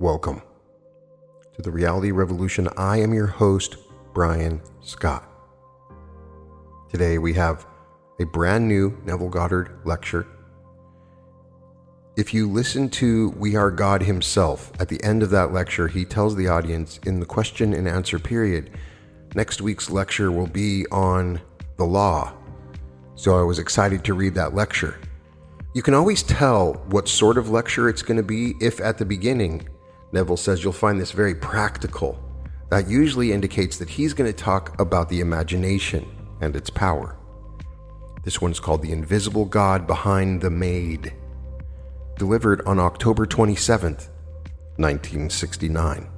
Welcome 0.00 0.42
to 1.54 1.62
the 1.62 1.70
Reality 1.70 2.10
Revolution. 2.10 2.68
I 2.76 2.96
am 2.96 3.14
your 3.14 3.28
host, 3.28 3.76
Brian 4.12 4.60
Scott. 4.82 5.30
Today 6.90 7.18
we 7.18 7.32
have 7.34 7.64
a 8.18 8.24
brand 8.24 8.66
new 8.66 9.00
Neville 9.04 9.28
Goddard 9.28 9.70
lecture. 9.84 10.26
If 12.16 12.34
you 12.34 12.50
listen 12.50 12.88
to 12.90 13.30
We 13.36 13.54
Are 13.54 13.70
God 13.70 14.02
Himself, 14.02 14.72
at 14.80 14.88
the 14.88 15.00
end 15.04 15.22
of 15.22 15.30
that 15.30 15.52
lecture, 15.52 15.86
he 15.86 16.04
tells 16.04 16.34
the 16.34 16.48
audience 16.48 16.98
in 17.06 17.20
the 17.20 17.26
question 17.26 17.72
and 17.72 17.86
answer 17.86 18.18
period, 18.18 18.72
next 19.36 19.60
week's 19.60 19.90
lecture 19.90 20.32
will 20.32 20.48
be 20.48 20.86
on 20.90 21.40
the 21.76 21.84
law. 21.84 22.32
So 23.14 23.38
I 23.38 23.44
was 23.44 23.60
excited 23.60 24.02
to 24.06 24.14
read 24.14 24.34
that 24.34 24.56
lecture. 24.56 24.98
You 25.72 25.82
can 25.82 25.94
always 25.94 26.24
tell 26.24 26.74
what 26.88 27.08
sort 27.08 27.38
of 27.38 27.48
lecture 27.48 27.88
it's 27.88 28.02
going 28.02 28.16
to 28.16 28.24
be 28.24 28.54
if 28.60 28.80
at 28.80 28.98
the 28.98 29.04
beginning 29.04 29.68
Neville 30.14 30.36
says 30.36 30.62
you'll 30.62 30.72
find 30.72 31.00
this 31.00 31.10
very 31.10 31.34
practical. 31.34 32.16
That 32.70 32.88
usually 32.88 33.32
indicates 33.32 33.78
that 33.78 33.90
he's 33.90 34.14
going 34.14 34.32
to 34.32 34.44
talk 34.44 34.80
about 34.80 35.08
the 35.08 35.18
imagination 35.18 36.06
and 36.40 36.54
its 36.54 36.70
power. 36.70 37.16
This 38.22 38.40
one's 38.40 38.60
called 38.60 38.82
The 38.82 38.92
Invisible 38.92 39.44
God 39.44 39.88
Behind 39.88 40.40
the 40.40 40.50
Made, 40.50 41.14
delivered 42.16 42.62
on 42.64 42.78
October 42.78 43.26
27th, 43.26 44.08
1969. 44.76 46.08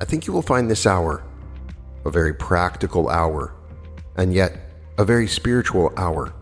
I 0.00 0.04
think 0.04 0.28
you 0.28 0.32
will 0.32 0.42
find 0.42 0.70
this 0.70 0.86
hour 0.86 1.24
a 2.04 2.10
very 2.10 2.32
practical 2.32 3.08
hour, 3.08 3.56
and 4.16 4.32
yet 4.32 4.70
a 4.98 5.04
very 5.04 5.26
spiritual 5.26 5.92
hour. 5.96 6.32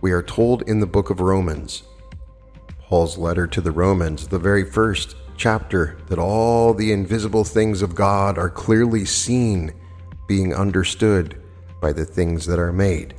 We 0.00 0.10
are 0.10 0.22
told 0.22 0.62
in 0.62 0.80
the 0.80 0.86
book 0.86 1.08
of 1.10 1.20
Romans, 1.20 1.84
Paul's 2.86 3.18
letter 3.18 3.48
to 3.48 3.60
the 3.60 3.72
Romans, 3.72 4.28
the 4.28 4.38
very 4.38 4.64
first 4.64 5.16
chapter, 5.36 5.98
that 6.06 6.20
all 6.20 6.72
the 6.72 6.92
invisible 6.92 7.42
things 7.42 7.82
of 7.82 7.96
God 7.96 8.38
are 8.38 8.48
clearly 8.48 9.04
seen, 9.04 9.72
being 10.28 10.54
understood 10.54 11.36
by 11.80 11.92
the 11.92 12.04
things 12.04 12.46
that 12.46 12.60
are 12.60 12.72
made. 12.72 13.12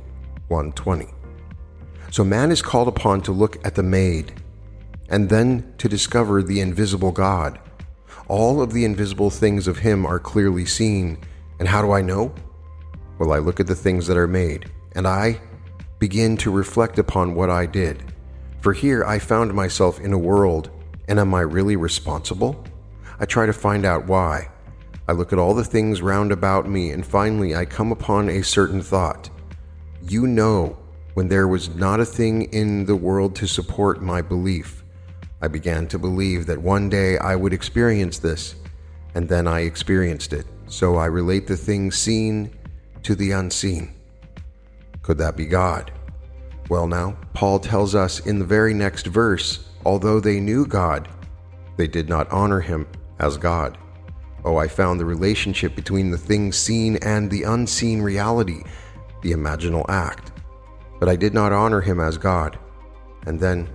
120. 0.48 1.06
So 2.10 2.24
man 2.24 2.50
is 2.50 2.62
called 2.62 2.88
upon 2.88 3.20
to 3.22 3.32
look 3.32 3.62
at 3.66 3.74
the 3.74 3.82
made 3.82 4.32
and 5.10 5.28
then 5.28 5.74
to 5.76 5.86
discover 5.86 6.42
the 6.42 6.60
invisible 6.60 7.12
God. 7.12 7.58
All 8.26 8.62
of 8.62 8.72
the 8.72 8.86
invisible 8.86 9.28
things 9.28 9.68
of 9.68 9.78
him 9.78 10.06
are 10.06 10.18
clearly 10.18 10.64
seen. 10.64 11.18
And 11.58 11.68
how 11.68 11.82
do 11.82 11.92
I 11.92 12.00
know? 12.00 12.34
Well, 13.18 13.32
I 13.32 13.38
look 13.38 13.60
at 13.60 13.66
the 13.66 13.74
things 13.74 14.06
that 14.06 14.16
are 14.16 14.26
made 14.26 14.70
and 14.92 15.06
I 15.06 15.42
begin 15.98 16.38
to 16.38 16.50
reflect 16.50 16.98
upon 16.98 17.34
what 17.34 17.50
I 17.50 17.66
did. 17.66 18.14
For 18.60 18.72
here 18.72 19.04
I 19.04 19.18
found 19.18 19.54
myself 19.54 20.00
in 20.00 20.12
a 20.12 20.18
world, 20.18 20.70
and 21.06 21.18
am 21.18 21.32
I 21.34 21.42
really 21.42 21.76
responsible? 21.76 22.64
I 23.20 23.24
try 23.24 23.46
to 23.46 23.52
find 23.52 23.84
out 23.84 24.06
why. 24.06 24.48
I 25.06 25.12
look 25.12 25.32
at 25.32 25.38
all 25.38 25.54
the 25.54 25.64
things 25.64 26.02
round 26.02 26.32
about 26.32 26.68
me, 26.68 26.90
and 26.90 27.06
finally 27.06 27.54
I 27.54 27.64
come 27.64 27.92
upon 27.92 28.28
a 28.28 28.42
certain 28.42 28.82
thought. 28.82 29.30
You 30.02 30.26
know, 30.26 30.76
when 31.14 31.28
there 31.28 31.48
was 31.48 31.74
not 31.74 32.00
a 32.00 32.04
thing 32.04 32.42
in 32.52 32.84
the 32.84 32.96
world 32.96 33.36
to 33.36 33.46
support 33.46 34.02
my 34.02 34.22
belief, 34.22 34.84
I 35.40 35.48
began 35.48 35.86
to 35.88 35.98
believe 35.98 36.46
that 36.46 36.60
one 36.60 36.88
day 36.88 37.16
I 37.18 37.36
would 37.36 37.52
experience 37.52 38.18
this, 38.18 38.56
and 39.14 39.28
then 39.28 39.46
I 39.46 39.60
experienced 39.60 40.32
it. 40.32 40.46
So 40.66 40.96
I 40.96 41.06
relate 41.06 41.46
the 41.46 41.56
things 41.56 41.96
seen 41.96 42.50
to 43.04 43.14
the 43.14 43.30
unseen. 43.30 43.94
Could 45.02 45.18
that 45.18 45.36
be 45.36 45.46
God? 45.46 45.92
Well, 46.68 46.86
now, 46.86 47.16
Paul 47.32 47.58
tells 47.58 47.94
us 47.94 48.20
in 48.20 48.38
the 48.38 48.44
very 48.44 48.74
next 48.74 49.06
verse 49.06 49.64
although 49.86 50.20
they 50.20 50.38
knew 50.38 50.66
God, 50.66 51.08
they 51.76 51.86
did 51.86 52.08
not 52.08 52.30
honor 52.30 52.60
him 52.60 52.86
as 53.20 53.38
God. 53.38 53.78
Oh, 54.44 54.56
I 54.56 54.68
found 54.68 55.00
the 55.00 55.04
relationship 55.04 55.74
between 55.74 56.10
the 56.10 56.18
things 56.18 56.58
seen 56.58 56.96
and 56.96 57.30
the 57.30 57.44
unseen 57.44 58.02
reality, 58.02 58.62
the 59.22 59.32
imaginal 59.32 59.86
act. 59.88 60.32
But 61.00 61.08
I 61.08 61.16
did 61.16 61.32
not 61.32 61.52
honor 61.52 61.80
him 61.80 62.00
as 62.00 62.18
God. 62.18 62.58
And 63.26 63.40
then 63.40 63.68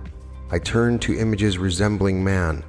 I 0.50 0.58
turned 0.58 1.02
to 1.02 1.18
images 1.18 1.58
resembling 1.58 2.22
man, 2.22 2.64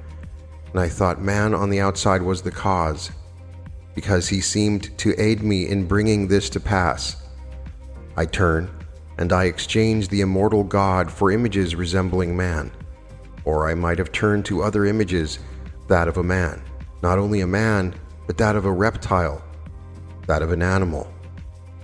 and 0.72 0.80
I 0.80 0.88
thought 0.88 1.22
man 1.22 1.54
on 1.54 1.70
the 1.70 1.80
outside 1.80 2.22
was 2.22 2.42
the 2.42 2.50
cause, 2.50 3.10
because 3.94 4.28
he 4.28 4.40
seemed 4.40 4.96
to 4.98 5.14
aid 5.20 5.42
me 5.42 5.68
in 5.68 5.86
bringing 5.86 6.26
this 6.26 6.50
to 6.50 6.60
pass. 6.60 7.16
I 8.16 8.26
turn 8.26 8.70
and 9.18 9.32
I 9.32 9.44
exchanged 9.44 10.10
the 10.10 10.20
immortal 10.20 10.62
God 10.62 11.10
for 11.10 11.30
images 11.30 11.74
resembling 11.74 12.36
man. 12.36 12.70
Or 13.44 13.68
I 13.68 13.74
might 13.74 13.98
have 13.98 14.12
turned 14.12 14.44
to 14.46 14.62
other 14.62 14.84
images, 14.84 15.38
that 15.88 16.08
of 16.08 16.16
a 16.16 16.22
man, 16.22 16.62
not 17.02 17.18
only 17.18 17.40
a 17.40 17.46
man, 17.46 17.94
but 18.26 18.36
that 18.38 18.56
of 18.56 18.64
a 18.64 18.72
reptile, 18.72 19.42
that 20.26 20.42
of 20.42 20.50
an 20.50 20.62
animal, 20.62 21.12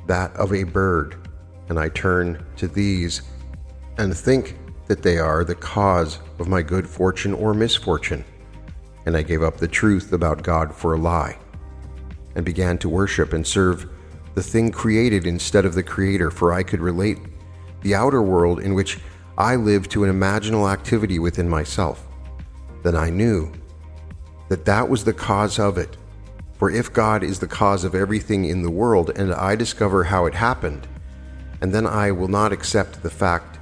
that 0.06 0.34
of 0.37 0.53
a 0.53 0.65
bird, 0.65 1.28
and 1.69 1.78
I 1.78 1.88
turn 1.88 2.44
to 2.56 2.66
these 2.66 3.22
and 3.98 4.16
think 4.16 4.59
that 4.88 5.03
they 5.03 5.19
are 5.19 5.44
the 5.44 5.54
cause 5.54 6.19
of 6.38 6.48
my 6.48 6.62
good 6.62 6.88
fortune 6.88 7.32
or 7.32 7.54
misfortune. 7.54 8.25
And 9.06 9.16
I 9.16 9.22
gave 9.22 9.42
up 9.42 9.56
the 9.56 9.69
truth 9.69 10.12
about 10.12 10.42
God 10.42 10.75
for 10.75 10.94
a 10.94 10.98
lie, 10.98 11.38
and 12.34 12.44
began 12.44 12.78
to 12.78 12.88
worship 12.88 13.32
and 13.32 13.47
serve 13.47 13.88
the 14.34 14.43
thing 14.43 14.70
created 14.70 15.26
instead 15.26 15.65
of 15.65 15.75
the 15.75 15.82
creator, 15.82 16.31
for 16.31 16.53
I 16.53 16.62
could 16.62 16.81
relate 16.81 17.19
the 17.82 17.94
outer 17.94 18.22
world 18.22 18.60
in 18.60 18.75
which 18.75 18.98
I 19.37 19.56
lived 19.56 19.91
to 19.93 20.04
an 20.04 20.10
imaginal 20.10 20.72
activity 20.72 21.19
within 21.19 21.48
myself. 21.48 22.06
Then 22.82 22.97
I 22.97 23.10
knew 23.10 23.53
that 24.48 24.65
that 24.65 24.88
was 24.88 25.04
the 25.04 25.12
cause 25.12 25.59
of 25.59 25.78
it. 25.78 25.97
For 26.59 26.71
if 26.71 26.92
God 26.92 27.25
is 27.25 27.38
the 27.41 27.48
cause 27.48 27.84
of 27.84 27.94
everything 27.94 28.44
in 28.44 28.62
the 28.62 28.71
world, 28.71 29.10
and 29.16 29.34
I 29.34 29.56
discover 29.56 30.04
how 30.04 30.26
it 30.26 30.34
happened, 30.34 30.87
and 31.60 31.75
then 31.75 31.87
I 31.87 32.12
will 32.12 32.28
not 32.28 32.53
accept 32.53 33.03
the 33.03 33.10
fact 33.10 33.59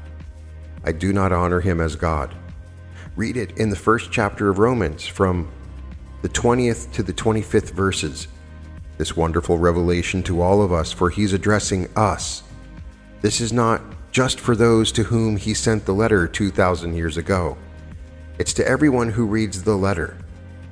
I 0.85 0.93
do 0.93 1.13
not 1.13 1.33
honor 1.33 1.61
him 1.61 1.81
as 1.81 1.97
God. 1.97 2.35
Read 3.17 3.37
it 3.37 3.57
in 3.59 3.71
the 3.71 3.77
first 3.77 4.11
chapter 4.11 4.49
of 4.49 4.59
Romans 4.59 5.07
from 5.07 5.49
the 6.23 6.29
20th 6.29 6.93
to 6.93 7.03
the 7.03 7.13
25th 7.13 7.71
verses 7.71 8.29
this 9.01 9.17
wonderful 9.17 9.57
revelation 9.57 10.23
to 10.23 10.43
all 10.43 10.61
of 10.61 10.75
us, 10.75 10.93
for 10.93 11.09
he's 11.09 11.33
addressing 11.33 11.89
us. 11.97 12.43
This 13.23 13.41
is 13.41 13.51
not 13.51 13.81
just 14.13 14.39
for 14.39 14.55
those 14.55 14.93
to 14.93 15.03
whom 15.05 15.39
he 15.39 15.55
sent 15.55 15.87
the 15.87 15.95
letter 15.95 16.29
2,000 16.29 16.95
years 16.95 17.17
ago. 17.17 17.57
It's 18.39 18.53
to 18.53 18.69
everyone 18.69 19.09
who 19.09 19.25
reads 19.25 19.63
the 19.63 19.75
letter. 19.75 20.19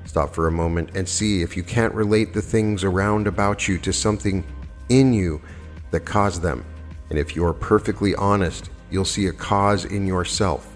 Stop 0.05 0.35
for 0.35 0.47
a 0.47 0.53
moment 0.53 0.91
and 0.95 1.09
see 1.09 1.41
if 1.41 1.57
you 1.57 1.63
can't 1.63 1.95
relate 1.95 2.35
the 2.35 2.43
things 2.43 2.85
around 2.85 3.27
about 3.27 3.67
you 3.67 3.79
to 3.79 3.95
something 3.95 4.45
in 4.91 5.15
you 5.15 5.41
that 5.91 6.01
caused 6.01 6.43
them. 6.43 6.63
And 7.09 7.19
if 7.19 7.35
you're 7.35 7.55
perfectly 7.55 8.15
honest, 8.15 8.69
you'll 8.91 9.07
see 9.07 9.29
a 9.29 9.33
cause 9.33 9.87
in 9.87 10.07
yourself. 10.07 10.71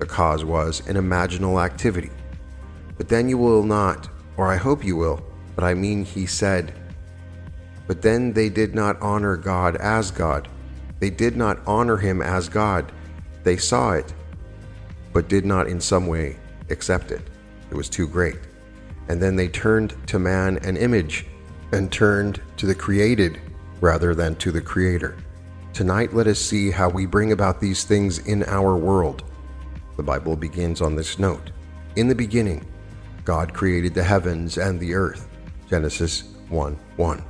The 0.00 0.06
cause 0.06 0.44
was 0.44 0.86
an 0.86 0.96
imaginal 0.96 1.64
activity. 1.64 2.10
But 2.98 3.08
then 3.08 3.26
you 3.30 3.38
will 3.38 3.62
not, 3.62 4.10
or 4.36 4.52
I 4.52 4.56
hope 4.56 4.84
you 4.84 4.96
will, 4.96 5.24
but 5.54 5.64
I 5.64 5.74
mean, 5.74 6.04
he 6.04 6.26
said, 6.26 6.72
But 7.86 8.02
then 8.02 8.32
they 8.32 8.48
did 8.48 8.74
not 8.74 9.00
honor 9.00 9.36
God 9.36 9.76
as 9.76 10.10
God. 10.10 10.48
They 11.00 11.10
did 11.10 11.36
not 11.36 11.60
honor 11.66 11.96
him 11.96 12.22
as 12.22 12.48
God. 12.48 12.90
They 13.42 13.56
saw 13.56 13.92
it, 13.92 14.12
but 15.12 15.28
did 15.28 15.44
not 15.44 15.68
in 15.68 15.80
some 15.80 16.06
way 16.06 16.36
accept 16.70 17.10
it. 17.10 17.22
It 17.70 17.76
was 17.76 17.88
too 17.88 18.08
great. 18.08 18.38
And 19.08 19.20
then 19.20 19.36
they 19.36 19.48
turned 19.48 19.94
to 20.08 20.18
man 20.18 20.58
an 20.58 20.76
image 20.76 21.26
and 21.72 21.92
turned 21.92 22.40
to 22.56 22.66
the 22.66 22.74
created 22.74 23.40
rather 23.80 24.14
than 24.14 24.36
to 24.36 24.50
the 24.50 24.60
creator. 24.60 25.16
Tonight, 25.72 26.14
let 26.14 26.26
us 26.26 26.38
see 26.38 26.70
how 26.70 26.88
we 26.88 27.04
bring 27.04 27.32
about 27.32 27.60
these 27.60 27.84
things 27.84 28.18
in 28.18 28.44
our 28.44 28.76
world. 28.76 29.24
The 29.96 30.02
Bible 30.02 30.36
begins 30.36 30.80
on 30.80 30.94
this 30.96 31.18
note 31.18 31.50
In 31.96 32.08
the 32.08 32.14
beginning, 32.14 32.64
God 33.24 33.52
created 33.52 33.92
the 33.92 34.02
heavens 34.02 34.56
and 34.56 34.78
the 34.78 34.94
earth. 34.94 35.28
Genesis 35.68 36.24
1 36.48 36.78
1. 36.96 37.24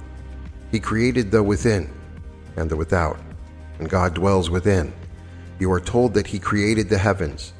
He 0.71 0.81
created 0.81 1.31
the 1.31 1.43
within 1.43 1.91
and 2.57 2.71
the 2.71 2.77
without, 2.77 3.19
and 3.79 3.89
God 3.89 4.15
dwells 4.15 4.51
within. 4.51 4.93
You 5.59 5.71
are 5.73 5.81
told 5.81 6.15
that 6.15 6.27
He 6.27 6.39
created 6.39 6.89
the 6.89 6.99
heavens. 6.99 7.53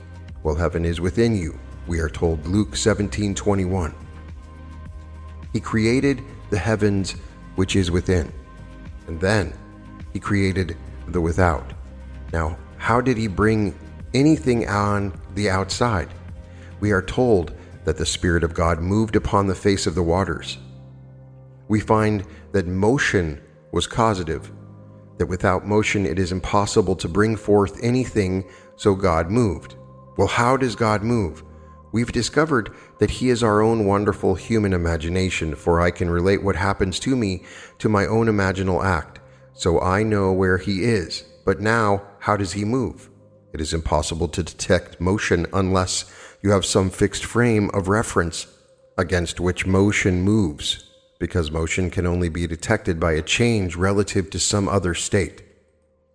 Well, 0.43 0.55
heaven 0.55 0.85
is 0.85 1.01
within 1.01 1.37
you, 1.37 1.59
we 1.87 2.01
are 2.01 2.09
told 2.09 2.47
Luke 2.47 2.77
17 2.77 3.35
21. 3.35 3.95
He 5.53 5.61
created 5.61 6.23
the 6.51 6.59
heavens 6.59 7.13
which 7.57 7.77
is 7.77 7.91
within, 7.91 8.33
and 9.07 9.21
then 9.21 9.53
He 10.13 10.19
created 10.19 10.77
the 11.09 11.21
without. 11.21 11.73
Now, 12.33 12.59
how 12.79 13.01
did 13.01 13.17
He 13.17 13.29
bring 13.29 13.75
anything 14.13 14.69
on 14.69 15.13
the 15.35 15.51
outside? 15.51 16.09
We 16.81 16.91
are 16.93 17.03
told 17.03 17.53
that 17.85 17.97
the 17.97 18.07
Spirit 18.07 18.45
of 18.45 18.55
God 18.55 18.81
moved 18.81 19.15
upon 19.15 19.47
the 19.47 19.55
face 19.55 19.87
of 19.87 19.95
the 19.95 20.03
waters. 20.03 20.59
We 21.69 21.81
find 21.81 22.25
that 22.53 22.67
motion 22.67 23.41
was 23.73 23.87
causative, 23.87 24.53
that 25.19 25.27
without 25.27 25.67
motion 25.67 26.07
it 26.07 26.19
is 26.19 26.33
impossible 26.33 26.97
to 26.97 27.09
bring 27.09 27.37
forth 27.37 27.83
anything, 27.83 28.45
so 28.77 28.95
God 28.95 29.31
moved. 29.31 29.77
Well, 30.17 30.29
how 30.29 30.57
does 30.57 30.77
God 30.77 31.03
move? 31.03 31.43
We've 31.93 32.13
discovered 32.13 32.75
that 32.99 33.11
he 33.11 33.31
is 33.31 33.43
our 33.43 33.61
own 33.63 33.87
wonderful 33.87 34.35
human 34.35 34.73
imagination, 34.73 35.55
for 35.55 35.81
I 35.81 35.91
can 35.91 36.11
relate 36.11 36.43
what 36.43 36.57
happens 36.57 36.99
to 37.01 37.15
me 37.15 37.45
to 37.79 37.89
my 37.89 38.07
own 38.07 38.27
imaginal 38.27 38.85
act, 38.85 39.21
so 39.53 39.81
I 39.81 40.03
know 40.03 40.33
where 40.33 40.59
he 40.59 40.83
is. 40.83 41.25
But 41.45 41.61
now, 41.61 42.03
how 42.19 42.37
does 42.37 42.53
he 42.53 42.65
move? 42.65 43.11
It 43.53 43.61
is 43.61 43.73
impossible 43.73 44.27
to 44.29 44.43
detect 44.43 45.01
motion 45.01 45.47
unless 45.53 46.05
you 46.43 46.51
have 46.51 46.65
some 46.65 46.91
fixed 46.91 47.25
frame 47.25 47.71
of 47.73 47.87
reference 47.87 48.49
against 48.99 49.39
which 49.39 49.65
motion 49.65 50.23
moves, 50.23 50.91
because 51.25 51.51
motion 51.51 51.89
can 51.89 52.07
only 52.07 52.29
be 52.29 52.47
detected 52.47 53.01
by 53.01 53.13
a 53.13 53.23
change 53.23 53.77
relative 53.77 54.29
to 54.29 54.39
some 54.39 54.69
other 54.69 54.93
state. 54.93 55.43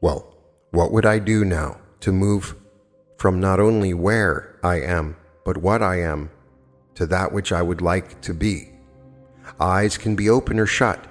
Well, 0.02 0.38
what 0.70 0.92
would 0.92 1.04
I 1.04 1.18
do 1.18 1.44
now 1.44 1.80
to 2.02 2.12
move 2.12 2.54
from 3.18 3.40
not 3.40 3.60
only 3.60 3.92
where 3.92 4.60
I 4.62 4.82
am, 4.82 5.16
but 5.44 5.58
what 5.58 5.82
I 5.82 6.02
am, 6.02 6.30
to 6.94 7.08
that 7.08 7.32
which 7.32 7.52
I 7.52 7.64
would 7.64 7.82
like 7.82 8.22
to 8.22 8.36
be. 8.36 8.70
Eyes 9.60 9.98
can 9.98 10.16
be 10.16 10.30
open 10.30 10.60
or 10.60 10.68
shut, 10.68 11.04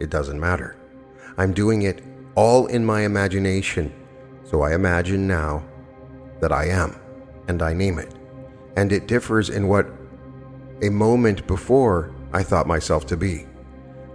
it 0.00 0.10
doesn't 0.10 0.40
matter. 0.40 0.76
I'm 1.38 1.52
doing 1.52 1.82
it 1.82 2.02
all 2.34 2.66
in 2.66 2.84
my 2.84 3.02
imagination, 3.02 3.94
so 4.42 4.62
I 4.62 4.74
imagine 4.74 5.28
now 5.28 5.62
that 6.40 6.50
I 6.50 6.70
am, 6.70 6.98
and 7.46 7.62
I 7.62 7.72
name 7.72 8.00
it. 8.00 8.12
And 8.76 8.90
it 8.90 9.06
differs 9.06 9.48
in 9.48 9.68
what 9.68 9.86
a 10.82 10.90
moment 10.90 11.46
before 11.46 12.12
I 12.34 12.42
thought 12.42 12.66
myself 12.66 13.06
to 13.06 13.16
be. 13.16 13.46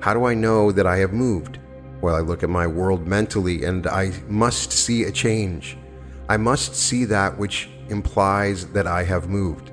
How 0.01 0.13
do 0.13 0.25
I 0.25 0.33
know 0.33 0.73
that 0.73 0.85
I 0.85 0.97
have 0.97 1.13
moved? 1.13 1.57
Well, 2.01 2.15
I 2.15 2.19
look 2.19 2.43
at 2.43 2.49
my 2.49 2.67
world 2.67 3.07
mentally 3.07 3.63
and 3.63 3.87
I 3.87 4.11
must 4.27 4.73
see 4.73 5.05
a 5.05 5.11
change. 5.11 5.77
I 6.27 6.35
must 6.35 6.75
see 6.75 7.05
that 7.05 7.37
which 7.37 7.69
implies 7.87 8.67
that 8.73 8.87
I 8.87 9.03
have 9.05 9.29
moved. 9.29 9.71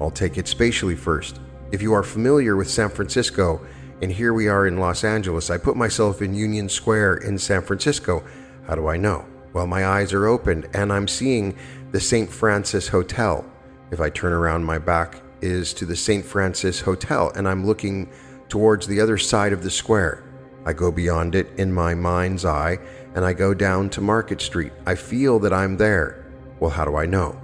I'll 0.00 0.10
take 0.10 0.38
it 0.38 0.48
spatially 0.48 0.96
first. 0.96 1.40
If 1.70 1.82
you 1.82 1.92
are 1.92 2.02
familiar 2.02 2.56
with 2.56 2.70
San 2.70 2.88
Francisco, 2.88 3.60
and 4.00 4.10
here 4.10 4.32
we 4.32 4.48
are 4.48 4.66
in 4.66 4.78
Los 4.78 5.04
Angeles, 5.04 5.50
I 5.50 5.58
put 5.58 5.76
myself 5.76 6.22
in 6.22 6.34
Union 6.34 6.70
Square 6.70 7.18
in 7.18 7.36
San 7.36 7.60
Francisco. 7.60 8.24
How 8.66 8.76
do 8.76 8.88
I 8.88 8.96
know? 8.96 9.26
Well, 9.52 9.66
my 9.66 9.86
eyes 9.86 10.14
are 10.14 10.26
opened 10.26 10.68
and 10.72 10.90
I'm 10.90 11.06
seeing 11.06 11.54
the 11.90 12.00
St. 12.00 12.30
Francis 12.30 12.88
Hotel. 12.88 13.44
If 13.90 14.00
I 14.00 14.08
turn 14.08 14.32
around, 14.32 14.64
my 14.64 14.78
back 14.78 15.20
is 15.40 15.72
to 15.74 15.84
the 15.84 15.96
St. 15.96 16.24
Francis 16.24 16.80
Hotel 16.80 17.30
and 17.34 17.48
I'm 17.48 17.66
looking 17.66 18.10
towards 18.48 18.86
the 18.86 19.00
other 19.00 19.18
side 19.18 19.52
of 19.52 19.62
the 19.62 19.70
square. 19.70 20.24
I 20.64 20.72
go 20.72 20.90
beyond 20.90 21.34
it 21.34 21.48
in 21.58 21.72
my 21.72 21.94
mind's 21.94 22.44
eye 22.44 22.78
and 23.14 23.24
I 23.24 23.32
go 23.32 23.54
down 23.54 23.90
to 23.90 24.00
Market 24.00 24.40
Street. 24.40 24.72
I 24.86 24.94
feel 24.94 25.38
that 25.40 25.52
I'm 25.52 25.76
there. 25.76 26.26
Well, 26.60 26.70
how 26.70 26.84
do 26.84 26.96
I 26.96 27.06
know? 27.06 27.40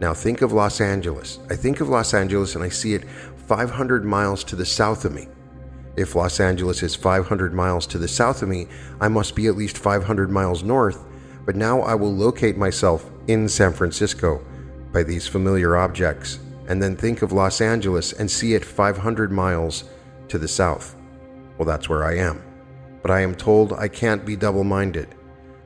Now 0.00 0.14
think 0.14 0.42
of 0.42 0.52
Los 0.52 0.80
Angeles. 0.80 1.38
I 1.50 1.56
think 1.56 1.80
of 1.80 1.88
Los 1.88 2.14
Angeles 2.14 2.54
and 2.54 2.64
I 2.64 2.68
see 2.68 2.94
it 2.94 3.08
500 3.46 4.04
miles 4.04 4.44
to 4.44 4.56
the 4.56 4.66
south 4.66 5.04
of 5.04 5.12
me. 5.12 5.28
If 5.96 6.14
Los 6.14 6.40
Angeles 6.40 6.82
is 6.82 6.94
500 6.94 7.52
miles 7.52 7.86
to 7.88 7.98
the 7.98 8.08
south 8.08 8.42
of 8.42 8.48
me, 8.48 8.66
I 9.00 9.08
must 9.08 9.34
be 9.34 9.46
at 9.46 9.56
least 9.56 9.76
500 9.76 10.30
miles 10.30 10.62
north, 10.62 11.04
but 11.44 11.56
now 11.56 11.82
I 11.82 11.94
will 11.94 12.14
locate 12.14 12.56
myself 12.56 13.10
in 13.26 13.48
San 13.48 13.72
Francisco 13.72 14.42
by 14.92 15.02
these 15.02 15.26
familiar 15.26 15.76
objects 15.76 16.38
and 16.72 16.82
then 16.82 16.96
think 16.96 17.20
of 17.20 17.32
Los 17.32 17.60
Angeles 17.60 18.14
and 18.14 18.30
see 18.30 18.54
it 18.54 18.64
500 18.64 19.30
miles 19.30 19.84
to 20.28 20.38
the 20.38 20.48
south. 20.48 20.96
Well, 21.58 21.66
that's 21.66 21.86
where 21.86 22.02
I 22.02 22.16
am. 22.16 22.42
But 23.02 23.10
I 23.10 23.20
am 23.20 23.34
told 23.34 23.74
I 23.74 23.88
can't 23.88 24.24
be 24.24 24.36
double 24.36 24.64
minded. 24.64 25.14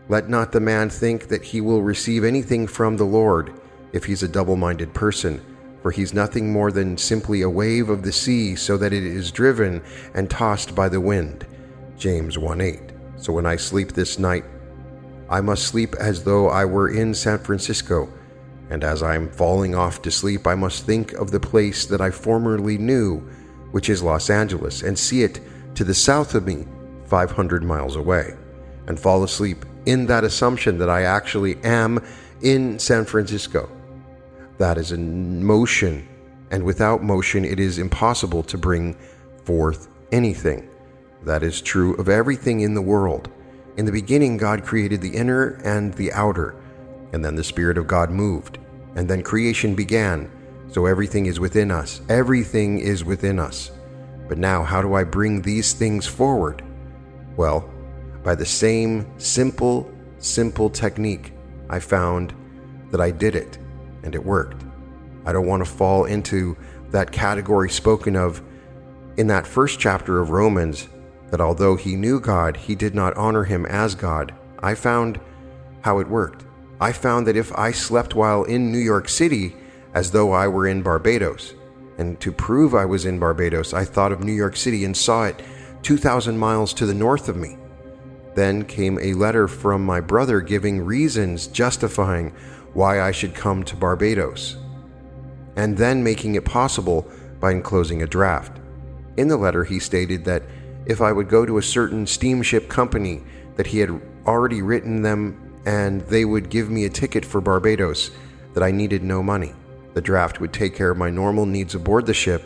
Let 0.08 0.29
not 0.29 0.50
the 0.50 0.58
man 0.58 0.91
think 0.91 1.29
that 1.29 1.44
he 1.44 1.61
will 1.61 1.81
receive 1.81 2.25
anything 2.25 2.67
from 2.67 2.97
the 2.97 3.05
Lord 3.05 3.55
if 3.93 4.05
he's 4.05 4.25
a 4.25 4.29
double 4.29 4.56
minded 4.56 4.94
person, 4.94 5.41
for 5.81 5.93
he's 5.93 6.12
nothing 6.12 6.53
more 6.53 6.73
than 6.73 6.99
simply 6.99 7.43
a 7.43 7.49
wave 7.49 7.88
of 7.88 8.03
the 8.03 8.11
sea, 8.11 8.56
so 8.56 8.76
that 8.76 8.93
it 8.93 9.05
is 9.05 9.31
driven 9.31 9.85
and 10.12 10.29
tossed 10.29 10.75
by 10.75 10.88
the 10.88 11.00
wind. 11.00 11.47
James 11.97 12.37
1 12.37 12.61
8. 12.61 12.81
So 13.17 13.32
when 13.32 13.47
I 13.47 13.55
sleep 13.55 13.93
this 13.93 14.19
night, 14.19 14.44
I 15.31 15.41
must 15.41 15.69
sleep 15.69 15.94
as 16.00 16.25
though 16.25 16.49
I 16.49 16.64
were 16.64 16.88
in 16.88 17.14
San 17.14 17.38
Francisco, 17.38 18.08
and 18.71 18.83
as 18.83 19.03
I 19.03 19.15
am 19.15 19.31
falling 19.31 19.75
off 19.75 20.03
to 20.03 20.11
sleep, 20.11 20.47
I 20.47 20.55
must 20.55 20.85
think 20.85 21.13
of 21.13 21.31
the 21.31 21.41
place 21.41 21.87
that 21.87 22.01
I 22.01 22.11
formerly 22.11 22.79
knew, 22.79 23.19
which 23.71 23.89
is 23.89 24.03
Los 24.03 24.31
Angeles, 24.31 24.83
and 24.83 24.99
see 24.99 25.23
it 25.23 25.41
to 25.77 25.85
the 25.85 25.95
south 25.95 26.35
of 26.35 26.47
me, 26.47 26.67
500 27.07 27.63
miles 27.63 27.97
away, 27.97 28.35
and 28.87 28.99
fall 28.99 29.23
asleep 29.23 29.65
in 29.87 30.07
that 30.07 30.25
assumption 30.25 30.79
that 30.79 30.91
I 30.91 31.03
actually 31.03 31.57
am 31.63 32.05
in 32.43 32.79
San 32.79 33.05
Francisco. 33.05 33.71
That 34.59 34.79
is 34.79 34.93
in 34.93 35.45
motion, 35.45 36.09
and 36.51 36.65
without 36.65 37.03
motion, 37.03 37.45
it 37.45 37.61
is 37.61 37.79
impossible 37.79 38.43
to 38.45 38.59
bring 38.59 38.97
forth 39.45 39.89
anything. 40.11 40.69
That 41.25 41.43
is 41.43 41.61
true 41.61 41.95
of 41.97 42.09
everything 42.09 42.61
in 42.61 42.75
the 42.75 42.83
world. 42.83 43.31
In 43.77 43.85
the 43.85 43.93
beginning, 43.93 44.39
God 44.39 44.65
created 44.65 45.01
the 45.01 45.15
inner 45.15 45.61
and 45.65 45.93
the 45.95 46.13
outer, 46.13 46.57
and 47.17 47.25
then 47.25 47.35
the 47.35 47.43
Spirit 47.43 47.79
of 47.79 47.87
God 47.87 48.11
moved, 48.11 48.59
and 48.95 49.09
then 49.09 49.23
creation 49.23 49.75
began. 49.75 50.31
So 50.69 50.85
everything 50.85 51.25
is 51.25 51.41
within 51.41 51.71
us. 51.71 52.03
Everything 52.11 52.79
is 52.79 53.07
within 53.07 53.39
us. 53.39 53.71
But 54.29 54.37
now, 54.37 54.63
how 54.63 54.83
do 54.83 54.93
I 54.93 55.03
bring 55.03 55.41
these 55.41 55.73
things 55.73 56.07
forward? 56.07 56.63
Well, 57.39 57.73
by 58.23 58.35
the 58.35 58.45
same 58.45 59.19
simple, 59.19 59.91
simple 60.19 60.69
technique, 60.69 61.33
I 61.71 61.81
found 61.81 62.35
that 62.91 63.01
I 63.01 63.13
did 63.13 63.35
it 63.35 63.57
and 64.03 64.15
it 64.15 64.23
worked. 64.23 64.63
I 65.25 65.33
don't 65.33 65.47
want 65.47 65.65
to 65.65 65.71
fall 65.71 66.05
into 66.05 66.55
that 66.91 67.13
category 67.13 67.71
spoken 67.71 68.15
of 68.15 68.43
in 69.17 69.27
that 69.29 69.47
first 69.47 69.81
chapter 69.81 70.21
of 70.21 70.29
Romans 70.29 70.87
that 71.31 71.41
although 71.41 71.77
he 71.77 71.97
knew 71.97 72.21
God, 72.21 72.59
he 72.59 72.75
did 72.75 72.95
not 72.95 73.17
honor 73.17 73.45
him 73.45 73.65
as 73.65 73.95
God. 73.95 74.35
I 74.59 74.75
found 74.75 75.19
how 75.81 75.99
it 76.01 76.09
worked. 76.09 76.45
I 76.81 76.93
found 76.93 77.26
that 77.26 77.37
if 77.37 77.56
I 77.56 77.73
slept 77.73 78.14
while 78.14 78.44
in 78.44 78.70
New 78.70 78.78
York 78.78 79.08
City 79.08 79.56
as 79.94 80.11
though 80.11 80.32
I 80.32 80.46
were 80.49 80.67
in 80.67 80.82
Barbados, 80.82 81.55
and 81.96 82.20
to 82.20 82.31
prove 82.31 82.75
I 82.75 82.84
was 82.84 83.06
in 83.06 83.19
Barbados, 83.19 83.73
I 83.73 83.84
thought 83.84 84.12
of 84.12 84.23
New 84.23 84.32
York 84.32 84.56
City 84.56 84.84
and 84.84 84.94
saw 84.94 85.25
it 85.25 85.40
2,000 85.82 86.37
miles 86.37 86.75
to 86.75 86.84
the 86.84 86.93
north 86.93 87.28
of 87.28 87.37
me. 87.37 87.56
Then 88.34 88.64
came 88.64 88.99
a 88.99 89.14
letter 89.14 89.49
from 89.49 89.87
my 89.87 90.00
brother 90.00 90.43
giving 90.43 90.84
reasons 90.84 91.46
justifying 91.46 92.34
why 92.75 93.00
I 93.00 93.10
should 93.10 93.34
come 93.34 93.65
to 93.65 93.77
Barbados, 93.77 94.58
and 95.56 95.79
then 95.79 96.05
making 96.05 96.34
it 96.34 96.44
possible 96.44 97.08
by 97.41 97.53
enclosing 97.53 98.03
a 98.03 98.06
draft. 98.06 98.58
In 99.17 99.29
the 99.29 99.39
letter, 99.39 99.65
he 99.65 99.79
stated 99.79 100.27
that 100.27 100.43
if 100.84 101.01
I 101.01 101.12
would 101.12 101.31
go 101.31 101.46
to 101.46 101.56
a 101.56 101.62
certain 101.62 102.06
steamship 102.06 102.69
company, 102.69 103.22
that 103.56 103.69
he 103.69 103.79
had 103.79 103.98
already 104.27 104.60
written 104.60 105.01
them 105.01 105.45
and 105.67 106.01
they 106.03 106.25
would 106.25 106.49
give 106.49 106.70
me 106.70 106.85
a 106.85 106.91
ticket 106.91 107.25
for 107.25 107.43
Barbados, 107.43 108.13
that 108.55 108.63
I 108.63 108.70
needed 108.70 109.03
no 109.03 109.23
money. 109.23 109.53
The 109.93 110.01
draft 110.01 110.41
would 110.41 110.53
take 110.53 110.75
care 110.75 110.91
of 110.91 110.96
my 110.96 111.11
normal 111.11 111.44
needs 111.44 111.75
aboard 111.75 112.06
the 112.06 112.15
ship, 112.15 112.43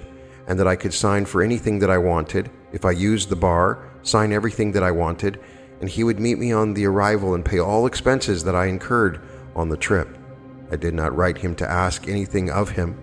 and 0.49 0.59
that 0.59 0.67
I 0.67 0.75
could 0.75 0.95
sign 0.95 1.27
for 1.27 1.43
anything 1.43 1.79
that 1.81 1.91
I 1.91 1.99
wanted. 1.99 2.51
If 2.73 2.85
I 2.85 2.91
used 2.91 3.29
the 3.29 3.37
bar, 3.37 3.91
sign 4.03 4.33
everything 4.33 4.73
that 4.73 4.83
I 4.83 4.91
wanted, 4.91 5.39
and 5.81 5.89
he 5.89 6.03
would 6.03 6.19
meet 6.19 6.39
me 6.39 6.51
on 6.51 6.75
the 6.75 6.87
arrival 6.87 7.35
and 7.35 7.45
pay 7.45 7.59
all 7.59 7.87
expenses 7.87 8.43
that 8.45 8.57
I 8.57 8.67
incurred 8.67 9.21
on 9.55 9.69
the 9.69 9.77
trip. 9.77 10.17
I 10.73 10.77
did 10.77 10.95
not 10.95 11.15
write 11.15 11.39
him 11.39 11.55
to 11.57 11.71
ask 11.71 12.09
anything 12.09 12.51
of 12.51 12.71
him. 12.71 12.99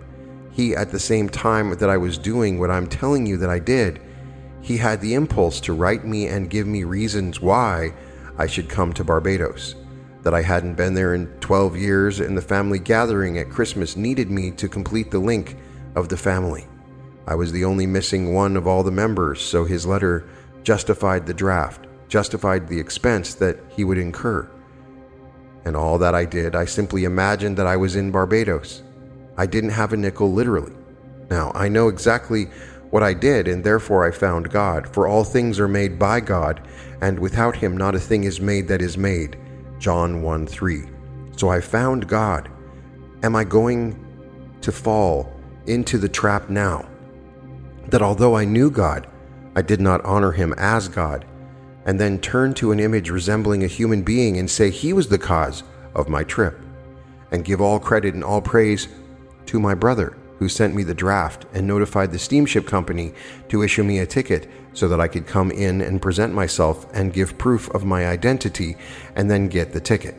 He, 0.51 0.75
at 0.75 0.91
the 0.91 0.99
same 0.99 1.29
time 1.29 1.77
that 1.77 1.89
I 1.89 1.97
was 1.97 2.17
doing 2.17 2.59
what 2.59 2.71
I'm 2.71 2.87
telling 2.87 3.25
you 3.27 3.37
that 3.37 3.49
I 3.49 3.59
did, 3.59 4.01
he 4.61 4.77
had 4.77 4.99
the 4.99 5.13
impulse 5.13 5.59
to 5.61 5.73
write 5.73 6.05
me 6.05 6.27
and 6.27 6.49
give 6.49 6.65
me 6.65 6.83
reasons 6.83 7.39
why 7.39 7.93
I 8.37 8.47
should 8.47 8.67
come 8.67 8.93
to 8.93 9.03
Barbados. 9.03 9.75
That 10.27 10.33
I 10.33 10.41
hadn't 10.41 10.75
been 10.75 10.93
there 10.93 11.15
in 11.15 11.27
12 11.39 11.77
years, 11.77 12.19
and 12.19 12.37
the 12.37 12.41
family 12.41 12.79
gathering 12.79 13.37
at 13.37 13.49
Christmas 13.49 13.95
needed 13.95 14.29
me 14.29 14.51
to 14.51 14.67
complete 14.67 15.09
the 15.09 15.19
link 15.19 15.55
of 15.95 16.09
the 16.09 16.17
family. 16.17 16.67
I 17.25 17.35
was 17.35 17.53
the 17.53 17.63
only 17.63 17.87
missing 17.87 18.33
one 18.33 18.57
of 18.57 18.67
all 18.67 18.83
the 18.83 18.91
members, 18.91 19.39
so 19.39 19.63
his 19.63 19.85
letter 19.85 20.27
justified 20.63 21.25
the 21.25 21.33
draft 21.33 21.87
justified 22.07 22.67
the 22.67 22.79
expense 22.79 23.33
that 23.35 23.57
he 23.69 23.83
would 23.83 23.97
incur. 23.97 24.49
And 25.65 25.75
all 25.75 25.97
that 25.97 26.15
I 26.15 26.25
did, 26.25 26.55
I 26.55 26.65
simply 26.65 27.03
imagined 27.03 27.57
that 27.57 27.67
I 27.67 27.77
was 27.77 27.95
in 27.95 28.11
Barbados. 28.11 28.83
I 29.37 29.45
didn't 29.45 29.71
have 29.71 29.93
a 29.93 29.97
nickel 29.97 30.31
literally. 30.31 30.73
Now, 31.29 31.51
I 31.53 31.67
know 31.67 31.89
exactly 31.89 32.45
what 32.89 33.03
I 33.03 33.13
did, 33.13 33.47
and 33.47 33.63
therefore 33.63 34.05
I 34.05 34.11
found 34.11 34.49
God. 34.49 34.87
For 34.93 35.07
all 35.07 35.23
things 35.23 35.59
are 35.59 35.67
made 35.67 35.99
by 35.99 36.21
God, 36.21 36.65
and 37.01 37.19
without 37.19 37.57
him 37.57 37.75
not 37.75 37.95
a 37.95 37.99
thing 37.99 38.23
is 38.23 38.39
made 38.39 38.67
that 38.69 38.81
is 38.81 38.97
made. 38.97 39.37
John 39.79 40.21
1 40.21 40.47
3. 40.47 40.83
So 41.35 41.49
I 41.49 41.61
found 41.61 42.07
God. 42.07 42.49
Am 43.23 43.35
I 43.35 43.43
going 43.43 44.03
to 44.61 44.71
fall 44.71 45.33
into 45.65 45.97
the 45.97 46.09
trap 46.09 46.49
now? 46.49 46.87
That 47.87 48.01
although 48.01 48.35
I 48.35 48.45
knew 48.45 48.69
God, 48.69 49.07
I 49.55 49.61
did 49.61 49.81
not 49.81 50.03
honor 50.05 50.31
him 50.31 50.53
as 50.57 50.87
God 50.87 51.25
and 51.87 51.99
then 51.99 52.19
turn 52.19 52.53
to 52.53 52.71
an 52.71 52.79
image 52.81 53.09
resembling 53.09 53.63
a 53.63 53.67
human 53.67 54.03
being 54.03 54.37
and 54.37 54.51
say 54.51 54.69
he 54.69 54.91
was 54.91 55.07
the 55.07 55.17
cause 55.17 55.63
of 55.95 56.09
my 56.09 56.21
trip, 56.21 56.59
and 57.31 57.45
give 57.45 57.61
all 57.61 57.79
credit 57.79 58.13
and 58.13 58.23
all 58.23 58.41
praise 58.41 58.89
to 59.45 59.59
my 59.59 59.73
brother, 59.73 60.17
who 60.37 60.49
sent 60.49 60.75
me 60.75 60.83
the 60.83 60.93
draft 60.93 61.45
and 61.53 61.65
notified 61.65 62.11
the 62.11 62.19
steamship 62.19 62.67
company 62.67 63.13
to 63.47 63.63
issue 63.63 63.83
me 63.83 63.99
a 63.99 64.05
ticket 64.05 64.49
so 64.77 64.87
that 64.87 65.01
I 65.01 65.07
could 65.07 65.25
come 65.25 65.49
in 65.49 65.81
and 65.81 65.99
present 65.99 66.35
myself 66.35 66.85
and 66.93 67.11
give 67.11 67.39
proof 67.39 67.67
of 67.71 67.83
my 67.83 68.05
identity 68.05 68.77
and 69.15 69.29
then 69.29 69.47
get 69.47 69.73
the 69.73 69.81
ticket. 69.81 70.13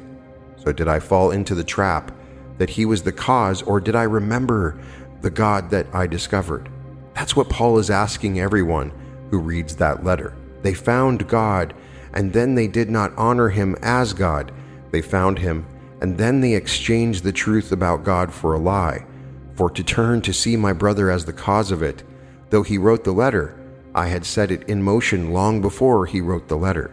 So, 0.57 0.73
did 0.73 0.89
I 0.89 0.99
fall 0.99 1.31
into 1.31 1.55
the 1.55 1.63
trap 1.63 2.11
that 2.59 2.71
he 2.71 2.85
was 2.85 3.05
the 3.05 3.13
cause, 3.13 3.63
or 3.63 3.79
did 3.79 3.95
I 3.95 4.03
remember 4.03 4.77
the 5.21 5.31
God 5.31 5.71
that 5.71 5.87
I 5.93 6.09
discovered? 6.09 6.69
That's 7.15 7.37
what 7.37 7.49
Paul 7.49 7.79
is 7.79 7.89
asking 7.89 8.41
everyone 8.41 8.91
who 9.31 9.39
reads 9.39 9.77
that 9.77 10.03
letter. 10.03 10.35
They 10.63 10.75
found 10.75 11.29
God, 11.29 11.73
and 12.13 12.33
then 12.33 12.57
they 12.57 12.67
did 12.67 12.91
not 12.91 13.17
honor 13.17 13.51
him 13.51 13.77
as 13.81 14.13
God. 14.13 14.51
They 14.91 15.03
found 15.03 15.39
him, 15.39 15.67
and 16.01 16.19
then 16.19 16.41
they 16.41 16.55
exchanged 16.55 17.23
the 17.23 17.33
truth 17.33 17.71
about 17.71 18.03
God 18.03 18.35
for 18.35 18.55
a 18.55 18.59
lie. 18.59 19.07
For 19.55 19.71
to 19.71 19.85
turn 19.85 20.21
to 20.23 20.33
see 20.33 20.57
my 20.57 20.73
brother 20.73 21.13
as 21.13 21.27
the 21.27 21.33
cause 21.33 21.71
of 21.71 21.81
it, 21.81 22.03
though 22.51 22.65
he 22.65 22.77
wrote 22.77 23.05
the 23.05 23.13
letter, 23.13 23.58
I 23.99 24.07
had 24.07 24.25
set 24.25 24.53
it 24.53 24.63
in 24.69 24.81
motion 24.81 25.33
long 25.33 25.61
before 25.61 26.07
he 26.07 26.21
wrote 26.21 26.47
the 26.47 26.57
letter. 26.57 26.93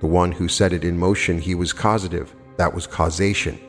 The 0.00 0.06
one 0.06 0.32
who 0.32 0.48
set 0.48 0.72
it 0.72 0.82
in 0.82 0.98
motion, 0.98 1.38
he 1.38 1.54
was 1.54 1.74
causative. 1.74 2.34
That 2.56 2.72
was 2.72 2.86
causation. 2.86 3.60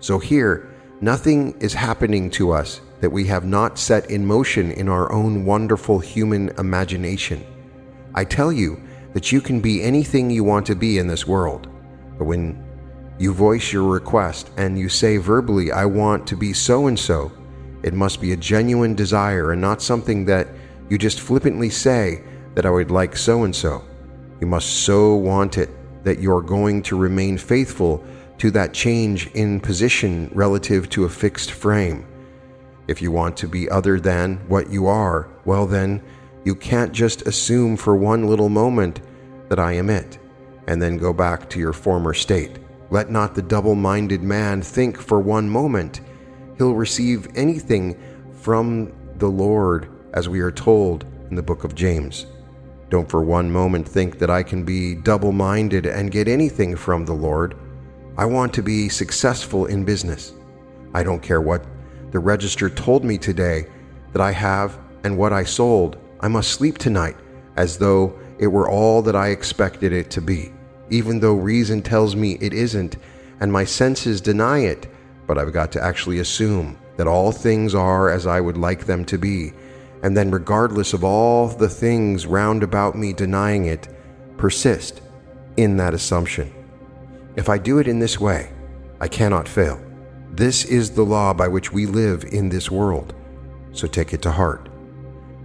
So 0.00 0.18
here, 0.18 0.68
nothing 1.00 1.56
is 1.60 1.72
happening 1.72 2.28
to 2.30 2.50
us 2.50 2.80
that 3.00 3.10
we 3.10 3.26
have 3.26 3.44
not 3.44 3.78
set 3.78 4.10
in 4.10 4.26
motion 4.26 4.72
in 4.72 4.88
our 4.88 5.12
own 5.12 5.44
wonderful 5.44 6.00
human 6.00 6.48
imagination. 6.58 7.46
I 8.12 8.24
tell 8.24 8.52
you 8.52 8.82
that 9.12 9.30
you 9.30 9.40
can 9.40 9.60
be 9.60 9.84
anything 9.84 10.28
you 10.28 10.42
want 10.42 10.66
to 10.66 10.74
be 10.74 10.98
in 10.98 11.06
this 11.06 11.28
world. 11.28 11.68
But 12.18 12.24
when 12.24 12.60
you 13.20 13.34
voice 13.34 13.72
your 13.72 13.84
request 13.84 14.50
and 14.56 14.76
you 14.76 14.88
say 14.88 15.16
verbally, 15.18 15.70
I 15.70 15.84
want 15.84 16.26
to 16.26 16.36
be 16.36 16.52
so 16.52 16.88
and 16.88 16.98
so, 16.98 17.30
it 17.84 17.94
must 17.94 18.20
be 18.20 18.32
a 18.32 18.36
genuine 18.36 18.96
desire 18.96 19.52
and 19.52 19.60
not 19.60 19.80
something 19.80 20.24
that 20.24 20.48
you 20.88 20.98
just 20.98 21.20
flippantly 21.20 21.70
say 21.70 22.22
that 22.54 22.66
I 22.66 22.70
would 22.70 22.90
like 22.90 23.16
so 23.16 23.44
and 23.44 23.54
so. 23.54 23.84
You 24.40 24.46
must 24.46 24.84
so 24.84 25.14
want 25.14 25.58
it 25.58 25.70
that 26.04 26.20
you're 26.20 26.42
going 26.42 26.82
to 26.82 26.96
remain 26.96 27.38
faithful 27.38 28.04
to 28.38 28.50
that 28.52 28.72
change 28.72 29.28
in 29.28 29.60
position 29.60 30.30
relative 30.34 30.88
to 30.90 31.04
a 31.04 31.08
fixed 31.08 31.50
frame. 31.50 32.06
If 32.86 33.02
you 33.02 33.10
want 33.10 33.36
to 33.38 33.48
be 33.48 33.68
other 33.68 33.98
than 33.98 34.36
what 34.48 34.70
you 34.70 34.86
are, 34.86 35.28
well, 35.44 35.66
then 35.66 36.02
you 36.44 36.54
can't 36.54 36.92
just 36.92 37.22
assume 37.22 37.76
for 37.76 37.96
one 37.96 38.28
little 38.28 38.48
moment 38.48 39.00
that 39.48 39.58
I 39.58 39.72
am 39.72 39.90
it, 39.90 40.18
and 40.68 40.80
then 40.80 40.96
go 40.96 41.12
back 41.12 41.50
to 41.50 41.58
your 41.58 41.72
former 41.72 42.14
state. 42.14 42.58
Let 42.90 43.10
not 43.10 43.34
the 43.34 43.42
double 43.42 43.74
minded 43.74 44.22
man 44.22 44.62
think 44.62 45.00
for 45.00 45.18
one 45.18 45.48
moment 45.48 46.00
he'll 46.56 46.74
receive 46.74 47.26
anything 47.34 47.98
from 48.32 48.92
the 49.16 49.28
Lord, 49.28 49.88
as 50.16 50.28
we 50.28 50.40
are 50.40 50.50
told 50.50 51.04
in 51.30 51.36
the 51.36 51.42
book 51.42 51.62
of 51.62 51.74
James. 51.74 52.26
Don't 52.88 53.08
for 53.08 53.22
one 53.22 53.52
moment 53.52 53.86
think 53.86 54.18
that 54.18 54.30
I 54.30 54.42
can 54.42 54.64
be 54.64 54.94
double 54.94 55.30
minded 55.30 55.84
and 55.86 56.10
get 56.10 56.26
anything 56.26 56.74
from 56.74 57.04
the 57.04 57.12
Lord. 57.12 57.54
I 58.16 58.24
want 58.24 58.54
to 58.54 58.62
be 58.62 58.88
successful 58.88 59.66
in 59.66 59.84
business. 59.84 60.32
I 60.94 61.02
don't 61.02 61.22
care 61.22 61.42
what 61.42 61.66
the 62.12 62.18
register 62.18 62.70
told 62.70 63.04
me 63.04 63.18
today 63.18 63.66
that 64.12 64.22
I 64.22 64.32
have 64.32 64.78
and 65.04 65.18
what 65.18 65.34
I 65.34 65.44
sold. 65.44 65.98
I 66.20 66.28
must 66.28 66.52
sleep 66.52 66.78
tonight 66.78 67.16
as 67.56 67.76
though 67.76 68.18
it 68.38 68.46
were 68.46 68.70
all 68.70 69.02
that 69.02 69.16
I 69.16 69.28
expected 69.28 69.92
it 69.92 70.10
to 70.12 70.22
be, 70.22 70.50
even 70.88 71.20
though 71.20 71.34
reason 71.34 71.82
tells 71.82 72.16
me 72.16 72.38
it 72.40 72.54
isn't 72.54 72.96
and 73.40 73.52
my 73.52 73.64
senses 73.64 74.22
deny 74.22 74.60
it. 74.60 74.90
But 75.26 75.36
I've 75.36 75.52
got 75.52 75.72
to 75.72 75.84
actually 75.84 76.20
assume 76.20 76.78
that 76.96 77.06
all 77.06 77.32
things 77.32 77.74
are 77.74 78.08
as 78.08 78.26
I 78.26 78.40
would 78.40 78.56
like 78.56 78.86
them 78.86 79.04
to 79.06 79.18
be, 79.18 79.52
and 80.02 80.16
then, 80.16 80.30
regardless 80.30 80.92
of 80.92 81.04
all 81.04 81.48
the 81.48 81.68
things 81.68 82.26
round 82.26 82.62
about 82.62 82.96
me 82.96 83.12
denying 83.12 83.66
it, 83.66 83.88
persist 84.36 85.00
in 85.56 85.76
that 85.78 85.94
assumption. 85.94 86.52
If 87.36 87.48
I 87.48 87.58
do 87.58 87.78
it 87.78 87.88
in 87.88 87.98
this 87.98 88.20
way, 88.20 88.50
I 89.00 89.08
cannot 89.08 89.48
fail. 89.48 89.80
This 90.30 90.64
is 90.64 90.90
the 90.90 91.02
law 91.02 91.32
by 91.32 91.48
which 91.48 91.72
we 91.72 91.86
live 91.86 92.24
in 92.24 92.48
this 92.48 92.70
world, 92.70 93.14
so 93.72 93.86
take 93.86 94.12
it 94.12 94.22
to 94.22 94.32
heart. 94.32 94.68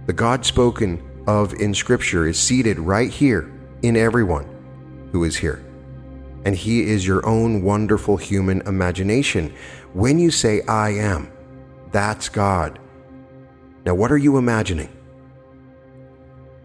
The 0.06 0.12
God 0.12 0.44
spoken 0.44 1.02
of 1.26 1.54
in 1.54 1.74
Scripture 1.74 2.26
is 2.26 2.38
seated 2.38 2.78
right 2.78 3.10
here 3.10 3.50
in 3.82 3.96
everyone 3.96 4.48
who 5.12 5.24
is 5.24 5.36
here. 5.36 5.64
And 6.44 6.56
He 6.56 6.82
is 6.82 7.06
your 7.06 7.24
own 7.24 7.62
wonderful 7.62 8.16
human 8.16 8.62
imagination. 8.62 9.54
When 9.92 10.18
you 10.18 10.30
say, 10.30 10.62
I 10.62 10.90
am, 10.90 11.30
that's 11.92 12.28
God. 12.28 12.78
Now, 13.84 13.94
what 13.94 14.12
are 14.12 14.18
you 14.18 14.36
imagining? 14.36 14.88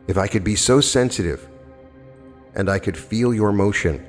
If 0.07 0.17
I 0.17 0.27
could 0.27 0.43
be 0.43 0.55
so 0.55 0.79
sensitive 0.79 1.47
and 2.55 2.69
I 2.69 2.79
could 2.79 2.97
feel 2.97 3.33
your 3.33 3.51
motion, 3.51 4.05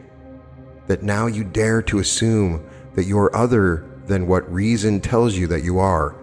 that 0.86 1.02
now 1.02 1.26
you 1.26 1.44
dare 1.44 1.82
to 1.82 1.98
assume 1.98 2.68
that 2.94 3.04
you're 3.04 3.34
other 3.36 3.84
than 4.06 4.26
what 4.26 4.50
reason 4.52 5.00
tells 5.00 5.36
you 5.36 5.46
that 5.48 5.62
you 5.62 5.78
are. 5.78 6.16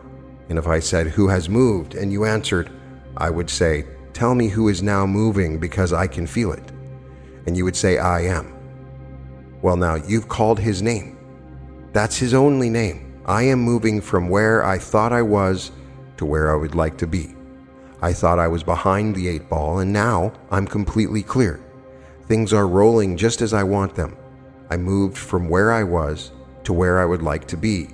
And 0.50 0.58
if 0.58 0.68
I 0.68 0.80
said, 0.80 1.08
Who 1.08 1.27
has 1.27 1.50
moved? 1.50 1.96
and 1.96 2.12
you 2.12 2.25
answered, 2.25 2.70
I 3.18 3.30
would 3.30 3.50
say, 3.50 3.86
Tell 4.13 4.34
me 4.34 4.48
who 4.48 4.70
is 4.70 4.82
now 4.82 5.06
moving 5.06 5.60
because 5.60 5.92
I 5.92 6.08
can 6.08 6.25
feel 6.25 6.51
it. 6.51 6.72
And 7.46 7.58
you 7.58 7.65
would 7.65 7.75
say, 7.75 7.98
I 7.98 8.22
am. 8.22 8.56
Well, 9.62 9.75
now 9.75 9.96
you've 9.96 10.30
called 10.30 10.60
his 10.60 10.82
name. 10.82 11.18
That's 11.92 12.18
his 12.18 12.34
only 12.34 12.70
name. 12.70 13.22
I 13.25 13.44
am 13.44 13.60
moving 13.60 14.01
from 14.01 14.30
where 14.30 14.63
I 14.63 14.77
thought 14.77 15.12
I 15.12 15.22
was 15.22 15.72
to 16.17 16.25
where 16.25 16.51
I 16.51 16.55
would 16.55 16.75
like 16.75 16.98
to 16.98 17.07
be. 17.07 17.36
I 18.01 18.13
thought 18.13 18.39
I 18.39 18.48
was 18.48 18.63
behind 18.63 19.15
the 19.15 19.27
eight 19.27 19.50
ball, 19.50 19.79
and 19.79 19.91
now 19.91 20.34
I'm 20.51 20.67
completely 20.67 21.24
clear. 21.24 21.62
Things 22.27 22.53
are 22.53 22.67
rolling 22.67 23.17
just 23.17 23.41
as 23.41 23.53
I 23.53 23.63
want 23.63 23.95
them. 23.95 24.17
I 24.69 24.77
moved 24.77 25.17
from 25.17 25.50
where 25.50 25.72
I 25.72 25.84
was 25.84 26.31
to 26.63 26.74
where 26.74 27.00
I 27.00 27.05
would 27.05 27.22
like 27.22 27.48
to 27.48 27.57
be, 27.57 27.89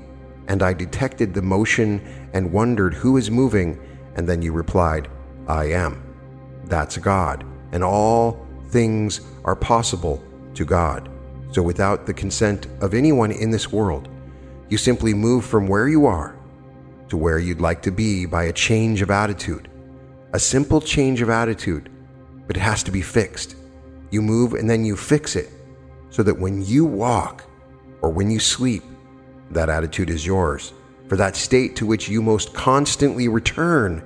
and 0.47 0.63
I 0.63 0.73
detected 0.73 1.33
the 1.33 1.41
motion 1.41 2.01
and 2.33 2.51
wondered 2.51 2.93
who 2.93 3.17
is 3.17 3.29
moving, 3.29 3.79
and 4.15 4.27
then 4.27 4.41
you 4.41 4.51
replied, 4.51 5.09
I 5.47 5.65
am. 5.65 6.03
That's 6.65 6.97
God, 6.97 7.45
and 7.71 7.83
all 7.83 8.45
things 8.69 9.21
are 9.43 9.55
possible 9.55 10.23
to 10.53 10.65
God. 10.65 11.09
So 11.51 11.61
without 11.61 12.05
the 12.05 12.13
consent 12.13 12.67
of 12.79 12.93
anyone 12.93 13.31
in 13.31 13.51
this 13.51 13.71
world, 13.71 14.07
you 14.69 14.77
simply 14.77 15.13
move 15.13 15.45
from 15.45 15.67
where 15.67 15.89
you 15.89 16.05
are 16.05 16.37
to 17.11 17.17
where 17.17 17.39
you'd 17.39 17.59
like 17.59 17.81
to 17.81 17.91
be 17.91 18.25
by 18.25 18.45
a 18.45 18.53
change 18.53 19.01
of 19.01 19.11
attitude. 19.11 19.67
A 20.31 20.39
simple 20.39 20.79
change 20.79 21.21
of 21.21 21.29
attitude, 21.29 21.89
but 22.47 22.55
it 22.55 22.61
has 22.61 22.83
to 22.83 22.91
be 22.91 23.01
fixed. 23.01 23.57
You 24.11 24.21
move 24.21 24.53
and 24.53 24.69
then 24.69 24.85
you 24.85 24.95
fix 24.95 25.35
it 25.35 25.49
so 26.09 26.23
that 26.23 26.39
when 26.39 26.65
you 26.65 26.85
walk 26.85 27.43
or 28.01 28.11
when 28.11 28.31
you 28.31 28.39
sleep, 28.39 28.83
that 29.49 29.67
attitude 29.67 30.09
is 30.09 30.25
yours. 30.25 30.71
For 31.09 31.17
that 31.17 31.35
state 31.35 31.75
to 31.75 31.85
which 31.85 32.07
you 32.07 32.21
most 32.21 32.53
constantly 32.53 33.27
return 33.27 34.01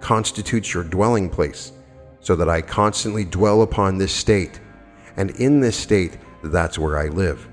constitutes 0.00 0.74
your 0.74 0.82
dwelling 0.82 1.30
place, 1.30 1.70
so 2.18 2.34
that 2.34 2.48
I 2.48 2.62
constantly 2.62 3.24
dwell 3.24 3.62
upon 3.62 3.96
this 3.96 4.12
state. 4.12 4.58
And 5.16 5.30
in 5.38 5.60
this 5.60 5.76
state, 5.76 6.18
that's 6.42 6.80
where 6.80 6.98
I 6.98 7.06
live. 7.06 7.46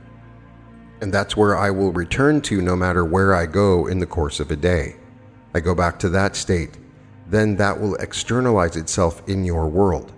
And 1.01 1.13
that's 1.13 1.37
where 1.37 1.55
I 1.55 1.69
will 1.69 1.91
return 1.91 2.41
to 2.41 2.61
no 2.61 2.75
matter 2.75 3.05
where 3.05 3.35
I 3.35 3.45
go 3.45 3.87
in 3.87 3.99
the 3.99 4.05
course 4.05 4.39
of 4.39 4.51
a 4.51 4.55
day. 4.55 4.95
I 5.53 5.59
go 5.59 5.75
back 5.75 5.99
to 5.99 6.09
that 6.09 6.35
state, 6.35 6.77
then 7.27 7.55
that 7.57 7.79
will 7.79 7.95
externalize 7.95 8.75
itself 8.75 9.27
in 9.27 9.45
your 9.45 9.67
world. 9.67 10.13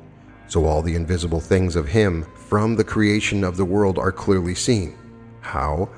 So 0.48 0.66
all 0.66 0.82
the 0.82 0.96
invisible 0.96 1.40
things 1.40 1.76
of 1.76 1.88
Him 1.88 2.26
from 2.36 2.76
the 2.76 2.84
creation 2.84 3.44
of 3.44 3.58
the 3.58 3.66
world 3.66 3.98
are 3.98 4.12
clearly 4.12 4.56
seen. 4.56 4.98
How? 5.42 5.90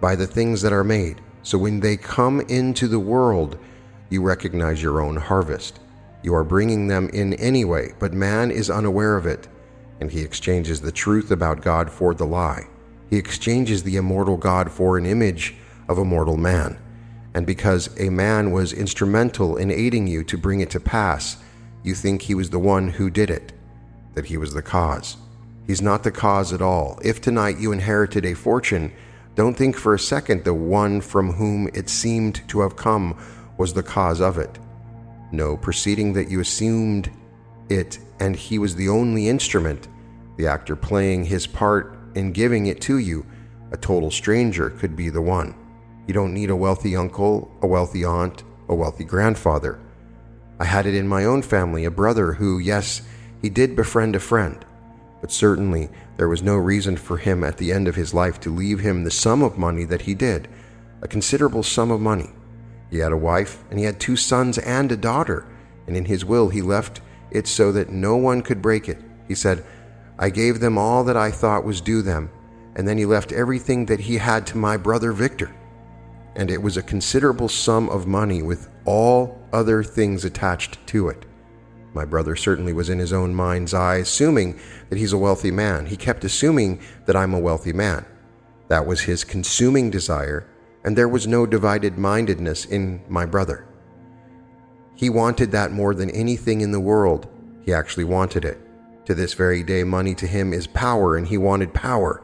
By 0.00 0.14
the 0.14 0.26
things 0.26 0.62
that 0.62 0.72
are 0.72 0.84
made. 0.84 1.20
So 1.42 1.58
when 1.58 1.80
they 1.80 1.96
come 1.96 2.40
into 2.42 2.88
the 2.88 3.00
world, 3.00 3.58
you 4.10 4.22
recognize 4.22 4.82
your 4.82 5.00
own 5.00 5.16
harvest. 5.16 5.80
You 6.22 6.34
are 6.34 6.44
bringing 6.44 6.88
them 6.88 7.08
in 7.10 7.34
anyway, 7.34 7.94
but 7.98 8.12
man 8.12 8.50
is 8.50 8.70
unaware 8.70 9.16
of 9.16 9.26
it, 9.26 9.48
and 10.00 10.10
he 10.10 10.20
exchanges 10.22 10.80
the 10.80 10.92
truth 10.92 11.30
about 11.30 11.62
God 11.62 11.90
for 11.90 12.14
the 12.14 12.26
lie. 12.26 12.66
He 13.10 13.16
exchanges 13.16 13.82
the 13.82 13.96
immortal 13.96 14.36
God 14.36 14.70
for 14.70 14.98
an 14.98 15.06
image 15.06 15.54
of 15.88 15.98
a 15.98 16.04
mortal 16.04 16.36
man. 16.36 16.78
And 17.34 17.46
because 17.46 17.88
a 18.00 18.10
man 18.10 18.50
was 18.50 18.72
instrumental 18.72 19.56
in 19.56 19.70
aiding 19.70 20.06
you 20.06 20.24
to 20.24 20.38
bring 20.38 20.60
it 20.60 20.70
to 20.70 20.80
pass, 20.80 21.36
you 21.82 21.94
think 21.94 22.22
he 22.22 22.34
was 22.34 22.50
the 22.50 22.58
one 22.58 22.88
who 22.88 23.10
did 23.10 23.30
it, 23.30 23.52
that 24.14 24.26
he 24.26 24.36
was 24.36 24.54
the 24.54 24.62
cause. 24.62 25.16
He's 25.66 25.82
not 25.82 26.02
the 26.02 26.10
cause 26.10 26.52
at 26.52 26.62
all. 26.62 26.98
If 27.04 27.20
tonight 27.20 27.58
you 27.58 27.72
inherited 27.72 28.24
a 28.24 28.34
fortune, 28.34 28.92
don't 29.34 29.56
think 29.56 29.76
for 29.76 29.94
a 29.94 29.98
second 29.98 30.44
the 30.44 30.54
one 30.54 31.00
from 31.00 31.32
whom 31.32 31.68
it 31.74 31.88
seemed 31.88 32.48
to 32.48 32.60
have 32.60 32.76
come 32.76 33.18
was 33.58 33.74
the 33.74 33.82
cause 33.82 34.20
of 34.20 34.38
it. 34.38 34.58
No, 35.30 35.56
proceeding 35.56 36.12
that 36.14 36.30
you 36.30 36.40
assumed 36.40 37.10
it 37.68 37.98
and 38.20 38.34
he 38.34 38.58
was 38.58 38.76
the 38.76 38.88
only 38.88 39.28
instrument, 39.28 39.88
the 40.36 40.46
actor 40.46 40.76
playing 40.76 41.24
his 41.24 41.46
part 41.46 41.95
in 42.16 42.32
giving 42.32 42.66
it 42.66 42.80
to 42.80 42.98
you, 42.98 43.24
a 43.72 43.76
total 43.76 44.10
stranger 44.10 44.70
could 44.70 44.96
be 44.96 45.08
the 45.08 45.20
one. 45.20 45.54
You 46.06 46.14
don't 46.14 46.34
need 46.34 46.50
a 46.50 46.56
wealthy 46.56 46.96
uncle, 46.96 47.50
a 47.62 47.66
wealthy 47.66 48.04
aunt, 48.04 48.42
a 48.68 48.74
wealthy 48.74 49.04
grandfather. 49.04 49.78
I 50.58 50.64
had 50.64 50.86
it 50.86 50.94
in 50.94 51.06
my 51.06 51.24
own 51.24 51.42
family 51.42 51.84
a 51.84 51.90
brother 51.90 52.32
who, 52.32 52.58
yes, 52.58 53.02
he 53.42 53.50
did 53.50 53.76
befriend 53.76 54.16
a 54.16 54.20
friend, 54.20 54.64
but 55.20 55.30
certainly 55.30 55.90
there 56.16 56.28
was 56.28 56.42
no 56.42 56.56
reason 56.56 56.96
for 56.96 57.18
him 57.18 57.44
at 57.44 57.58
the 57.58 57.72
end 57.72 57.86
of 57.86 57.96
his 57.96 58.14
life 58.14 58.40
to 58.40 58.54
leave 58.54 58.80
him 58.80 59.04
the 59.04 59.10
sum 59.10 59.42
of 59.42 59.58
money 59.58 59.84
that 59.84 60.02
he 60.02 60.14
did, 60.14 60.48
a 61.02 61.08
considerable 61.08 61.62
sum 61.62 61.90
of 61.90 62.00
money. 62.00 62.30
He 62.90 62.98
had 62.98 63.12
a 63.12 63.16
wife, 63.16 63.62
and 63.68 63.78
he 63.78 63.84
had 63.84 64.00
two 64.00 64.16
sons 64.16 64.56
and 64.58 64.90
a 64.90 64.96
daughter, 64.96 65.46
and 65.86 65.96
in 65.96 66.06
his 66.06 66.24
will 66.24 66.48
he 66.48 66.62
left 66.62 67.02
it 67.30 67.46
so 67.46 67.72
that 67.72 67.90
no 67.90 68.16
one 68.16 68.40
could 68.40 68.62
break 68.62 68.88
it. 68.88 68.98
He 69.28 69.34
said, 69.34 69.64
I 70.18 70.30
gave 70.30 70.60
them 70.60 70.78
all 70.78 71.04
that 71.04 71.16
I 71.16 71.30
thought 71.30 71.64
was 71.64 71.80
due 71.80 72.02
them, 72.02 72.30
and 72.74 72.86
then 72.86 72.98
he 72.98 73.06
left 73.06 73.32
everything 73.32 73.86
that 73.86 74.00
he 74.00 74.18
had 74.18 74.46
to 74.48 74.58
my 74.58 74.76
brother 74.76 75.12
Victor. 75.12 75.54
And 76.34 76.50
it 76.50 76.62
was 76.62 76.76
a 76.76 76.82
considerable 76.82 77.48
sum 77.48 77.88
of 77.88 78.06
money 78.06 78.42
with 78.42 78.68
all 78.84 79.40
other 79.52 79.82
things 79.82 80.24
attached 80.24 80.86
to 80.88 81.08
it. 81.08 81.24
My 81.94 82.04
brother 82.04 82.36
certainly 82.36 82.74
was 82.74 82.90
in 82.90 82.98
his 82.98 83.12
own 83.12 83.34
mind's 83.34 83.72
eye, 83.72 83.96
assuming 83.96 84.60
that 84.90 84.98
he's 84.98 85.14
a 85.14 85.18
wealthy 85.18 85.50
man. 85.50 85.86
He 85.86 85.96
kept 85.96 86.24
assuming 86.24 86.80
that 87.06 87.16
I'm 87.16 87.32
a 87.32 87.40
wealthy 87.40 87.72
man. 87.72 88.04
That 88.68 88.86
was 88.86 89.00
his 89.00 89.24
consuming 89.24 89.90
desire, 89.90 90.46
and 90.84 90.96
there 90.96 91.08
was 91.08 91.26
no 91.26 91.46
divided 91.46 91.96
mindedness 91.96 92.66
in 92.66 93.02
my 93.08 93.24
brother. 93.24 93.66
He 94.94 95.08
wanted 95.08 95.52
that 95.52 95.72
more 95.72 95.94
than 95.94 96.10
anything 96.10 96.60
in 96.60 96.70
the 96.70 96.80
world. 96.80 97.28
He 97.64 97.72
actually 97.72 98.04
wanted 98.04 98.44
it. 98.44 98.65
To 99.06 99.14
this 99.14 99.34
very 99.34 99.62
day, 99.62 99.84
money 99.84 100.16
to 100.16 100.26
him 100.26 100.52
is 100.52 100.66
power, 100.66 101.16
and 101.16 101.26
he 101.26 101.38
wanted 101.38 101.72
power. 101.72 102.22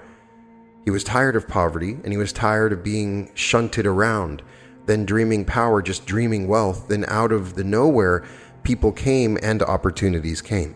He 0.85 0.91
was 0.91 1.05
tired 1.05 1.37
of 1.37 1.47
poverty, 1.47 1.93
and 2.03 2.13
he 2.13 2.17
was 2.17 2.33
tired 2.33 2.73
of 2.73 2.83
being 2.83 3.31
shunted 3.35 3.87
around, 3.87 4.43
then 4.87 5.07
dreaming 5.07 5.45
power, 5.45 5.81
just 5.81 6.07
dreaming 6.07 6.49
wealth. 6.49 6.89
Then 6.89 7.05
out 7.07 7.31
of 7.31 7.55
the 7.55 7.63
nowhere, 7.63 8.25
people 8.65 8.91
came 8.91 9.39
and 9.43 9.63
opportunities 9.63 10.43
came. 10.43 10.75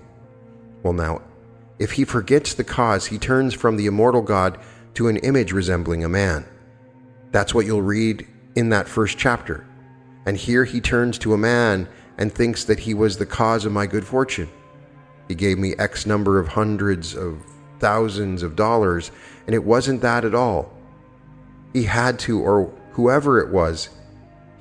Well, 0.84 0.92
now, 0.92 1.22
if 1.80 1.92
he 1.92 2.04
forgets 2.04 2.54
the 2.54 2.62
cause, 2.62 3.06
he 3.06 3.18
turns 3.18 3.52
from 3.52 3.76
the 3.76 3.86
immortal 3.86 4.22
God 4.22 4.58
to 4.94 5.08
an 5.08 5.16
image 5.18 5.52
resembling 5.52 6.04
a 6.04 6.08
man. 6.08 6.46
That's 7.32 7.52
what 7.52 7.66
you'll 7.66 7.82
read 7.82 8.26
in 8.54 8.68
that 8.68 8.86
first 8.86 9.18
chapter. 9.18 9.66
And 10.24 10.36
here 10.36 10.64
he 10.64 10.80
turns 10.80 11.18
to 11.18 11.34
a 11.34 11.38
man 11.38 11.88
and 12.16 12.32
thinks 12.32 12.64
that 12.64 12.78
he 12.80 12.94
was 12.94 13.18
the 13.18 13.26
cause 13.26 13.64
of 13.64 13.72
my 13.72 13.86
good 13.86 14.06
fortune. 14.06 14.48
He 15.28 15.34
gave 15.34 15.58
me 15.58 15.74
X 15.78 16.06
number 16.06 16.38
of 16.38 16.48
hundreds 16.48 17.14
of 17.14 17.42
thousands 17.78 18.42
of 18.42 18.56
dollars, 18.56 19.10
and 19.46 19.54
it 19.54 19.64
wasn't 19.64 20.02
that 20.02 20.24
at 20.24 20.34
all. 20.34 20.72
He 21.72 21.84
had 21.84 22.18
to, 22.20 22.40
or 22.40 22.72
whoever 22.92 23.40
it 23.40 23.52
was, 23.52 23.90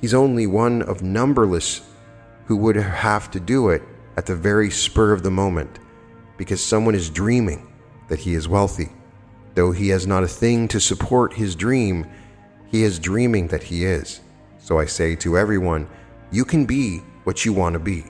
he's 0.01 0.13
only 0.13 0.47
one 0.47 0.81
of 0.81 1.01
numberless 1.01 1.81
who 2.45 2.57
would 2.57 2.75
have 2.75 3.31
to 3.31 3.39
do 3.39 3.69
it 3.69 3.83
at 4.17 4.25
the 4.25 4.35
very 4.35 4.69
spur 4.69 5.11
of 5.11 5.23
the 5.23 5.31
moment 5.31 5.79
because 6.37 6.61
someone 6.61 6.95
is 6.95 7.09
dreaming 7.09 7.71
that 8.07 8.19
he 8.19 8.33
is 8.33 8.47
wealthy. 8.47 8.89
Though 9.55 9.71
he 9.71 9.89
has 9.89 10.05
not 10.05 10.23
a 10.23 10.27
thing 10.27 10.67
to 10.69 10.79
support 10.79 11.33
his 11.33 11.55
dream, 11.55 12.05
he 12.67 12.83
is 12.83 12.99
dreaming 12.99 13.47
that 13.47 13.63
he 13.63 13.85
is. 13.85 14.19
So 14.59 14.79
I 14.79 14.85
say 14.85 15.15
to 15.17 15.37
everyone, 15.37 15.87
you 16.31 16.43
can 16.43 16.65
be 16.65 16.99
what 17.23 17.45
you 17.45 17.53
want 17.53 17.73
to 17.73 17.79
be, 17.79 18.03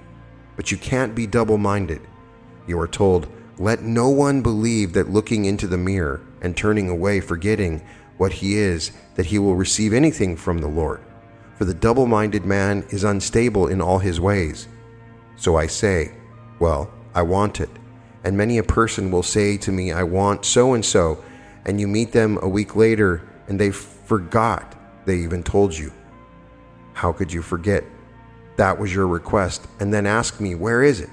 but 0.56 0.72
you 0.72 0.78
can't 0.78 1.14
be 1.14 1.28
double 1.28 1.58
minded. 1.58 2.02
You 2.68 2.80
are 2.80 2.88
told, 2.88 3.28
let 3.58 3.84
no 3.84 4.10
one 4.10 4.42
believe 4.42 4.94
that 4.94 5.10
looking 5.10 5.46
into 5.46 5.68
the 5.68 5.78
mirror 5.78 6.22
and 6.42 6.56
turning 6.56 6.90
away, 6.90 7.20
forgetting 7.22 7.82
what 8.18 8.34
he 8.34 8.58
is, 8.58 8.92
that 9.16 9.28
he 9.28 9.40
will 9.40 9.56
receive 9.56 9.94
anything 9.94 10.36
from 10.36 10.60
the 10.60 10.68
Lord. 10.68 11.02
For 11.58 11.66
the 11.66 11.74
double 11.74 12.06
minded 12.06 12.46
man 12.46 12.86
is 12.90 13.04
unstable 13.04 13.68
in 13.68 13.82
all 13.82 14.00
his 14.00 14.20
ways. 14.20 14.68
So 15.38 15.56
I 15.56 15.68
say, 15.68 16.12
Well, 16.60 16.92
I 17.14 17.22
want 17.22 17.62
it. 17.62 17.70
And 18.24 18.36
many 18.36 18.58
a 18.58 18.64
person 18.64 19.12
will 19.12 19.24
say 19.24 19.58
to 19.58 19.72
me, 19.72 19.92
I 19.92 20.04
want 20.04 20.46
so 20.46 20.74
and 20.74 20.84
so, 20.84 21.24
and 21.66 21.80
you 21.80 21.88
meet 21.88 22.12
them 22.12 22.40
a 22.42 22.48
week 22.48 22.76
later 22.76 23.22
and 23.48 23.60
they 23.60 23.72
forgot 23.72 24.76
they 25.06 25.18
even 25.18 25.44
told 25.44 25.78
you. 25.78 25.94
How 26.94 27.12
could 27.12 27.32
you 27.32 27.42
forget? 27.42 27.84
That 28.58 28.80
was 28.80 28.94
your 28.94 29.08
request, 29.08 29.68
and 29.80 29.94
then 29.94 30.06
ask 30.06 30.40
me, 30.40 30.56
Where 30.56 30.82
is 30.82 31.02
it? 31.02 31.10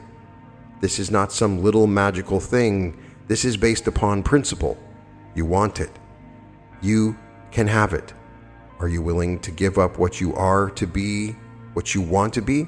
This 0.83 0.99
is 0.99 1.13
not 1.13 1.33
some 1.33 1.63
little 1.63 1.87
magical 1.87 2.41
thing. 2.41 2.99
This 3.29 3.45
is 3.45 3.57
based 3.57 3.87
upon 3.87 4.25
principle. 4.25 4.77
You 5.33 5.47
want 5.47 5.79
it. 5.79 5.93
You 6.83 7.17
can 7.53 7.69
have 7.69 7.95
it. 7.95 8.13
Are 8.81 8.89
you 8.89 9.01
willing 9.01 9.39
to 9.41 9.53
give 9.53 9.79
up 9.79 9.97
what 9.97 10.21
you 10.21 10.35
are 10.35 10.69
to 10.71 10.87
be, 10.89 11.37
what 11.75 11.95
you 11.95 12.03
want 12.03 12.35
to 12.35 12.43
be? 12.43 12.67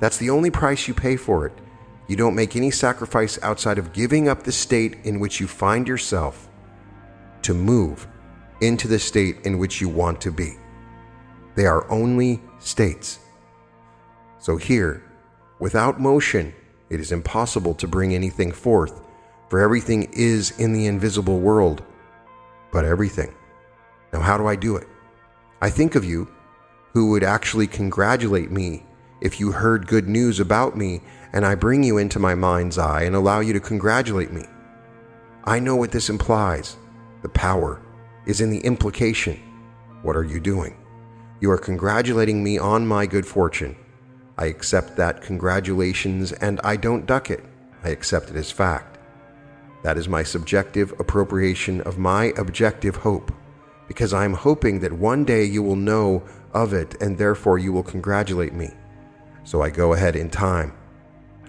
That's 0.00 0.16
the 0.16 0.30
only 0.30 0.50
price 0.50 0.88
you 0.88 0.94
pay 0.94 1.16
for 1.16 1.44
it. 1.46 1.52
You 2.08 2.16
don't 2.16 2.34
make 2.34 2.56
any 2.56 2.70
sacrifice 2.70 3.38
outside 3.42 3.76
of 3.76 3.92
giving 3.92 4.26
up 4.26 4.42
the 4.42 4.52
state 4.52 4.96
in 5.04 5.20
which 5.20 5.38
you 5.38 5.46
find 5.46 5.86
yourself 5.86 6.48
to 7.42 7.52
move 7.52 8.08
into 8.62 8.88
the 8.88 8.98
state 8.98 9.44
in 9.44 9.58
which 9.58 9.82
you 9.82 9.90
want 9.90 10.18
to 10.22 10.32
be. 10.32 10.56
They 11.56 11.66
are 11.66 11.90
only 11.90 12.40
states. 12.58 13.18
So 14.38 14.56
here, 14.56 15.02
without 15.58 16.00
motion, 16.00 16.54
it 16.90 17.00
is 17.00 17.12
impossible 17.12 17.74
to 17.74 17.88
bring 17.88 18.14
anything 18.14 18.52
forth, 18.52 19.02
for 19.48 19.60
everything 19.60 20.08
is 20.12 20.58
in 20.58 20.72
the 20.72 20.86
invisible 20.86 21.38
world, 21.38 21.82
but 22.72 22.84
everything. 22.84 23.34
Now, 24.12 24.20
how 24.20 24.38
do 24.38 24.46
I 24.46 24.56
do 24.56 24.76
it? 24.76 24.88
I 25.60 25.70
think 25.70 25.94
of 25.94 26.04
you 26.04 26.28
who 26.92 27.10
would 27.10 27.24
actually 27.24 27.66
congratulate 27.66 28.50
me 28.50 28.84
if 29.20 29.40
you 29.40 29.52
heard 29.52 29.86
good 29.86 30.08
news 30.08 30.40
about 30.40 30.76
me 30.76 31.00
and 31.32 31.44
I 31.44 31.54
bring 31.54 31.82
you 31.82 31.98
into 31.98 32.18
my 32.18 32.34
mind's 32.34 32.78
eye 32.78 33.02
and 33.02 33.14
allow 33.14 33.40
you 33.40 33.52
to 33.52 33.60
congratulate 33.60 34.32
me. 34.32 34.44
I 35.44 35.58
know 35.58 35.76
what 35.76 35.92
this 35.92 36.08
implies. 36.08 36.76
The 37.22 37.28
power 37.28 37.80
is 38.26 38.40
in 38.40 38.50
the 38.50 38.60
implication. 38.60 39.40
What 40.02 40.16
are 40.16 40.24
you 40.24 40.40
doing? 40.40 40.76
You 41.40 41.50
are 41.50 41.58
congratulating 41.58 42.42
me 42.42 42.58
on 42.58 42.86
my 42.86 43.06
good 43.06 43.26
fortune. 43.26 43.76
I 44.38 44.46
accept 44.46 44.96
that 44.96 45.22
congratulations 45.22 46.32
and 46.32 46.60
I 46.62 46.76
don't 46.76 47.06
duck 47.06 47.30
it. 47.30 47.44
I 47.82 47.90
accept 47.90 48.30
it 48.30 48.36
as 48.36 48.50
fact. 48.50 48.98
That 49.82 49.96
is 49.96 50.08
my 50.08 50.22
subjective 50.22 50.92
appropriation 50.98 51.80
of 51.82 51.98
my 51.98 52.32
objective 52.36 52.96
hope, 52.96 53.32
because 53.88 54.12
I 54.12 54.24
am 54.24 54.34
hoping 54.34 54.80
that 54.80 54.92
one 54.92 55.24
day 55.24 55.44
you 55.44 55.62
will 55.62 55.76
know 55.76 56.22
of 56.52 56.72
it 56.72 57.00
and 57.00 57.16
therefore 57.16 57.58
you 57.58 57.72
will 57.72 57.82
congratulate 57.82 58.52
me. 58.52 58.70
So 59.44 59.62
I 59.62 59.70
go 59.70 59.92
ahead 59.92 60.16
in 60.16 60.28
time 60.28 60.72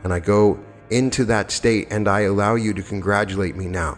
and 0.03 0.13
I 0.13 0.19
go 0.19 0.59
into 0.89 1.25
that 1.25 1.51
state 1.51 1.87
and 1.89 2.07
I 2.07 2.21
allow 2.21 2.55
you 2.55 2.73
to 2.73 2.83
congratulate 2.83 3.55
me 3.55 3.65
now. 3.65 3.97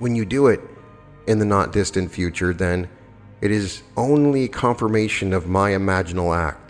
When 0.00 0.16
you 0.16 0.24
do 0.24 0.48
it 0.48 0.60
in 1.26 1.38
the 1.38 1.44
not 1.44 1.72
distant 1.72 2.10
future, 2.10 2.52
then 2.52 2.88
it 3.40 3.50
is 3.50 3.82
only 3.96 4.48
confirmation 4.48 5.32
of 5.32 5.46
my 5.46 5.70
imaginal 5.70 6.36
act, 6.36 6.69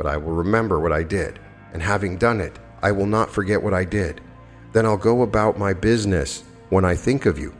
but 0.00 0.06
I 0.06 0.16
will 0.16 0.32
remember 0.32 0.80
what 0.80 0.92
I 0.92 1.02
did, 1.02 1.38
and 1.74 1.82
having 1.82 2.16
done 2.16 2.40
it, 2.40 2.58
I 2.80 2.90
will 2.90 3.04
not 3.04 3.30
forget 3.30 3.62
what 3.62 3.74
I 3.74 3.84
did. 3.84 4.22
Then 4.72 4.86
I'll 4.86 4.96
go 4.96 5.20
about 5.20 5.58
my 5.58 5.74
business 5.74 6.42
when 6.70 6.86
I 6.86 6.94
think 6.94 7.26
of 7.26 7.38
you. 7.38 7.54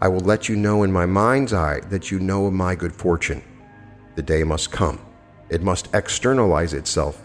I 0.00 0.08
will 0.08 0.18
let 0.18 0.48
you 0.48 0.56
know 0.56 0.82
in 0.82 0.90
my 0.90 1.06
mind's 1.06 1.52
eye 1.52 1.78
that 1.90 2.10
you 2.10 2.18
know 2.18 2.46
of 2.46 2.54
my 2.54 2.74
good 2.74 2.92
fortune. 2.92 3.40
The 4.16 4.22
day 4.22 4.42
must 4.42 4.72
come. 4.72 4.98
It 5.48 5.62
must 5.62 5.94
externalize 5.94 6.74
itself. 6.74 7.24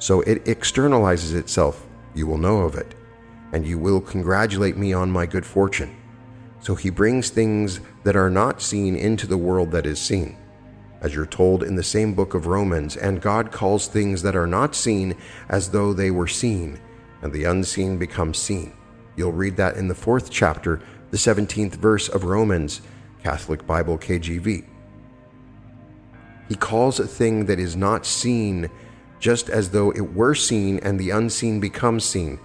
So 0.00 0.22
it 0.22 0.44
externalizes 0.46 1.36
itself. 1.36 1.86
You 2.12 2.26
will 2.26 2.38
know 2.38 2.62
of 2.62 2.74
it, 2.74 2.96
and 3.52 3.64
you 3.64 3.78
will 3.78 4.00
congratulate 4.00 4.78
me 4.78 4.92
on 4.92 5.12
my 5.12 5.26
good 5.26 5.46
fortune. 5.46 5.96
So 6.58 6.74
he 6.74 6.90
brings 6.90 7.30
things 7.30 7.80
that 8.02 8.16
are 8.16 8.30
not 8.30 8.62
seen 8.62 8.96
into 8.96 9.28
the 9.28 9.38
world 9.38 9.70
that 9.70 9.86
is 9.86 10.00
seen. 10.00 10.36
As 11.00 11.14
you're 11.14 11.26
told 11.26 11.62
in 11.62 11.76
the 11.76 11.82
same 11.82 12.14
book 12.14 12.34
of 12.34 12.46
Romans, 12.46 12.96
and 12.96 13.22
God 13.22 13.50
calls 13.50 13.86
things 13.86 14.22
that 14.22 14.36
are 14.36 14.46
not 14.46 14.74
seen 14.74 15.16
as 15.48 15.70
though 15.70 15.92
they 15.92 16.10
were 16.10 16.26
seen, 16.26 16.78
and 17.22 17.32
the 17.32 17.44
unseen 17.44 17.96
becomes 17.96 18.38
seen. 18.38 18.74
You'll 19.16 19.32
read 19.32 19.56
that 19.56 19.76
in 19.76 19.88
the 19.88 19.94
fourth 19.94 20.30
chapter, 20.30 20.80
the 21.10 21.16
17th 21.16 21.76
verse 21.76 22.08
of 22.08 22.24
Romans, 22.24 22.82
Catholic 23.22 23.66
Bible 23.66 23.98
KGV. 23.98 24.64
He 26.48 26.54
calls 26.54 26.98
a 26.98 27.06
thing 27.06 27.46
that 27.46 27.58
is 27.58 27.76
not 27.76 28.04
seen 28.04 28.70
just 29.20 29.48
as 29.48 29.70
though 29.70 29.90
it 29.92 30.14
were 30.14 30.34
seen, 30.34 30.78
and 30.80 30.98
the 30.98 31.10
unseen 31.10 31.60
becomes 31.60 32.04
seen. 32.04 32.40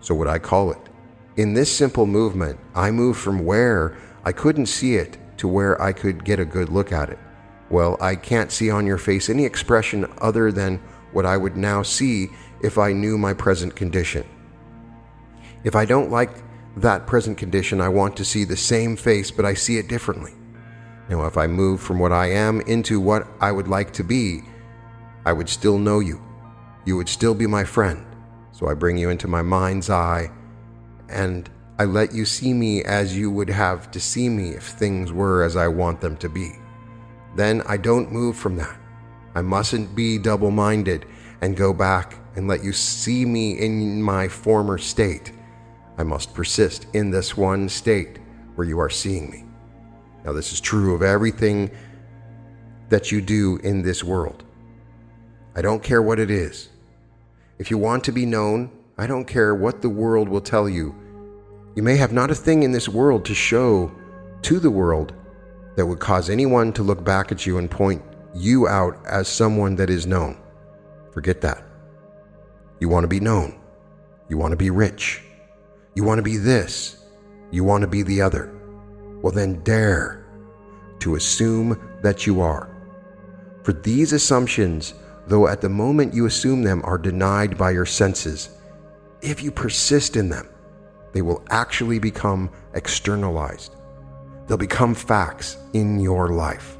So 0.00 0.14
would 0.16 0.28
I 0.28 0.38
call 0.38 0.72
it. 0.72 0.78
In 1.36 1.54
this 1.54 1.74
simple 1.74 2.06
movement, 2.06 2.58
I 2.74 2.90
move 2.90 3.16
from 3.16 3.44
where 3.44 3.96
I 4.24 4.32
couldn't 4.32 4.66
see 4.66 4.96
it 4.96 5.16
to 5.38 5.48
where 5.48 5.80
I 5.80 5.92
could 5.92 6.24
get 6.24 6.40
a 6.40 6.44
good 6.44 6.68
look 6.68 6.92
at 6.92 7.10
it. 7.10 7.18
Well, 7.70 7.96
I 8.00 8.16
can't 8.16 8.50
see 8.50 8.70
on 8.70 8.86
your 8.86 8.98
face 8.98 9.28
any 9.28 9.44
expression 9.44 10.10
other 10.20 10.50
than 10.50 10.78
what 11.12 11.26
I 11.26 11.36
would 11.36 11.56
now 11.56 11.82
see 11.82 12.28
if 12.62 12.78
I 12.78 12.92
knew 12.92 13.18
my 13.18 13.34
present 13.34 13.76
condition. 13.76 14.26
If 15.64 15.74
I 15.76 15.84
don't 15.84 16.10
like 16.10 16.30
that 16.76 17.06
present 17.06 17.36
condition, 17.36 17.80
I 17.80 17.88
want 17.88 18.16
to 18.16 18.24
see 18.24 18.44
the 18.44 18.56
same 18.56 18.96
face, 18.96 19.30
but 19.30 19.44
I 19.44 19.54
see 19.54 19.78
it 19.78 19.88
differently. 19.88 20.32
Now, 21.08 21.26
if 21.26 21.36
I 21.36 21.46
move 21.46 21.80
from 21.80 21.98
what 21.98 22.12
I 22.12 22.30
am 22.30 22.60
into 22.62 23.00
what 23.00 23.26
I 23.40 23.50
would 23.50 23.68
like 23.68 23.92
to 23.94 24.04
be, 24.04 24.42
I 25.24 25.32
would 25.32 25.48
still 25.48 25.78
know 25.78 26.00
you. 26.00 26.22
You 26.84 26.96
would 26.96 27.08
still 27.08 27.34
be 27.34 27.46
my 27.46 27.64
friend. 27.64 28.04
So 28.52 28.68
I 28.68 28.74
bring 28.74 28.96
you 28.96 29.10
into 29.10 29.28
my 29.28 29.42
mind's 29.42 29.90
eye 29.90 30.30
and 31.08 31.48
I 31.78 31.84
let 31.84 32.12
you 32.12 32.24
see 32.24 32.52
me 32.52 32.82
as 32.82 33.16
you 33.16 33.30
would 33.30 33.48
have 33.50 33.90
to 33.92 34.00
see 34.00 34.28
me 34.28 34.50
if 34.50 34.64
things 34.64 35.12
were 35.12 35.42
as 35.42 35.56
I 35.56 35.68
want 35.68 36.00
them 36.00 36.16
to 36.18 36.28
be. 36.28 36.52
Then 37.36 37.62
I 37.66 37.76
don't 37.76 38.12
move 38.12 38.36
from 38.36 38.56
that. 38.56 38.78
I 39.34 39.42
mustn't 39.42 39.94
be 39.94 40.18
double 40.18 40.50
minded 40.50 41.06
and 41.40 41.56
go 41.56 41.72
back 41.72 42.16
and 42.36 42.48
let 42.48 42.64
you 42.64 42.72
see 42.72 43.24
me 43.24 43.58
in 43.58 44.02
my 44.02 44.28
former 44.28 44.78
state. 44.78 45.32
I 45.96 46.02
must 46.02 46.34
persist 46.34 46.86
in 46.94 47.10
this 47.10 47.36
one 47.36 47.68
state 47.68 48.18
where 48.54 48.66
you 48.66 48.78
are 48.78 48.90
seeing 48.90 49.30
me. 49.30 49.44
Now, 50.24 50.32
this 50.32 50.52
is 50.52 50.60
true 50.60 50.94
of 50.94 51.02
everything 51.02 51.70
that 52.88 53.12
you 53.12 53.20
do 53.20 53.58
in 53.62 53.82
this 53.82 54.02
world. 54.02 54.44
I 55.54 55.62
don't 55.62 55.82
care 55.82 56.02
what 56.02 56.18
it 56.18 56.30
is. 56.30 56.68
If 57.58 57.70
you 57.70 57.78
want 57.78 58.04
to 58.04 58.12
be 58.12 58.26
known, 58.26 58.70
I 58.96 59.06
don't 59.06 59.26
care 59.26 59.54
what 59.54 59.82
the 59.82 59.88
world 59.88 60.28
will 60.28 60.40
tell 60.40 60.68
you. 60.68 60.94
You 61.74 61.82
may 61.82 61.96
have 61.96 62.12
not 62.12 62.30
a 62.30 62.34
thing 62.34 62.62
in 62.62 62.72
this 62.72 62.88
world 62.88 63.24
to 63.26 63.34
show 63.34 63.92
to 64.42 64.58
the 64.58 64.70
world 64.70 65.12
that 65.78 65.86
would 65.86 66.00
cause 66.00 66.28
anyone 66.28 66.72
to 66.72 66.82
look 66.82 67.04
back 67.04 67.30
at 67.30 67.46
you 67.46 67.58
and 67.58 67.70
point 67.70 68.02
you 68.34 68.66
out 68.66 68.98
as 69.06 69.28
someone 69.28 69.76
that 69.76 69.88
is 69.88 70.08
known. 70.08 70.36
Forget 71.12 71.40
that. 71.42 71.62
You 72.80 72.88
want 72.88 73.04
to 73.04 73.08
be 73.08 73.20
known. 73.20 73.60
You 74.28 74.38
want 74.38 74.50
to 74.50 74.56
be 74.56 74.70
rich. 74.70 75.22
You 75.94 76.02
want 76.02 76.18
to 76.18 76.24
be 76.24 76.36
this. 76.36 77.04
You 77.52 77.62
want 77.62 77.82
to 77.82 77.86
be 77.86 78.02
the 78.02 78.20
other. 78.20 78.52
Well, 79.22 79.32
then 79.32 79.62
dare 79.62 80.26
to 80.98 81.14
assume 81.14 81.80
that 82.02 82.26
you 82.26 82.40
are. 82.40 82.68
For 83.62 83.72
these 83.72 84.12
assumptions, 84.12 84.94
though 85.28 85.46
at 85.46 85.60
the 85.60 85.68
moment 85.68 86.12
you 86.12 86.26
assume 86.26 86.64
them, 86.64 86.82
are 86.82 86.98
denied 86.98 87.56
by 87.56 87.70
your 87.70 87.86
senses, 87.86 88.50
if 89.22 89.44
you 89.44 89.52
persist 89.52 90.16
in 90.16 90.28
them, 90.28 90.48
they 91.12 91.22
will 91.22 91.44
actually 91.50 92.00
become 92.00 92.50
externalized. 92.74 93.76
They'll 94.48 94.56
become 94.56 94.94
facts 94.94 95.58
in 95.74 96.00
your 96.00 96.30
life. 96.30 96.76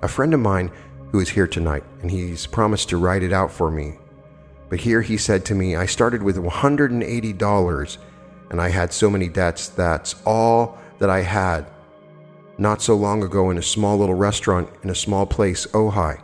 A 0.00 0.08
friend 0.08 0.32
of 0.32 0.40
mine 0.40 0.70
who 1.10 1.18
is 1.18 1.28
here 1.28 1.48
tonight, 1.48 1.84
and 2.00 2.10
he's 2.10 2.46
promised 2.46 2.88
to 2.90 2.96
write 2.96 3.22
it 3.22 3.32
out 3.32 3.50
for 3.50 3.70
me. 3.70 3.94
But 4.68 4.80
here 4.80 5.02
he 5.02 5.16
said 5.16 5.44
to 5.46 5.54
me, 5.54 5.74
I 5.74 5.86
started 5.86 6.22
with 6.22 6.36
$180 6.36 7.98
and 8.50 8.60
I 8.60 8.68
had 8.68 8.92
so 8.92 9.10
many 9.10 9.28
debts. 9.28 9.68
That's 9.68 10.14
all 10.24 10.78
that 10.98 11.10
I 11.10 11.22
had. 11.22 11.66
Not 12.58 12.82
so 12.82 12.94
long 12.94 13.22
ago, 13.22 13.50
in 13.50 13.58
a 13.58 13.62
small 13.62 13.98
little 13.98 14.14
restaurant 14.14 14.68
in 14.82 14.90
a 14.90 14.94
small 14.94 15.26
place, 15.26 15.66
Ojai. 15.68 16.20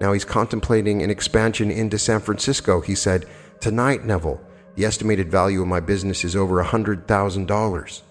Now 0.00 0.12
he's 0.12 0.24
contemplating 0.24 1.02
an 1.02 1.10
expansion 1.10 1.70
into 1.70 1.98
San 1.98 2.20
Francisco. 2.20 2.80
He 2.80 2.94
said, 2.94 3.26
Tonight, 3.60 4.04
Neville, 4.04 4.40
the 4.74 4.84
estimated 4.84 5.30
value 5.30 5.62
of 5.62 5.68
my 5.68 5.80
business 5.80 6.24
is 6.24 6.36
over 6.36 6.62
$100,000. 6.62 8.02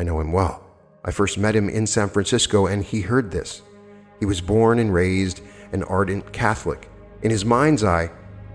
I 0.00 0.02
know 0.02 0.18
him 0.18 0.32
well. 0.32 0.64
I 1.04 1.10
first 1.10 1.36
met 1.36 1.54
him 1.54 1.68
in 1.68 1.86
San 1.86 2.08
Francisco 2.08 2.66
and 2.66 2.82
he 2.82 3.02
heard 3.02 3.30
this. 3.30 3.60
He 4.18 4.24
was 4.24 4.40
born 4.40 4.78
and 4.78 4.94
raised 4.94 5.42
an 5.72 5.82
ardent 5.82 6.32
Catholic. 6.32 6.88
In 7.20 7.30
his 7.30 7.44
mind's 7.44 7.84
eye, 7.84 8.10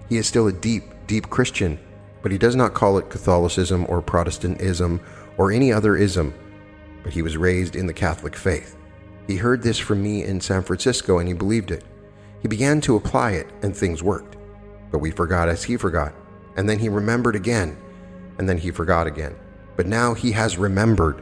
he 0.10 0.17
is 0.17 0.25
still 0.25 0.47
a 0.47 0.51
deep, 0.51 0.86
deep 1.05 1.29
Christian, 1.29 1.77
but 2.23 2.31
he 2.31 2.39
does 2.39 2.55
not 2.55 2.73
call 2.73 2.97
it 2.97 3.12
Catholicism 3.12 3.86
or 3.88 4.01
Protestantism 4.01 4.99
or 5.38 5.51
any 5.51 5.71
other 5.71 5.95
ism, 5.95 6.34
but 7.03 7.13
he 7.13 7.21
was 7.21 7.38
raised 7.38 7.75
in 7.75 7.86
the 7.86 7.93
Catholic 7.93 8.36
faith. 8.36 8.75
He 9.27 9.38
heard 9.38 9.62
this 9.62 9.77
from 9.77 10.01
me 10.01 10.23
in 10.23 10.41
San 10.41 10.63
Francisco 10.63 11.19
and 11.19 11.27
he 11.27 11.36
believed 11.36 11.69
it. 11.69 11.84
He 12.41 12.47
began 12.47 12.81
to 12.81 12.95
apply 12.95 13.34
it 13.34 13.51
and 13.62 13.77
things 13.77 14.01
worked. 14.01 14.36
But 14.91 14.97
we 14.97 15.12
forgot 15.12 15.47
as 15.47 15.63
he 15.63 15.77
forgot. 15.77 16.12
And 16.58 16.67
then 16.67 16.79
he 16.79 16.89
remembered 16.89 17.36
again. 17.36 17.77
And 18.39 18.49
then 18.49 18.58
he 18.58 18.71
forgot 18.71 19.05
again. 19.05 19.36
But 19.75 19.86
now 19.86 20.15
he 20.15 20.31
has 20.31 20.58
remembered. 20.58 21.21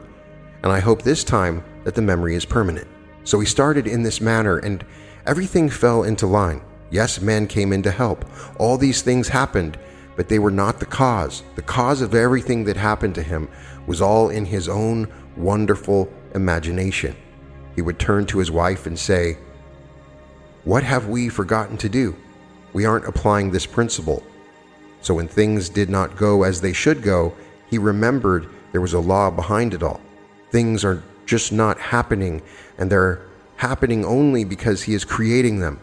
And 0.64 0.72
I 0.72 0.80
hope 0.80 1.02
this 1.02 1.22
time 1.22 1.62
that 1.84 1.94
the 1.94 2.00
memory 2.00 2.34
is 2.34 2.46
permanent. 2.46 2.88
So 3.24 3.38
he 3.38 3.46
started 3.46 3.86
in 3.86 4.02
this 4.02 4.22
manner 4.22 4.58
and 4.58 4.82
everything 5.26 5.68
fell 5.68 6.04
into 6.04 6.26
line. 6.26 6.62
Yes, 6.90 7.20
men 7.20 7.46
came 7.46 7.70
in 7.70 7.82
to 7.82 7.90
help. 7.90 8.24
All 8.58 8.78
these 8.78 9.02
things 9.02 9.28
happened, 9.28 9.78
but 10.16 10.30
they 10.30 10.38
were 10.38 10.50
not 10.50 10.80
the 10.80 10.86
cause. 10.86 11.42
The 11.54 11.62
cause 11.62 12.00
of 12.00 12.14
everything 12.14 12.64
that 12.64 12.78
happened 12.78 13.14
to 13.16 13.22
him 13.22 13.50
was 13.86 14.00
all 14.00 14.30
in 14.30 14.46
his 14.46 14.66
own 14.66 15.12
wonderful 15.36 16.10
imagination. 16.34 17.14
He 17.76 17.82
would 17.82 17.98
turn 17.98 18.24
to 18.26 18.38
his 18.38 18.50
wife 18.50 18.86
and 18.86 18.98
say, 18.98 19.36
What 20.64 20.82
have 20.82 21.08
we 21.08 21.28
forgotten 21.28 21.76
to 21.78 21.90
do? 21.90 22.16
We 22.72 22.86
aren't 22.86 23.06
applying 23.06 23.50
this 23.50 23.66
principle. 23.66 24.22
So 25.02 25.12
when 25.12 25.28
things 25.28 25.68
did 25.68 25.90
not 25.90 26.16
go 26.16 26.42
as 26.42 26.62
they 26.62 26.72
should 26.72 27.02
go, 27.02 27.34
he 27.68 27.76
remembered 27.76 28.48
there 28.72 28.80
was 28.80 28.94
a 28.94 28.98
law 29.00 29.30
behind 29.30 29.74
it 29.74 29.82
all. 29.82 30.00
Things 30.54 30.84
are 30.84 31.02
just 31.26 31.50
not 31.50 31.80
happening, 31.80 32.40
and 32.78 32.88
they're 32.88 33.20
happening 33.56 34.04
only 34.04 34.44
because 34.44 34.84
he 34.84 34.94
is 34.94 35.04
creating 35.04 35.58
them. 35.58 35.80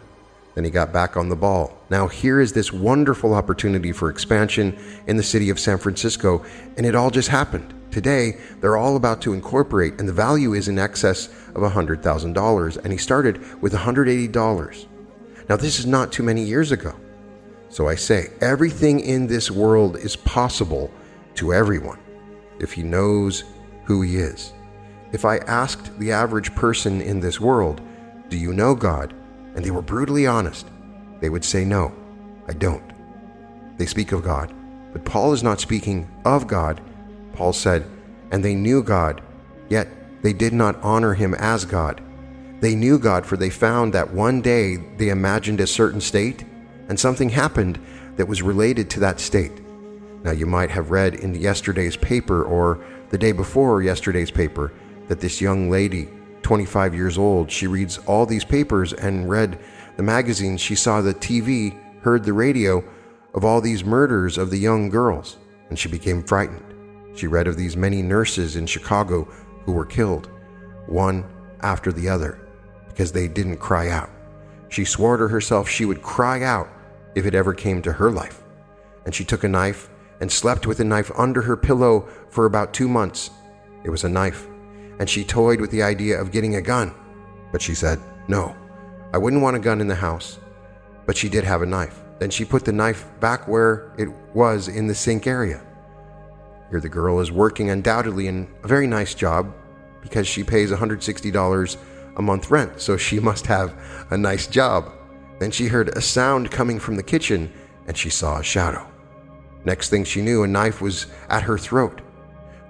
Then 0.55 0.63
he 0.63 0.69
got 0.69 0.93
back 0.93 1.17
on 1.17 1.27
the 1.27 1.35
ball. 1.35 1.77
Now, 1.89 2.07
here 2.07 2.39
is 2.39 2.53
this 2.53 2.71
wonderful 2.71 3.33
opportunity 3.33 3.91
for 3.91 4.09
expansion 4.09 4.79
in 5.07 5.17
the 5.17 5.23
city 5.23 5.49
of 5.49 5.59
San 5.59 5.77
Francisco, 5.77 6.45
and 6.77 6.85
it 6.85 6.95
all 6.95 7.09
just 7.09 7.27
happened. 7.27 7.73
Today, 7.91 8.37
they're 8.61 8.77
all 8.77 8.95
about 8.95 9.19
to 9.23 9.33
incorporate, 9.33 9.99
and 9.99 10.07
the 10.07 10.13
value 10.13 10.53
is 10.53 10.69
in 10.69 10.79
excess 10.79 11.27
of 11.49 11.69
$100,000, 11.69 12.77
and 12.77 12.93
he 12.93 12.97
started 12.97 13.61
with 13.61 13.73
$180. 13.73 14.85
Now, 15.49 15.57
this 15.57 15.79
is 15.79 15.85
not 15.85 16.13
too 16.13 16.23
many 16.23 16.43
years 16.43 16.71
ago. 16.71 16.95
So 17.67 17.89
I 17.89 17.95
say, 17.95 18.29
everything 18.39 19.01
in 19.01 19.27
this 19.27 19.51
world 19.51 19.97
is 19.97 20.15
possible 20.15 20.89
to 21.35 21.53
everyone 21.53 21.99
if 22.59 22.71
he 22.71 22.83
knows 22.83 23.43
who 23.83 24.01
he 24.01 24.15
is. 24.15 24.53
If 25.11 25.25
I 25.25 25.37
asked 25.39 25.97
the 25.99 26.11
average 26.11 26.55
person 26.55 27.01
in 27.01 27.19
this 27.19 27.39
world, 27.39 27.81
Do 28.29 28.37
you 28.37 28.53
know 28.53 28.75
God? 28.75 29.13
and 29.53 29.65
they 29.65 29.71
were 29.71 29.81
brutally 29.81 30.25
honest, 30.25 30.65
they 31.19 31.29
would 31.29 31.43
say, 31.43 31.65
No, 31.65 31.93
I 32.47 32.53
don't. 32.53 32.83
They 33.77 33.85
speak 33.85 34.11
of 34.11 34.23
God, 34.23 34.53
but 34.93 35.05
Paul 35.05 35.33
is 35.33 35.43
not 35.43 35.59
speaking 35.59 36.09
of 36.23 36.47
God. 36.47 36.79
Paul 37.33 37.53
said, 37.53 37.85
And 38.31 38.43
they 38.43 38.55
knew 38.55 38.81
God, 38.83 39.21
yet 39.69 39.87
they 40.21 40.33
did 40.33 40.53
not 40.53 40.81
honor 40.81 41.13
him 41.13 41.33
as 41.33 41.65
God. 41.65 42.01
They 42.61 42.75
knew 42.75 42.99
God, 42.99 43.25
for 43.25 43.37
they 43.37 43.49
found 43.49 43.91
that 43.93 44.13
one 44.13 44.41
day 44.41 44.77
they 44.97 45.09
imagined 45.09 45.59
a 45.59 45.67
certain 45.67 45.99
state, 45.99 46.45
and 46.87 46.99
something 46.99 47.29
happened 47.29 47.79
that 48.17 48.27
was 48.27 48.41
related 48.41 48.89
to 48.91 48.99
that 49.01 49.19
state. 49.19 49.61
Now, 50.23 50.31
you 50.31 50.45
might 50.45 50.69
have 50.69 50.91
read 50.91 51.15
in 51.15 51.33
yesterday's 51.33 51.97
paper 51.97 52.43
or 52.43 52.83
the 53.09 53.17
day 53.17 53.31
before 53.31 53.81
yesterday's 53.81 54.29
paper 54.31 54.71
that 55.11 55.19
this 55.19 55.41
young 55.41 55.69
lady, 55.69 56.07
25 56.41 56.95
years 56.95 57.17
old, 57.17 57.51
she 57.51 57.67
reads 57.67 57.97
all 58.07 58.25
these 58.25 58.45
papers 58.45 58.93
and 58.93 59.29
read 59.29 59.59
the 59.97 60.03
magazines. 60.03 60.61
She 60.61 60.73
saw 60.73 61.01
the 61.01 61.13
TV, 61.13 61.77
heard 61.99 62.23
the 62.23 62.31
radio 62.31 62.81
of 63.33 63.43
all 63.43 63.59
these 63.59 63.83
murders 63.83 64.37
of 64.37 64.51
the 64.51 64.57
young 64.57 64.89
girls, 64.89 65.35
and 65.67 65.77
she 65.77 65.89
became 65.89 66.23
frightened. 66.23 66.63
She 67.13 67.27
read 67.27 67.49
of 67.49 67.57
these 67.57 67.75
many 67.75 68.01
nurses 68.01 68.55
in 68.55 68.65
Chicago 68.65 69.27
who 69.65 69.73
were 69.73 69.85
killed, 69.85 70.29
one 70.87 71.25
after 71.59 71.91
the 71.91 72.07
other, 72.07 72.47
because 72.87 73.11
they 73.11 73.27
didn't 73.27 73.57
cry 73.57 73.89
out. 73.89 74.09
She 74.69 74.85
swore 74.85 75.17
to 75.17 75.27
herself 75.27 75.67
she 75.67 75.83
would 75.83 76.01
cry 76.01 76.41
out 76.41 76.69
if 77.15 77.25
it 77.25 77.35
ever 77.35 77.53
came 77.53 77.81
to 77.81 77.91
her 77.91 78.11
life. 78.11 78.43
And 79.03 79.13
she 79.13 79.25
took 79.25 79.43
a 79.43 79.49
knife 79.49 79.89
and 80.21 80.31
slept 80.31 80.67
with 80.67 80.79
a 80.79 80.85
knife 80.85 81.11
under 81.17 81.41
her 81.41 81.57
pillow 81.57 82.07
for 82.29 82.45
about 82.45 82.73
two 82.73 82.87
months. 82.87 83.29
It 83.83 83.89
was 83.89 84.05
a 84.05 84.09
knife 84.09 84.47
and 85.01 85.09
she 85.09 85.23
toyed 85.23 85.59
with 85.59 85.71
the 85.71 85.81
idea 85.81 86.21
of 86.21 86.31
getting 86.31 86.57
a 86.57 86.61
gun. 86.61 86.93
But 87.51 87.59
she 87.59 87.73
said, 87.73 87.99
No, 88.27 88.55
I 89.11 89.17
wouldn't 89.17 89.41
want 89.41 89.55
a 89.55 89.59
gun 89.59 89.81
in 89.81 89.87
the 89.87 89.95
house. 89.95 90.37
But 91.07 91.17
she 91.17 91.27
did 91.27 91.43
have 91.43 91.63
a 91.63 91.65
knife. 91.65 91.99
Then 92.19 92.29
she 92.29 92.45
put 92.45 92.65
the 92.65 92.71
knife 92.71 93.09
back 93.19 93.47
where 93.47 93.95
it 93.97 94.09
was 94.35 94.67
in 94.67 94.85
the 94.85 94.93
sink 94.93 95.25
area. 95.25 95.63
Here 96.69 96.79
the 96.79 96.87
girl 96.87 97.19
is 97.19 97.31
working 97.31 97.71
undoubtedly 97.71 98.27
in 98.27 98.47
a 98.63 98.67
very 98.67 98.85
nice 98.85 99.15
job 99.15 99.51
because 100.03 100.27
she 100.27 100.43
pays 100.43 100.69
$160 100.69 101.77
a 102.17 102.21
month 102.21 102.51
rent, 102.51 102.79
so 102.79 102.95
she 102.95 103.19
must 103.29 103.47
have 103.47 103.73
a 104.11 104.17
nice 104.17 104.45
job. 104.45 104.93
Then 105.39 105.49
she 105.49 105.65
heard 105.65 105.89
a 105.97 106.01
sound 106.01 106.51
coming 106.51 106.77
from 106.77 106.95
the 106.95 107.01
kitchen 107.01 107.51
and 107.87 107.97
she 107.97 108.11
saw 108.11 108.37
a 108.37 108.43
shadow. 108.43 108.87
Next 109.65 109.89
thing 109.89 110.03
she 110.03 110.21
knew, 110.21 110.43
a 110.43 110.47
knife 110.47 110.79
was 110.79 111.07
at 111.27 111.41
her 111.41 111.57
throat. 111.57 112.01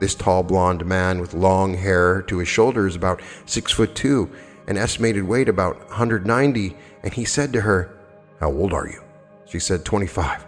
This 0.02 0.16
tall 0.16 0.42
blond 0.42 0.84
man 0.84 1.22
with 1.22 1.36
long 1.36 1.76
hair 1.76 2.24
to 2.24 2.40
his 2.40 2.48
shoulders, 2.48 2.96
about 2.96 3.22
six 3.46 3.72
foot 3.72 3.94
two, 3.94 4.32
an 4.66 4.76
estimated 4.76 5.24
weight 5.24 5.48
about 5.48 5.78
190, 5.90 6.76
and 7.04 7.14
he 7.14 7.24
said 7.24 7.54
to 7.54 7.62
her, 7.62 7.96
How 8.40 8.52
old 8.52 8.74
are 8.74 8.88
you? 8.88 9.04
She 9.46 9.60
said, 9.60 9.86
25. 9.86 10.44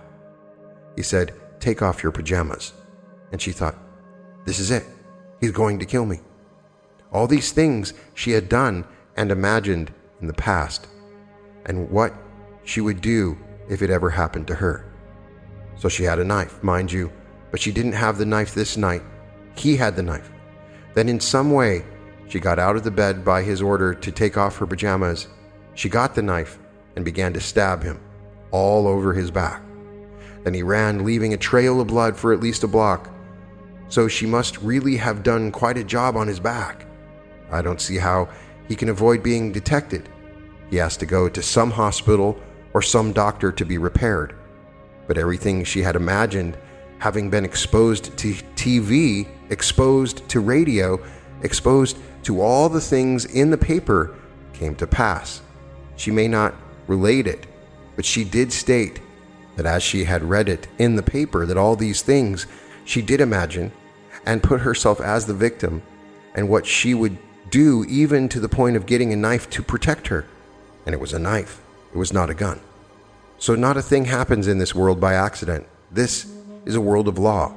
He 0.96 1.04
said, 1.04 1.36
Take 1.60 1.84
off 1.84 2.02
your 2.02 2.12
pajamas. 2.12 2.74
And 3.32 3.40
she 3.40 3.52
thought, 3.52 3.76
This 4.44 4.58
is 4.58 4.72
it. 4.72 4.88
He's 5.40 5.52
going 5.52 5.78
to 5.78 5.86
kill 5.86 6.08
me. 6.08 6.22
All 7.12 7.28
these 7.28 7.52
things 7.52 7.94
she 8.16 8.32
had 8.32 8.50
done 8.50 8.86
and 9.16 9.32
imagined 9.32 9.94
in 10.20 10.26
the 10.26 10.34
past. 10.34 10.88
And 11.68 11.92
what 11.92 12.12
she 12.64 12.82
would 12.82 13.02
do 13.02 13.38
if 13.70 13.84
it 13.84 13.92
ever 13.92 14.10
happened 14.10 14.48
to 14.48 14.56
her. 14.56 14.92
So 15.76 15.90
she 15.90 16.06
had 16.06 16.18
a 16.18 16.26
knife, 16.26 16.64
mind 16.64 16.92
you, 16.92 17.12
but 17.52 17.62
she 17.62 17.72
didn't 17.72 17.92
have 17.92 18.18
the 18.18 18.26
knife 18.26 18.56
this 18.56 18.78
night. 18.78 19.04
He 19.56 19.78
had 19.78 19.96
the 19.96 20.04
knife. 20.04 20.32
Then, 20.94 21.10
in 21.10 21.20
some 21.20 21.52
way, 21.52 21.86
she 22.28 22.40
got 22.40 22.60
out 22.60 22.76
of 22.76 22.84
the 22.84 22.92
bed 22.92 23.24
by 23.24 23.44
his 23.44 23.62
order 23.62 23.94
to 23.94 24.12
take 24.12 24.38
off 24.38 24.58
her 24.58 24.68
pajamas. 24.68 25.28
She 25.76 25.90
got 25.90 26.16
the 26.16 26.22
knife 26.22 26.58
and 26.96 27.04
began 27.04 27.34
to 27.34 27.40
stab 27.40 27.84
him 27.84 28.00
all 28.52 28.88
over 28.88 29.14
his 29.14 29.32
back. 29.32 29.62
Then 30.44 30.54
he 30.54 30.64
ran, 30.64 31.06
leaving 31.06 31.34
a 31.34 31.38
trail 31.38 31.80
of 31.80 31.88
blood 31.88 32.16
for 32.16 32.34
at 32.34 32.40
least 32.40 32.64
a 32.64 32.68
block. 32.68 33.10
So 33.88 34.08
she 34.08 34.26
must 34.26 34.58
really 34.62 34.98
have 34.98 35.24
done 35.24 35.52
quite 35.52 35.78
a 35.78 35.84
job 35.84 36.16
on 36.16 36.28
his 36.28 36.40
back. 36.40 36.86
I 37.52 37.62
don't 37.62 37.82
see 37.82 37.98
how 37.98 38.30
he 38.68 38.76
can 38.76 38.90
avoid 38.90 39.24
being 39.24 39.52
detected. 39.52 40.10
He 40.70 40.78
has 40.78 40.98
to 40.98 41.06
go 41.06 41.30
to 41.30 41.42
some 41.42 41.72
hospital 41.72 42.40
or 42.74 42.82
some 42.82 43.14
doctor 43.14 43.52
to 43.52 43.66
be 43.66 43.78
repaired. 43.78 44.36
But 45.08 45.18
everything 45.18 45.64
she 45.64 45.82
had 45.82 45.96
imagined, 45.96 46.58
having 47.04 47.30
been 47.30 47.44
exposed 47.44 48.16
to 48.16 48.30
TV, 48.56 49.28
exposed 49.50 50.26
to 50.30 50.40
radio, 50.40 50.98
exposed 51.42 51.98
to 52.24 52.40
all 52.40 52.70
the 52.70 52.80
things 52.80 53.26
in 53.26 53.50
the 53.50 53.58
paper, 53.58 54.16
came 54.54 54.74
to 54.74 54.88
pass. 54.88 55.42
She 55.98 56.12
may 56.12 56.30
not 56.30 56.56
relate 56.88 57.28
it, 57.28 57.46
but 57.98 58.06
she 58.06 58.24
did 58.24 58.54
state 58.54 59.02
that 59.58 59.66
as 59.66 59.84
she 59.84 60.06
had 60.06 60.24
read 60.24 60.48
it 60.48 60.70
in 60.78 60.96
the 60.96 61.04
paper, 61.04 61.46
that 61.46 61.58
all 61.58 61.76
these 61.76 62.02
things 62.02 62.48
she 62.86 63.02
did 63.02 63.20
imagine 63.20 63.74
and 64.26 64.42
put 64.42 64.62
herself 64.62 65.02
as 65.02 65.26
the 65.26 65.34
victim 65.34 65.82
and 66.36 66.48
what 66.48 66.66
she 66.66 66.94
would 66.94 67.18
do, 67.50 67.84
even 67.90 68.30
to 68.30 68.40
the 68.40 68.48
point 68.48 68.78
of 68.78 68.86
getting 68.86 69.12
a 69.12 69.18
knife 69.18 69.50
to 69.50 69.62
protect 69.62 70.08
her. 70.08 70.26
And 70.86 70.96
it 70.96 71.02
was 71.02 71.12
a 71.12 71.20
knife, 71.20 71.60
it 71.94 71.98
was 71.98 72.14
not 72.14 72.30
a 72.30 72.34
gun. 72.34 72.62
So, 73.40 73.56
not 73.56 73.76
a 73.76 73.82
thing 73.82 74.06
happens 74.06 74.48
in 74.48 74.58
this 74.58 74.74
world 74.74 75.02
by 75.02 75.16
accident. 75.16 75.68
This 75.92 76.34
is 76.66 76.76
a 76.76 76.82
world 76.82 77.08
of 77.08 77.18
law. 77.18 77.54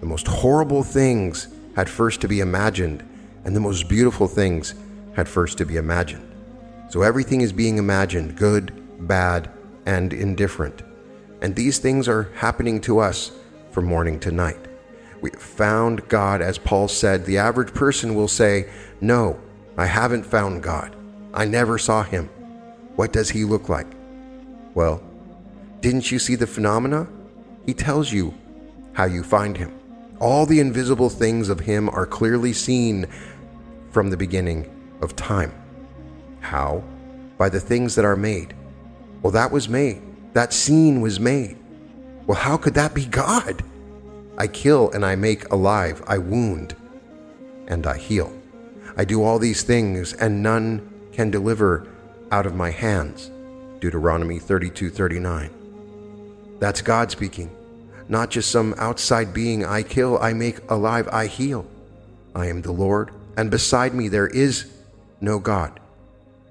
The 0.00 0.06
most 0.06 0.26
horrible 0.26 0.82
things 0.82 1.48
had 1.74 1.88
first 1.88 2.20
to 2.20 2.28
be 2.28 2.40
imagined, 2.40 3.02
and 3.44 3.54
the 3.54 3.60
most 3.60 3.88
beautiful 3.88 4.28
things 4.28 4.74
had 5.14 5.28
first 5.28 5.58
to 5.58 5.66
be 5.66 5.76
imagined. 5.76 6.22
So, 6.88 7.02
everything 7.02 7.40
is 7.40 7.52
being 7.52 7.78
imagined 7.78 8.36
good, 8.36 8.72
bad, 9.06 9.50
and 9.86 10.12
indifferent. 10.12 10.82
And 11.40 11.54
these 11.54 11.78
things 11.78 12.08
are 12.08 12.30
happening 12.36 12.80
to 12.82 12.98
us 12.98 13.32
from 13.70 13.84
morning 13.84 14.20
to 14.20 14.30
night. 14.30 14.58
We 15.20 15.30
found 15.30 16.08
God, 16.08 16.40
as 16.40 16.58
Paul 16.58 16.88
said. 16.88 17.24
The 17.24 17.38
average 17.38 17.74
person 17.74 18.14
will 18.14 18.28
say, 18.28 18.68
No, 19.00 19.40
I 19.76 19.86
haven't 19.86 20.24
found 20.24 20.62
God. 20.62 20.94
I 21.34 21.44
never 21.44 21.78
saw 21.78 22.02
him. 22.02 22.28
What 22.96 23.12
does 23.12 23.30
he 23.30 23.44
look 23.44 23.68
like? 23.68 23.86
Well, 24.74 25.02
didn't 25.80 26.10
you 26.10 26.18
see 26.18 26.34
the 26.34 26.46
phenomena? 26.46 27.08
He 27.66 27.74
tells 27.74 28.12
you 28.12 28.32
how 28.92 29.04
you 29.04 29.22
find 29.22 29.56
him. 29.56 29.78
All 30.20 30.46
the 30.46 30.60
invisible 30.60 31.10
things 31.10 31.48
of 31.48 31.60
him 31.60 31.90
are 31.90 32.06
clearly 32.06 32.52
seen 32.52 33.06
from 33.90 34.08
the 34.08 34.16
beginning 34.16 34.70
of 35.02 35.16
time. 35.16 35.52
How? 36.40 36.82
By 37.36 37.48
the 37.48 37.60
things 37.60 37.96
that 37.96 38.04
are 38.04 38.16
made. 38.16 38.54
Well, 39.20 39.32
that 39.32 39.50
was 39.50 39.68
made. 39.68 40.00
That 40.32 40.52
scene 40.52 41.00
was 41.00 41.20
made. 41.20 41.58
Well, 42.26 42.38
how 42.38 42.56
could 42.56 42.74
that 42.74 42.94
be 42.94 43.04
God? 43.04 43.62
I 44.38 44.46
kill 44.46 44.90
and 44.92 45.04
I 45.04 45.16
make 45.16 45.50
alive. 45.50 46.02
I 46.06 46.18
wound 46.18 46.76
and 47.66 47.86
I 47.86 47.98
heal. 47.98 48.32
I 48.96 49.04
do 49.04 49.22
all 49.22 49.38
these 49.38 49.62
things 49.62 50.12
and 50.12 50.42
none 50.42 50.88
can 51.12 51.30
deliver 51.30 51.88
out 52.30 52.46
of 52.46 52.54
my 52.54 52.70
hands. 52.70 53.30
Deuteronomy 53.80 54.38
32:39. 54.38 55.50
That's 56.58 56.82
God 56.82 57.10
speaking. 57.10 57.50
Not 58.08 58.30
just 58.30 58.50
some 58.50 58.74
outside 58.78 59.34
being 59.34 59.64
I 59.64 59.82
kill, 59.82 60.18
I 60.18 60.32
make 60.32 60.70
alive, 60.70 61.08
I 61.10 61.26
heal. 61.26 61.66
I 62.34 62.46
am 62.46 62.62
the 62.62 62.72
Lord, 62.72 63.10
and 63.36 63.50
beside 63.50 63.94
me 63.94 64.08
there 64.08 64.28
is 64.28 64.70
no 65.20 65.38
God. 65.38 65.80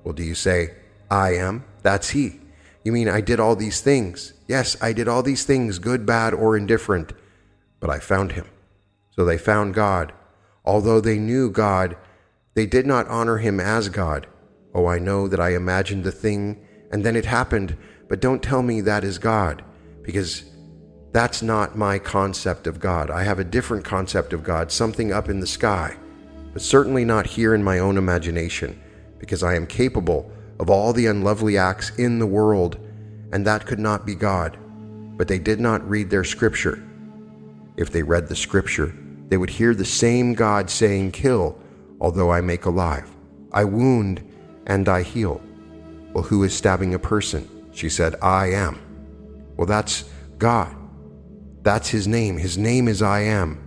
Well, 0.03 0.13
do 0.13 0.23
you 0.23 0.35
say, 0.35 0.73
I 1.09 1.35
am? 1.35 1.63
That's 1.81 2.09
He. 2.09 2.39
You 2.83 2.91
mean 2.91 3.07
I 3.07 3.21
did 3.21 3.39
all 3.39 3.55
these 3.55 3.81
things? 3.81 4.33
Yes, 4.47 4.75
I 4.81 4.93
did 4.93 5.07
all 5.07 5.23
these 5.23 5.43
things, 5.43 5.79
good, 5.79 6.05
bad, 6.05 6.33
or 6.33 6.57
indifferent, 6.57 7.13
but 7.79 7.89
I 7.89 7.99
found 7.99 8.33
Him. 8.33 8.47
So 9.11 9.25
they 9.25 9.37
found 9.37 9.73
God. 9.73 10.13
Although 10.65 10.99
they 10.99 11.17
knew 11.17 11.49
God, 11.49 11.95
they 12.53 12.65
did 12.65 12.85
not 12.85 13.07
honor 13.07 13.37
Him 13.37 13.59
as 13.59 13.89
God. 13.89 14.27
Oh, 14.73 14.87
I 14.87 14.99
know 14.99 15.27
that 15.27 15.39
I 15.39 15.55
imagined 15.55 16.03
the 16.03 16.11
thing 16.11 16.65
and 16.91 17.03
then 17.03 17.15
it 17.15 17.25
happened, 17.25 17.77
but 18.07 18.19
don't 18.19 18.43
tell 18.43 18.61
me 18.61 18.81
that 18.81 19.03
is 19.03 19.17
God, 19.17 19.63
because 20.01 20.43
that's 21.15 21.41
not 21.41 21.77
my 21.77 21.97
concept 21.97 22.67
of 22.67 22.81
God. 22.81 23.09
I 23.09 23.23
have 23.23 23.39
a 23.39 23.45
different 23.45 23.85
concept 23.85 24.33
of 24.33 24.43
God, 24.43 24.69
something 24.69 25.13
up 25.13 25.29
in 25.29 25.39
the 25.39 25.47
sky, 25.47 25.95
but 26.51 26.61
certainly 26.61 27.05
not 27.05 27.25
here 27.25 27.55
in 27.55 27.63
my 27.63 27.79
own 27.79 27.97
imagination, 27.97 28.77
because 29.17 29.41
I 29.41 29.55
am 29.55 29.65
capable 29.65 30.29
of 30.59 30.69
all 30.69 30.91
the 30.91 31.05
unlovely 31.05 31.57
acts 31.57 31.95
in 31.97 32.19
the 32.19 32.25
world, 32.27 32.77
and 33.31 33.47
that 33.47 33.65
could 33.65 33.79
not 33.79 34.05
be 34.05 34.13
God. 34.13 34.57
But 35.15 35.29
they 35.29 35.39
did 35.39 35.61
not 35.61 35.89
read 35.89 36.09
their 36.09 36.25
scripture. 36.25 36.83
If 37.77 37.91
they 37.91 38.03
read 38.03 38.27
the 38.27 38.35
scripture, 38.35 38.93
they 39.29 39.37
would 39.37 39.51
hear 39.51 39.73
the 39.73 39.85
same 39.85 40.33
God 40.33 40.69
saying, 40.69 41.13
Kill, 41.13 41.57
although 42.01 42.29
I 42.29 42.41
make 42.41 42.65
alive. 42.65 43.09
I 43.53 43.63
wound, 43.63 44.21
and 44.67 44.89
I 44.89 45.01
heal. 45.01 45.41
Well, 46.11 46.25
who 46.25 46.43
is 46.43 46.53
stabbing 46.53 46.93
a 46.93 46.99
person? 46.99 47.69
She 47.71 47.87
said, 47.87 48.15
I 48.21 48.47
am. 48.47 48.81
Well, 49.55 49.65
that's 49.65 50.09
God. 50.37 50.74
That's 51.65 51.89
his 51.89 52.07
name. 52.07 52.37
His 52.37 52.57
name 52.57 52.87
is 52.87 53.01
I 53.01 53.21
am. 53.21 53.59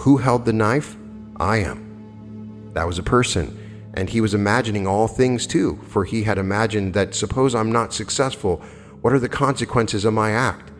Who 0.00 0.18
held 0.18 0.44
the 0.44 0.52
knife? 0.52 0.94
I 1.38 1.56
am. 1.56 2.70
That 2.74 2.86
was 2.86 2.98
a 2.98 3.02
person. 3.02 3.58
And 3.94 4.10
he 4.10 4.20
was 4.20 4.34
imagining 4.34 4.86
all 4.86 5.08
things 5.08 5.46
too, 5.46 5.80
for 5.88 6.04
he 6.04 6.22
had 6.24 6.36
imagined 6.36 6.92
that 6.94 7.14
suppose 7.14 7.54
I'm 7.54 7.72
not 7.72 7.94
successful, 7.94 8.58
what 9.00 9.14
are 9.14 9.18
the 9.18 9.28
consequences 9.28 10.04
of 10.04 10.12
my 10.12 10.32
act? 10.32 10.70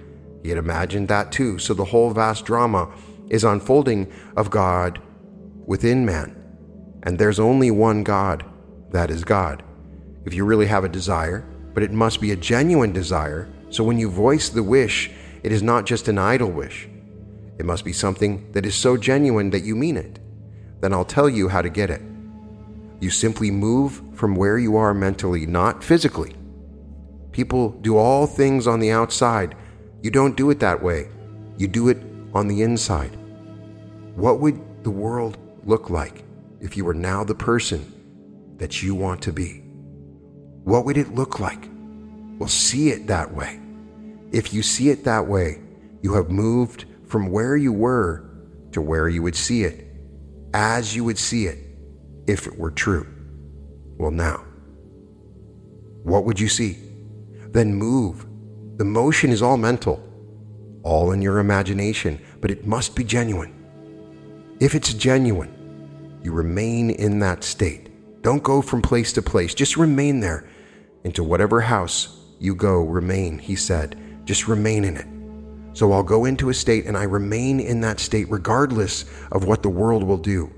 He 0.42 0.50
had 0.50 0.58
imagined 0.58 1.08
that 1.08 1.32
too. 1.32 1.58
So 1.58 1.72
the 1.72 1.86
whole 1.86 2.10
vast 2.10 2.44
drama 2.44 2.92
is 3.30 3.42
unfolding 3.42 4.12
of 4.36 4.50
God 4.50 5.00
within 5.66 6.04
man. 6.04 6.36
And 7.04 7.18
there's 7.18 7.40
only 7.40 7.70
one 7.70 8.04
God, 8.04 8.44
that 8.90 9.10
is 9.10 9.24
God 9.24 9.62
if 10.26 10.34
you 10.34 10.44
really 10.44 10.66
have 10.66 10.84
a 10.84 10.88
desire, 10.88 11.44
but 11.72 11.82
it 11.82 11.90
must 11.90 12.20
be 12.20 12.32
a 12.32 12.36
genuine 12.36 12.92
desire. 12.92 13.48
So 13.70 13.84
when 13.84 13.98
you 13.98 14.10
voice 14.10 14.48
the 14.48 14.62
wish, 14.62 15.10
it 15.44 15.52
is 15.52 15.62
not 15.62 15.84
just 15.84 16.08
an 16.08 16.16
idle 16.16 16.50
wish. 16.50 16.88
It 17.58 17.66
must 17.66 17.84
be 17.84 17.92
something 17.92 18.50
that 18.52 18.64
is 18.64 18.74
so 18.74 18.96
genuine 18.96 19.50
that 19.50 19.62
you 19.62 19.76
mean 19.76 19.98
it. 19.98 20.18
Then 20.80 20.94
I'll 20.94 21.04
tell 21.04 21.28
you 21.28 21.48
how 21.48 21.60
to 21.60 21.68
get 21.68 21.90
it. 21.90 22.00
You 22.98 23.10
simply 23.10 23.50
move 23.50 24.02
from 24.14 24.34
where 24.34 24.56
you 24.56 24.76
are 24.76 24.94
mentally, 24.94 25.44
not 25.44 25.84
physically. 25.84 26.34
People 27.32 27.70
do 27.82 27.98
all 27.98 28.26
things 28.26 28.66
on 28.66 28.80
the 28.80 28.90
outside. 28.90 29.54
You 30.02 30.10
don't 30.10 30.36
do 30.36 30.48
it 30.48 30.60
that 30.60 30.82
way. 30.82 31.08
You 31.58 31.68
do 31.68 31.88
it 31.88 31.98
on 32.32 32.48
the 32.48 32.62
inside. 32.62 33.16
What 34.14 34.40
would 34.40 34.82
the 34.82 34.90
world 34.90 35.36
look 35.64 35.90
like 35.90 36.24
if 36.60 36.76
you 36.76 36.86
were 36.86 36.94
now 36.94 37.22
the 37.22 37.34
person 37.34 37.92
that 38.56 38.82
you 38.82 38.94
want 38.94 39.20
to 39.22 39.32
be? 39.32 39.62
What 40.64 40.86
would 40.86 40.96
it 40.96 41.14
look 41.14 41.38
like? 41.38 41.68
Well, 42.38 42.48
see 42.48 42.88
it 42.88 43.08
that 43.08 43.34
way. 43.34 43.60
If 44.34 44.52
you 44.52 44.64
see 44.64 44.90
it 44.90 45.04
that 45.04 45.28
way, 45.28 45.60
you 46.02 46.14
have 46.14 46.28
moved 46.28 46.86
from 47.06 47.30
where 47.30 47.56
you 47.56 47.72
were 47.72 48.28
to 48.72 48.82
where 48.82 49.08
you 49.08 49.22
would 49.22 49.36
see 49.36 49.62
it, 49.62 49.86
as 50.52 50.96
you 50.96 51.04
would 51.04 51.18
see 51.18 51.46
it 51.46 51.56
if 52.26 52.48
it 52.48 52.58
were 52.58 52.72
true. 52.72 53.06
Well, 53.96 54.10
now, 54.10 54.44
what 56.02 56.24
would 56.24 56.40
you 56.40 56.48
see? 56.48 56.78
Then 57.52 57.76
move. 57.76 58.26
The 58.76 58.84
motion 58.84 59.30
is 59.30 59.40
all 59.40 59.56
mental, 59.56 60.02
all 60.82 61.12
in 61.12 61.22
your 61.22 61.38
imagination, 61.38 62.20
but 62.40 62.50
it 62.50 62.66
must 62.66 62.96
be 62.96 63.04
genuine. 63.04 63.54
If 64.58 64.74
it's 64.74 64.92
genuine, 64.94 66.18
you 66.24 66.32
remain 66.32 66.90
in 66.90 67.20
that 67.20 67.44
state. 67.44 68.22
Don't 68.22 68.42
go 68.42 68.62
from 68.62 68.82
place 68.82 69.12
to 69.12 69.22
place, 69.22 69.54
just 69.54 69.76
remain 69.76 70.18
there 70.18 70.48
into 71.04 71.22
whatever 71.22 71.60
house 71.60 72.18
you 72.40 72.56
go, 72.56 72.82
remain, 72.82 73.38
he 73.38 73.54
said. 73.54 74.00
Just 74.24 74.48
remain 74.48 74.84
in 74.84 74.96
it. 74.96 75.06
So 75.76 75.92
I'll 75.92 76.02
go 76.02 76.24
into 76.24 76.50
a 76.50 76.54
state 76.54 76.86
and 76.86 76.96
I 76.96 77.04
remain 77.04 77.60
in 77.60 77.80
that 77.80 78.00
state 78.00 78.30
regardless 78.30 79.04
of 79.32 79.44
what 79.44 79.62
the 79.62 79.68
world 79.68 80.02
will 80.04 80.18
do. 80.18 80.52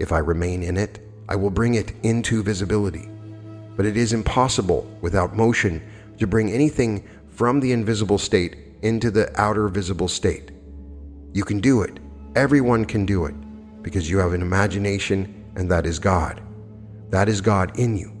If 0.00 0.12
I 0.12 0.18
remain 0.18 0.62
in 0.62 0.76
it, 0.76 1.00
I 1.28 1.36
will 1.36 1.50
bring 1.50 1.74
it 1.74 1.92
into 2.02 2.42
visibility. 2.42 3.08
But 3.76 3.86
it 3.86 3.96
is 3.96 4.12
impossible 4.12 4.88
without 5.00 5.36
motion 5.36 5.82
to 6.18 6.26
bring 6.26 6.50
anything 6.50 7.06
from 7.28 7.60
the 7.60 7.72
invisible 7.72 8.18
state 8.18 8.56
into 8.82 9.10
the 9.10 9.30
outer 9.40 9.68
visible 9.68 10.08
state. 10.08 10.50
You 11.32 11.44
can 11.44 11.60
do 11.60 11.82
it. 11.82 11.98
Everyone 12.34 12.84
can 12.84 13.06
do 13.06 13.26
it 13.26 13.34
because 13.82 14.10
you 14.10 14.18
have 14.18 14.32
an 14.32 14.42
imagination 14.42 15.44
and 15.56 15.70
that 15.70 15.86
is 15.86 15.98
God. 15.98 16.42
That 17.10 17.28
is 17.28 17.40
God 17.40 17.78
in 17.78 17.96
you 17.96 18.18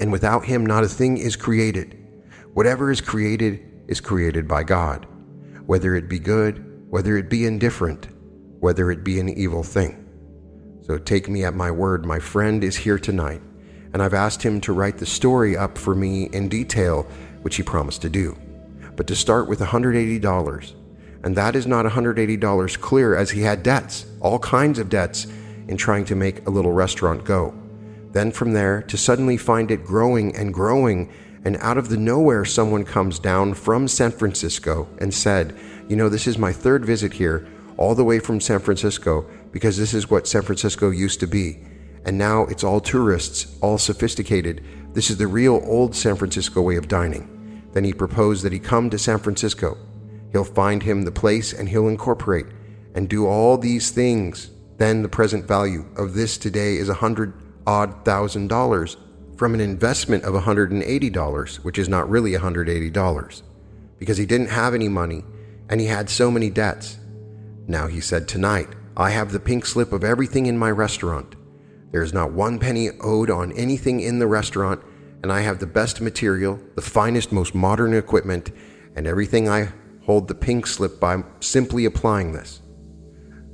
and 0.00 0.10
without 0.10 0.44
him 0.44 0.64
not 0.66 0.82
a 0.82 0.88
thing 0.88 1.18
is 1.18 1.36
created. 1.36 1.96
Whatever 2.54 2.90
is 2.90 3.00
created 3.00 3.60
is 3.90 4.00
created 4.00 4.48
by 4.48 4.62
God, 4.62 5.06
whether 5.66 5.94
it 5.94 6.08
be 6.08 6.18
good, 6.18 6.88
whether 6.88 7.18
it 7.18 7.28
be 7.28 7.44
indifferent, 7.44 8.08
whether 8.60 8.90
it 8.90 9.04
be 9.04 9.20
an 9.20 9.28
evil 9.28 9.62
thing. 9.62 10.06
So 10.86 10.96
take 10.96 11.28
me 11.28 11.44
at 11.44 11.54
my 11.54 11.70
word, 11.70 12.06
my 12.06 12.18
friend 12.18 12.64
is 12.64 12.76
here 12.76 12.98
tonight, 12.98 13.42
and 13.92 14.02
I've 14.02 14.14
asked 14.14 14.42
him 14.42 14.60
to 14.62 14.72
write 14.72 14.98
the 14.98 15.06
story 15.06 15.56
up 15.56 15.76
for 15.76 15.94
me 15.94 16.30
in 16.32 16.48
detail, 16.48 17.02
which 17.42 17.56
he 17.56 17.62
promised 17.62 18.00
to 18.02 18.08
do. 18.08 18.38
But 18.96 19.06
to 19.08 19.16
start 19.16 19.48
with 19.48 19.60
$180, 19.60 20.74
and 21.22 21.36
that 21.36 21.56
is 21.56 21.66
not 21.66 21.84
$180 21.84 22.80
clear 22.80 23.14
as 23.14 23.30
he 23.30 23.42
had 23.42 23.62
debts, 23.62 24.06
all 24.20 24.38
kinds 24.38 24.78
of 24.78 24.88
debts, 24.88 25.26
in 25.68 25.76
trying 25.76 26.04
to 26.06 26.16
make 26.16 26.46
a 26.46 26.50
little 26.50 26.72
restaurant 26.72 27.24
go. 27.24 27.54
Then 28.12 28.32
from 28.32 28.52
there, 28.52 28.82
to 28.82 28.96
suddenly 28.96 29.36
find 29.36 29.70
it 29.70 29.84
growing 29.84 30.34
and 30.34 30.52
growing, 30.52 31.12
and 31.44 31.56
out 31.58 31.78
of 31.78 31.88
the 31.88 31.96
nowhere, 31.96 32.44
someone 32.44 32.84
comes 32.84 33.18
down 33.18 33.54
from 33.54 33.88
San 33.88 34.10
Francisco 34.10 34.88
and 34.98 35.12
said, 35.12 35.58
You 35.88 35.96
know, 35.96 36.08
this 36.08 36.26
is 36.26 36.36
my 36.36 36.52
third 36.52 36.84
visit 36.84 37.14
here, 37.14 37.48
all 37.78 37.94
the 37.94 38.04
way 38.04 38.18
from 38.18 38.40
San 38.40 38.60
Francisco, 38.60 39.26
because 39.50 39.78
this 39.78 39.94
is 39.94 40.10
what 40.10 40.28
San 40.28 40.42
Francisco 40.42 40.90
used 40.90 41.20
to 41.20 41.26
be. 41.26 41.60
And 42.04 42.18
now 42.18 42.42
it's 42.44 42.64
all 42.64 42.80
tourists, 42.80 43.58
all 43.62 43.78
sophisticated. 43.78 44.62
This 44.92 45.10
is 45.10 45.16
the 45.16 45.26
real 45.26 45.62
old 45.64 45.94
San 45.94 46.16
Francisco 46.16 46.60
way 46.60 46.76
of 46.76 46.88
dining. 46.88 47.68
Then 47.72 47.84
he 47.84 47.92
proposed 47.92 48.44
that 48.44 48.52
he 48.52 48.58
come 48.58 48.90
to 48.90 48.98
San 48.98 49.18
Francisco. 49.18 49.78
He'll 50.32 50.44
find 50.44 50.82
him 50.82 51.02
the 51.02 51.12
place 51.12 51.52
and 51.52 51.68
he'll 51.68 51.88
incorporate 51.88 52.46
and 52.94 53.08
do 53.08 53.26
all 53.26 53.56
these 53.56 53.90
things. 53.90 54.50
Then 54.76 55.02
the 55.02 55.08
present 55.08 55.46
value 55.46 55.86
of 55.96 56.14
this 56.14 56.36
today 56.36 56.76
is 56.76 56.88
a 56.88 56.94
hundred 56.94 57.32
odd 57.66 58.04
thousand 58.04 58.48
dollars 58.48 58.96
from 59.40 59.54
an 59.54 59.60
investment 59.62 60.22
of 60.24 60.34
$180, 60.34 61.56
which 61.64 61.78
is 61.78 61.88
not 61.88 62.10
really 62.10 62.32
$180, 62.32 63.42
because 63.98 64.18
he 64.18 64.26
didn't 64.26 64.50
have 64.50 64.74
any 64.74 64.86
money 64.86 65.24
and 65.70 65.80
he 65.80 65.86
had 65.86 66.10
so 66.10 66.30
many 66.30 66.50
debts. 66.50 66.98
Now 67.66 67.86
he 67.86 68.02
said, 68.02 68.28
Tonight, 68.28 68.68
I 68.98 69.08
have 69.12 69.32
the 69.32 69.40
pink 69.40 69.64
slip 69.64 69.94
of 69.94 70.04
everything 70.04 70.44
in 70.44 70.58
my 70.58 70.70
restaurant. 70.70 71.36
There 71.90 72.02
is 72.02 72.12
not 72.12 72.32
one 72.32 72.58
penny 72.58 72.90
owed 73.02 73.30
on 73.30 73.52
anything 73.52 74.00
in 74.00 74.18
the 74.18 74.26
restaurant, 74.26 74.82
and 75.22 75.32
I 75.32 75.40
have 75.40 75.58
the 75.58 75.66
best 75.66 76.02
material, 76.02 76.60
the 76.74 76.82
finest, 76.82 77.32
most 77.32 77.54
modern 77.54 77.94
equipment, 77.94 78.50
and 78.94 79.06
everything 79.06 79.48
I 79.48 79.72
hold 80.04 80.28
the 80.28 80.34
pink 80.34 80.66
slip 80.66 81.00
by 81.00 81.22
simply 81.40 81.86
applying 81.86 82.32
this. 82.32 82.60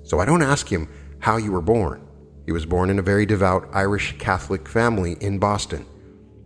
So 0.02 0.18
I 0.18 0.24
don't 0.24 0.42
ask 0.42 0.66
him 0.66 0.88
how 1.20 1.36
you 1.36 1.52
were 1.52 1.60
born. 1.60 2.05
He 2.46 2.52
was 2.52 2.64
born 2.64 2.90
in 2.90 2.98
a 3.00 3.02
very 3.02 3.26
devout 3.26 3.68
Irish 3.72 4.16
Catholic 4.18 4.68
family 4.68 5.16
in 5.20 5.40
Boston. 5.40 5.84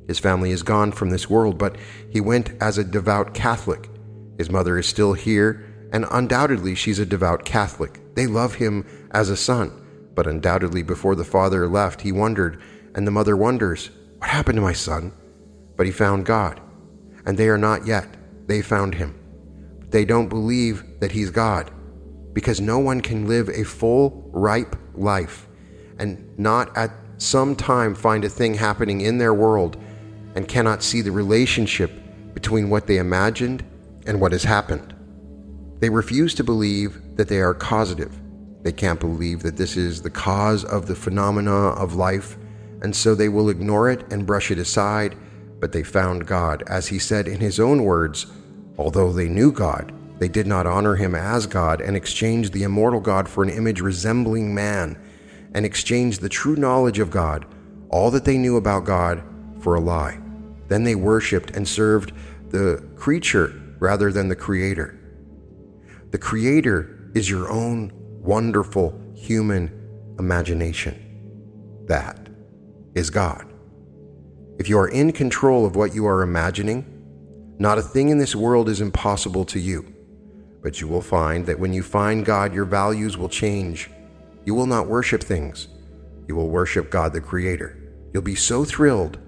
His 0.09 0.19
family 0.19 0.51
is 0.51 0.63
gone 0.63 0.93
from 0.93 1.11
this 1.11 1.29
world, 1.29 1.59
but 1.59 1.77
he 2.09 2.23
went 2.23 2.51
as 2.61 2.79
a 2.79 2.85
devout 2.85 3.35
Catholic. 3.35 3.91
His 4.39 4.51
mother 4.51 4.79
is 4.79 4.87
still 4.87 5.13
here, 5.13 5.63
and 5.93 6.07
undoubtedly 6.11 6.75
she's 6.75 6.99
a 6.99 7.05
devout 7.05 7.45
Catholic. 7.45 8.01
They 8.15 8.27
love 8.27 8.55
him 8.55 8.87
as 9.11 9.29
a 9.29 9.37
son, 9.37 9.71
but 10.15 10.27
undoubtedly 10.27 10.83
before 10.83 11.15
the 11.15 11.25
father 11.25 11.69
left, 11.69 12.01
he 12.01 12.13
wondered, 12.13 12.63
and 12.95 13.07
the 13.07 13.13
mother 13.13 13.37
wonders, 13.37 13.91
What 14.19 14.31
happened 14.31 14.57
to 14.57 14.63
my 14.63 14.73
son? 14.73 15.13
But 15.77 15.85
he 15.85 15.93
found 15.93 16.25
God, 16.25 16.61
and 17.27 17.37
they 17.37 17.49
are 17.51 17.59
not 17.59 17.87
yet. 17.87 18.17
They 18.47 18.63
found 18.63 18.95
him. 18.95 19.15
But 19.79 19.91
They 19.91 20.07
don't 20.07 20.29
believe 20.29 20.83
that 21.01 21.13
he's 21.13 21.31
God, 21.31 21.71
because 22.33 22.59
no 22.59 22.79
one 22.79 23.03
can 23.03 23.29
live 23.29 23.51
a 23.51 23.65
full, 23.65 24.31
ripe 24.33 24.77
life 24.95 25.47
and 26.01 26.37
not 26.39 26.77
at 26.77 26.91
some 27.19 27.55
time 27.55 27.95
find 27.95 28.25
a 28.25 28.29
thing 28.29 28.55
happening 28.55 29.03
in 29.03 29.19
their 29.19 29.35
world 29.35 29.77
and 30.35 30.49
cannot 30.49 30.83
see 30.83 31.03
the 31.03 31.13
relationship 31.13 31.93
between 32.35 32.71
what 32.71 32.87
they 32.87 32.97
imagined 32.97 33.63
and 34.07 34.21
what 34.21 34.33
has 34.33 34.43
happened. 34.43 34.95
They 35.81 35.91
refuse 35.91 36.35
to 36.35 36.45
believe 36.45 37.17
that 37.17 37.29
they 37.29 37.41
are 37.41 37.55
causative. 37.55 38.19
They 38.63 38.73
can't 38.73 39.01
believe 39.01 39.43
that 39.43 39.57
this 39.57 39.77
is 39.77 40.03
the 40.03 40.11
cause 40.11 40.65
of 40.65 40.87
the 40.87 40.95
phenomena 40.95 41.53
of 41.53 41.95
life, 41.95 42.37
and 42.83 42.95
so 42.97 43.15
they 43.15 43.29
will 43.29 43.51
ignore 43.51 43.91
it 43.91 44.11
and 44.11 44.27
brush 44.27 44.51
it 44.51 44.59
aside. 44.59 45.17
But 45.59 45.73
they 45.73 45.83
found 45.83 46.27
God, 46.27 46.63
as 46.67 46.87
he 46.87 46.99
said 46.99 47.29
in 47.29 47.41
his 47.41 47.61
own 47.61 47.85
words, 47.85 48.27
although 48.79 49.13
they 49.13 49.29
knew 49.29 49.53
God, 49.53 49.93
they 50.19 50.29
did 50.29 50.47
not 50.47 50.67
honor 50.67 50.97
him 50.97 51.15
as 51.15 51.47
God 51.47 51.81
and 51.81 51.97
exchanged 51.97 52.53
the 52.53 52.63
immortal 52.63 53.01
God 53.01 53.29
for 53.29 53.43
an 53.43 53.51
image 53.51 53.81
resembling 53.81 54.55
man 54.55 54.99
and 55.55 55.67
exchanged 55.67 56.21
the 56.21 56.29
true 56.29 56.57
knowledge 56.57 56.99
of 56.99 57.11
God, 57.11 57.47
all 57.89 58.11
that 58.11 58.25
they 58.25 58.39
knew 58.39 58.57
about 58.57 58.85
God, 58.85 59.23
for 59.61 59.75
a 59.75 59.81
lie. 59.81 60.19
Then 60.69 60.85
they 60.85 60.95
worshiped 60.95 61.51
and 61.51 61.67
served 61.67 62.13
the 62.51 62.83
creature 62.97 63.61
rather 63.79 64.13
than 64.13 64.29
the 64.29 64.37
Creator. 64.37 64.99
The 66.11 66.19
Creator 66.19 67.11
is 67.15 67.29
your 67.29 67.51
own 67.51 67.93
wonderful 68.23 68.99
human 69.15 70.15
imagination. 70.19 71.85
That 71.87 72.29
is 72.95 73.11
God. 73.11 73.47
If 74.59 74.69
you 74.69 74.79
are 74.79 74.89
in 74.89 75.13
control 75.13 75.65
of 75.65 75.75
what 75.75 75.95
you 75.95 76.07
are 76.07 76.23
imagining, 76.23 76.85
not 77.59 77.79
a 77.79 77.83
thing 77.83 78.11
in 78.11 78.19
this 78.19 78.35
world 78.35 78.69
is 78.69 78.81
impossible 78.81 79.45
to 79.47 79.59
you. 79.59 79.95
But 80.63 80.81
you 80.81 80.89
will 80.89 81.01
find 81.01 81.47
that 81.47 81.59
when 81.59 81.73
you 81.73 81.83
find 81.83 82.25
God, 82.25 82.55
your 82.55 82.67
values 82.67 83.17
will 83.17 83.29
change 83.29 83.89
you 84.45 84.55
will 84.55 84.67
not 84.67 84.87
worship 84.87 85.23
things. 85.23 85.69
You 86.29 86.37
will 86.37 86.49
worship 86.49 86.91
God 86.91 87.13
the 87.13 87.21
Creator. 87.21 87.77
You'll 88.13 88.23
be 88.23 88.35
so 88.35 88.65
thrilled 88.65 89.19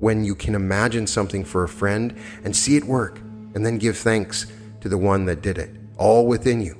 when 0.00 0.24
you 0.24 0.34
can 0.34 0.54
imagine 0.54 1.06
something 1.06 1.44
for 1.44 1.64
a 1.64 1.68
friend 1.68 2.16
and 2.44 2.54
see 2.54 2.76
it 2.76 2.84
work, 2.84 3.18
and 3.54 3.64
then 3.64 3.78
give 3.78 3.96
thanks 3.96 4.46
to 4.80 4.88
the 4.88 4.98
one 4.98 5.24
that 5.24 5.42
did 5.42 5.58
it, 5.58 5.70
all 5.96 6.26
within 6.26 6.60
you. 6.60 6.78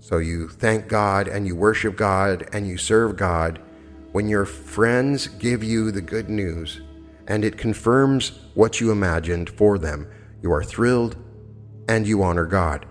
So 0.00 0.18
you 0.18 0.48
thank 0.48 0.86
God 0.86 1.26
and 1.26 1.46
you 1.46 1.56
worship 1.56 1.96
God 1.96 2.48
and 2.52 2.68
you 2.68 2.76
serve 2.78 3.16
God 3.16 3.60
when 4.12 4.28
your 4.28 4.44
friends 4.44 5.26
give 5.26 5.64
you 5.64 5.90
the 5.90 6.00
good 6.00 6.28
news 6.28 6.80
and 7.26 7.44
it 7.44 7.58
confirms 7.58 8.38
what 8.54 8.80
you 8.80 8.92
imagined 8.92 9.50
for 9.50 9.78
them. 9.78 10.08
You 10.42 10.52
are 10.52 10.62
thrilled 10.62 11.16
and 11.88 12.06
you 12.06 12.22
honor 12.22 12.46
God. 12.46 12.86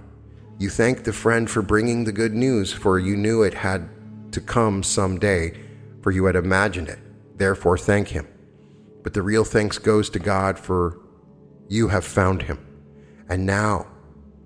You 0.59 0.69
thank 0.69 1.03
the 1.03 1.13
friend 1.13 1.49
for 1.49 1.61
bringing 1.61 2.03
the 2.03 2.11
good 2.11 2.33
news, 2.33 2.71
for 2.71 2.99
you 2.99 3.15
knew 3.15 3.43
it 3.43 3.53
had 3.53 3.89
to 4.35 4.41
come 4.41 4.83
someday, 4.83 5.53
for 6.01 6.11
you 6.11 6.25
had 6.25 6.35
imagined 6.35 6.89
it. 6.89 6.99
Therefore, 7.37 7.77
thank 7.77 8.09
him. 8.09 8.27
But 9.01 9.13
the 9.13 9.21
real 9.21 9.43
thanks 9.43 9.77
goes 9.77 10.09
to 10.11 10.19
God, 10.19 10.59
for 10.59 10.99
you 11.67 11.87
have 11.87 12.05
found 12.05 12.43
him. 12.43 12.59
And 13.27 13.45
now 13.45 13.87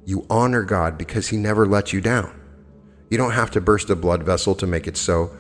you 0.06 0.26
honor 0.30 0.64
God 0.64 0.98
because 0.98 1.28
he 1.28 1.38
never 1.38 1.66
let 1.66 1.92
you 1.92 2.02
down. 2.02 2.40
You 3.10 3.18
don't 3.18 3.32
have 3.32 3.52
to 3.52 3.62
burst 3.62 3.90
a 3.90 3.96
blood 3.96 4.24
vessel 4.24 4.56
to 4.56 4.68
make 4.68 4.88
it 4.88 4.96
so. 4.96 5.36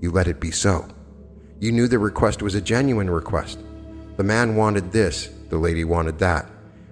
You 0.00 0.10
let 0.10 0.28
it 0.28 0.40
be 0.40 0.50
so. 0.50 0.88
You 1.60 1.72
knew 1.72 1.88
the 1.88 1.98
request 1.98 2.42
was 2.42 2.54
a 2.54 2.60
genuine 2.60 3.10
request. 3.10 3.60
The 4.16 4.24
man 4.24 4.56
wanted 4.56 4.90
this, 4.90 5.30
the 5.50 5.58
lady 5.58 5.84
wanted 5.84 6.18
that, 6.18 6.50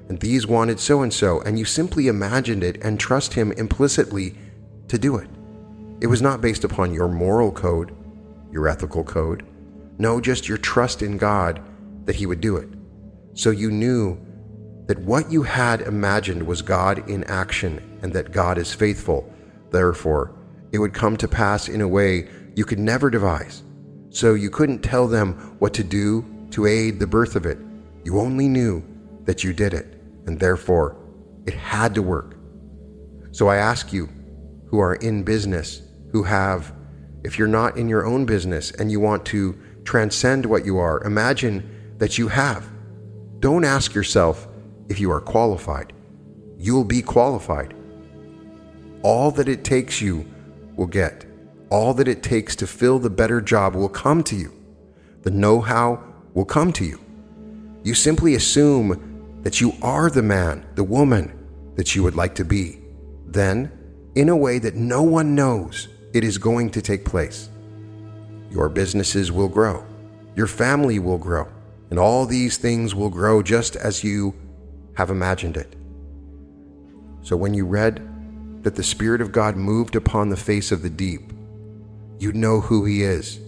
and 0.09 0.21
these 0.21 0.47
wanted 0.47 0.79
so 0.79 1.03
and 1.03 1.13
so, 1.13 1.41
and 1.41 1.59
you 1.59 1.65
simply 1.65 2.07
imagined 2.07 2.63
it 2.63 2.83
and 2.85 2.99
trust 2.99 3.35
him 3.35 3.51
implicitly 3.53 4.37
to 4.87 4.99
do 4.99 5.17
it. 5.17 5.29
It 6.01 6.09
was 6.09 6.21
not 6.21 6.41
based 6.41 6.65
upon 6.65 6.93
your 6.93 7.09
moral 7.09 7.51
code, 7.51 7.95
your 8.53 8.69
ethical 8.69 9.03
code. 9.03 9.45
No, 9.99 10.21
just 10.21 10.49
your 10.49 10.59
trust 10.59 11.03
in 11.03 11.17
God 11.17 11.61
that 12.05 12.17
He 12.17 12.27
would 12.27 12.41
do 12.41 12.57
it. 12.57 12.69
So 13.35 13.51
you 13.51 13.71
knew 13.71 14.19
that 14.87 14.99
what 15.01 15.31
you 15.33 15.43
had 15.43 15.81
imagined 15.81 16.47
was 16.47 16.63
God 16.63 17.09
in 17.09 17.25
action 17.25 17.99
and 18.03 18.13
that 18.13 18.33
God 18.33 18.59
is 18.59 18.75
faithful. 18.75 19.33
Therefore, 19.71 20.35
it 20.73 20.79
would 20.79 20.95
come 20.95 21.17
to 21.17 21.29
pass 21.29 21.69
in 21.69 21.81
a 21.81 21.89
way 21.89 22.29
you 22.55 22.65
could 22.65 22.79
never 22.79 23.11
devise. 23.11 23.63
So 24.11 24.35
you 24.35 24.51
couldn't 24.51 24.83
tell 24.83 25.09
them 25.09 25.57
what 25.59 25.75
to 25.75 25.85
do 25.85 26.25
to 26.51 26.67
aid 26.67 27.01
the 27.01 27.07
birth 27.07 27.37
of 27.37 27.47
it. 27.47 27.59
You 28.05 28.21
only 28.21 28.49
knew 28.49 28.85
that 29.25 29.43
you 29.43 29.53
did 29.53 29.75
it, 29.75 30.01
and 30.27 30.39
therefore 30.39 30.97
it 31.47 31.55
had 31.55 31.95
to 31.95 32.03
work. 32.03 32.37
So 33.33 33.49
I 33.49 33.57
ask 33.57 33.93
you, 33.93 34.09
who 34.67 34.79
are 34.81 34.95
in 34.97 35.23
business, 35.23 35.83
who 36.13 36.23
have, 36.23 36.73
if 37.25 37.39
you're 37.39 37.49
not 37.49 37.77
in 37.77 37.89
your 37.89 38.07
own 38.07 38.27
business 38.27 38.71
and 38.71 38.91
you 38.91 39.01
want 39.01 39.25
to 39.27 39.59
transcend 39.85 40.47
what 40.47 40.65
you 40.65 40.79
are, 40.79 41.03
imagine 41.05 41.95
that 41.99 42.19
you 42.19 42.29
have. 42.29 42.69
Don't 43.41 43.65
ask 43.65 43.95
yourself 43.95 44.49
if 44.89 45.01
you 45.01 45.11
are 45.11 45.21
qualified. 45.21 45.93
You 46.59 46.75
will 46.75 46.85
be 46.85 47.03
qualified. 47.03 47.75
All 49.03 49.31
that 49.33 49.49
it 49.49 49.65
takes 49.65 50.01
you 50.01 50.27
will 50.75 50.87
get. 50.87 51.25
All 51.71 51.95
that 51.95 52.09
it 52.09 52.23
takes 52.23 52.57
to 52.57 52.67
fill 52.67 52.99
the 52.99 53.11
better 53.11 53.41
job 53.41 53.75
will 53.75 53.89
come 53.89 54.23
to 54.25 54.37
you. 54.37 54.53
The 55.23 55.31
know 55.31 55.61
how 55.61 56.03
will 56.35 56.45
come 56.45 56.73
to 56.75 56.85
you. 56.85 57.01
You 57.83 57.95
simply 57.95 58.35
assume 58.35 59.41
that 59.43 59.61
you 59.61 59.73
are 59.83 60.11
the 60.11 60.23
man, 60.23 60.67
the 60.75 60.85
woman 60.85 61.33
that 61.77 61.95
you 61.95 62.03
would 62.03 62.17
like 62.17 62.35
to 62.37 62.45
be. 62.45 62.81
Then, 63.27 63.71
in 64.15 64.29
a 64.29 64.37
way 64.37 64.59
that 64.59 64.75
no 64.75 65.03
one 65.03 65.35
knows, 65.35 65.89
it 66.17 66.25
is 66.25 66.39
going 66.39 66.71
to 66.71 66.81
take 66.81 67.05
place. 67.05 67.51
Your 68.51 68.71
businesses 68.71 69.31
will 69.31 69.51
grow, 69.51 69.85
your 70.35 70.47
family 70.47 70.99
will 70.99 71.19
grow, 71.19 71.47
and 71.91 71.99
all 71.99 72.25
these 72.25 72.57
things 72.57 72.95
will 72.95 73.11
grow 73.11 73.43
just 73.43 73.77
as 73.77 74.03
you 74.03 74.35
have 74.95 75.11
imagined 75.11 75.59
it. 75.59 75.77
So 77.21 77.37
when 77.37 77.53
you 77.53 77.67
read 77.67 78.01
that 78.63 78.77
the 78.77 78.83
Spirit 78.83 79.21
of 79.21 79.31
God 79.31 79.57
moved 79.57 79.95
upon 79.95 80.31
the 80.31 80.39
face 80.39 80.73
of 80.73 80.81
the 80.81 80.89
deep, 80.89 81.35
you 82.19 82.33
know 82.33 82.63
who 82.63 82.87
He 82.87 83.03
is. 83.03 83.39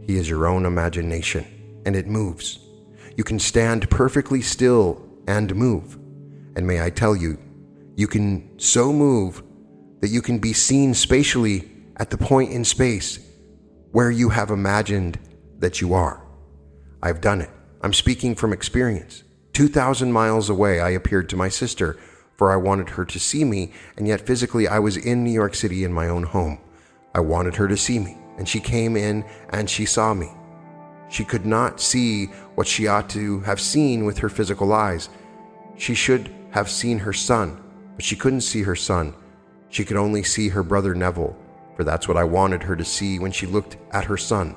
He 0.00 0.16
is 0.16 0.26
your 0.26 0.46
own 0.46 0.64
imagination, 0.64 1.44
and 1.84 1.94
it 1.94 2.06
moves. 2.06 2.60
You 3.14 3.24
can 3.24 3.38
stand 3.38 3.90
perfectly 3.90 4.40
still 4.40 5.06
and 5.28 5.54
move. 5.54 5.98
And 6.56 6.66
may 6.66 6.82
I 6.82 6.88
tell 6.88 7.14
you, 7.14 7.38
you 7.94 8.06
can 8.06 8.58
so 8.58 8.90
move 8.90 9.42
that 10.00 10.08
you 10.08 10.22
can 10.22 10.38
be 10.38 10.54
seen 10.54 10.94
spatially 10.94 11.75
at 11.96 12.10
the 12.10 12.18
point 12.18 12.52
in 12.52 12.64
space 12.64 13.18
where 13.92 14.10
you 14.10 14.28
have 14.30 14.50
imagined 14.50 15.18
that 15.58 15.80
you 15.80 15.94
are. 15.94 16.22
I've 17.02 17.20
done 17.20 17.40
it. 17.40 17.50
I'm 17.82 17.92
speaking 17.92 18.34
from 18.34 18.52
experience. 18.52 19.22
2,000 19.52 20.12
miles 20.12 20.50
away, 20.50 20.80
I 20.80 20.90
appeared 20.90 21.28
to 21.30 21.36
my 21.36 21.48
sister, 21.48 21.98
for 22.36 22.52
I 22.52 22.56
wanted 22.56 22.90
her 22.90 23.06
to 23.06 23.18
see 23.18 23.44
me, 23.44 23.72
and 23.96 24.06
yet 24.06 24.26
physically 24.26 24.68
I 24.68 24.78
was 24.78 24.96
in 24.98 25.24
New 25.24 25.30
York 25.30 25.54
City 25.54 25.84
in 25.84 25.92
my 25.92 26.08
own 26.08 26.24
home. 26.24 26.58
I 27.14 27.20
wanted 27.20 27.56
her 27.56 27.68
to 27.68 27.76
see 27.76 27.98
me, 27.98 28.18
and 28.36 28.46
she 28.46 28.60
came 28.60 28.96
in 28.96 29.24
and 29.50 29.70
she 29.70 29.86
saw 29.86 30.12
me. 30.12 30.30
She 31.08 31.24
could 31.24 31.46
not 31.46 31.80
see 31.80 32.26
what 32.56 32.66
she 32.66 32.88
ought 32.88 33.08
to 33.10 33.40
have 33.40 33.60
seen 33.60 34.04
with 34.04 34.18
her 34.18 34.28
physical 34.28 34.72
eyes. 34.72 35.08
She 35.78 35.94
should 35.94 36.34
have 36.50 36.68
seen 36.68 36.98
her 36.98 37.12
son, 37.12 37.62
but 37.94 38.04
she 38.04 38.16
couldn't 38.16 38.42
see 38.42 38.62
her 38.62 38.76
son. 38.76 39.14
She 39.70 39.84
could 39.84 39.96
only 39.96 40.22
see 40.22 40.48
her 40.50 40.62
brother 40.62 40.94
Neville, 40.94 41.36
for 41.76 41.84
that's 41.84 42.08
what 42.08 42.16
I 42.16 42.24
wanted 42.24 42.62
her 42.64 42.74
to 42.74 42.84
see 42.84 43.18
when 43.18 43.30
she 43.30 43.46
looked 43.46 43.76
at 43.92 44.06
her 44.06 44.16
son. 44.16 44.56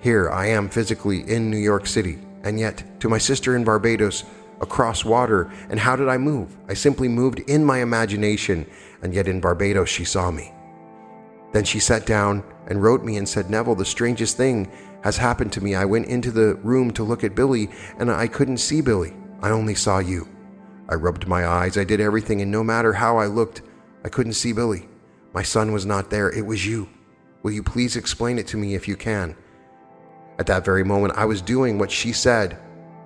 Here 0.00 0.28
I 0.28 0.48
am 0.48 0.68
physically 0.68 1.20
in 1.30 1.50
New 1.50 1.58
York 1.58 1.86
City, 1.86 2.18
and 2.42 2.58
yet 2.60 3.00
to 3.00 3.08
my 3.08 3.18
sister 3.18 3.56
in 3.56 3.64
Barbados, 3.64 4.24
across 4.60 5.04
water, 5.04 5.50
and 5.68 5.80
how 5.80 5.96
did 5.96 6.08
I 6.08 6.18
move? 6.18 6.56
I 6.68 6.74
simply 6.74 7.08
moved 7.08 7.40
in 7.40 7.64
my 7.64 7.78
imagination, 7.78 8.66
and 9.02 9.14
yet 9.14 9.28
in 9.28 9.40
Barbados 9.40 9.88
she 9.88 10.04
saw 10.04 10.30
me. 10.30 10.52
Then 11.52 11.64
she 11.64 11.78
sat 11.78 12.06
down 12.06 12.42
and 12.66 12.82
wrote 12.82 13.04
me 13.04 13.16
and 13.16 13.28
said, 13.28 13.50
Neville, 13.50 13.74
the 13.76 13.84
strangest 13.84 14.36
thing 14.36 14.70
has 15.02 15.16
happened 15.16 15.52
to 15.52 15.60
me. 15.60 15.74
I 15.74 15.84
went 15.84 16.06
into 16.06 16.30
the 16.30 16.56
room 16.56 16.90
to 16.92 17.04
look 17.04 17.24
at 17.24 17.34
Billy, 17.34 17.68
and 17.98 18.10
I 18.10 18.26
couldn't 18.26 18.56
see 18.58 18.80
Billy. 18.80 19.14
I 19.40 19.50
only 19.50 19.74
saw 19.74 19.98
you. 19.98 20.28
I 20.88 20.94
rubbed 20.94 21.26
my 21.26 21.46
eyes, 21.46 21.78
I 21.78 21.84
did 21.84 22.00
everything, 22.00 22.42
and 22.42 22.50
no 22.50 22.64
matter 22.64 22.92
how 22.92 23.16
I 23.16 23.26
looked, 23.26 23.62
I 24.04 24.08
couldn't 24.08 24.34
see 24.34 24.52
Billy. 24.52 24.88
My 25.34 25.42
son 25.42 25.72
was 25.72 25.84
not 25.84 26.10
there, 26.10 26.30
it 26.30 26.46
was 26.46 26.64
you. 26.64 26.88
Will 27.42 27.50
you 27.50 27.64
please 27.64 27.96
explain 27.96 28.38
it 28.38 28.46
to 28.48 28.56
me 28.56 28.76
if 28.76 28.86
you 28.86 28.96
can? 28.96 29.36
At 30.38 30.46
that 30.46 30.64
very 30.64 30.84
moment, 30.84 31.14
I 31.16 31.24
was 31.24 31.42
doing 31.42 31.76
what 31.76 31.90
she 31.90 32.12
said 32.12 32.56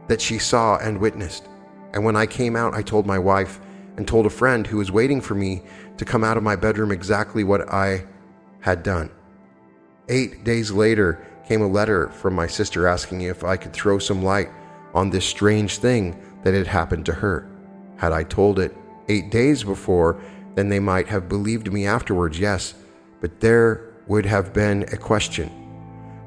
that 0.08 0.20
she 0.20 0.38
saw 0.38 0.76
and 0.76 0.98
witnessed. 0.98 1.48
And 1.94 2.04
when 2.04 2.16
I 2.16 2.26
came 2.26 2.54
out, 2.54 2.74
I 2.74 2.82
told 2.82 3.06
my 3.06 3.18
wife 3.18 3.60
and 3.96 4.06
told 4.06 4.26
a 4.26 4.30
friend 4.30 4.66
who 4.66 4.76
was 4.76 4.92
waiting 4.92 5.22
for 5.22 5.34
me 5.34 5.62
to 5.96 6.04
come 6.04 6.22
out 6.22 6.36
of 6.36 6.42
my 6.42 6.54
bedroom 6.54 6.92
exactly 6.92 7.44
what 7.44 7.72
I 7.72 8.04
had 8.60 8.82
done. 8.82 9.10
Eight 10.10 10.44
days 10.44 10.70
later 10.70 11.26
came 11.46 11.62
a 11.62 11.66
letter 11.66 12.10
from 12.10 12.34
my 12.34 12.46
sister 12.46 12.86
asking 12.86 13.22
if 13.22 13.42
I 13.42 13.56
could 13.56 13.72
throw 13.72 13.98
some 13.98 14.22
light 14.22 14.50
on 14.94 15.08
this 15.08 15.24
strange 15.24 15.78
thing 15.78 16.22
that 16.44 16.52
had 16.52 16.66
happened 16.66 17.06
to 17.06 17.14
her. 17.14 17.50
Had 17.96 18.12
I 18.12 18.22
told 18.22 18.58
it 18.58 18.76
eight 19.08 19.30
days 19.30 19.64
before, 19.64 20.20
then 20.58 20.68
they 20.68 20.80
might 20.80 21.06
have 21.06 21.28
believed 21.28 21.72
me 21.72 21.86
afterwards, 21.86 22.36
yes, 22.36 22.74
but 23.20 23.38
there 23.38 23.94
would 24.08 24.26
have 24.26 24.52
been 24.52 24.82
a 24.92 24.96
question. 24.96 25.48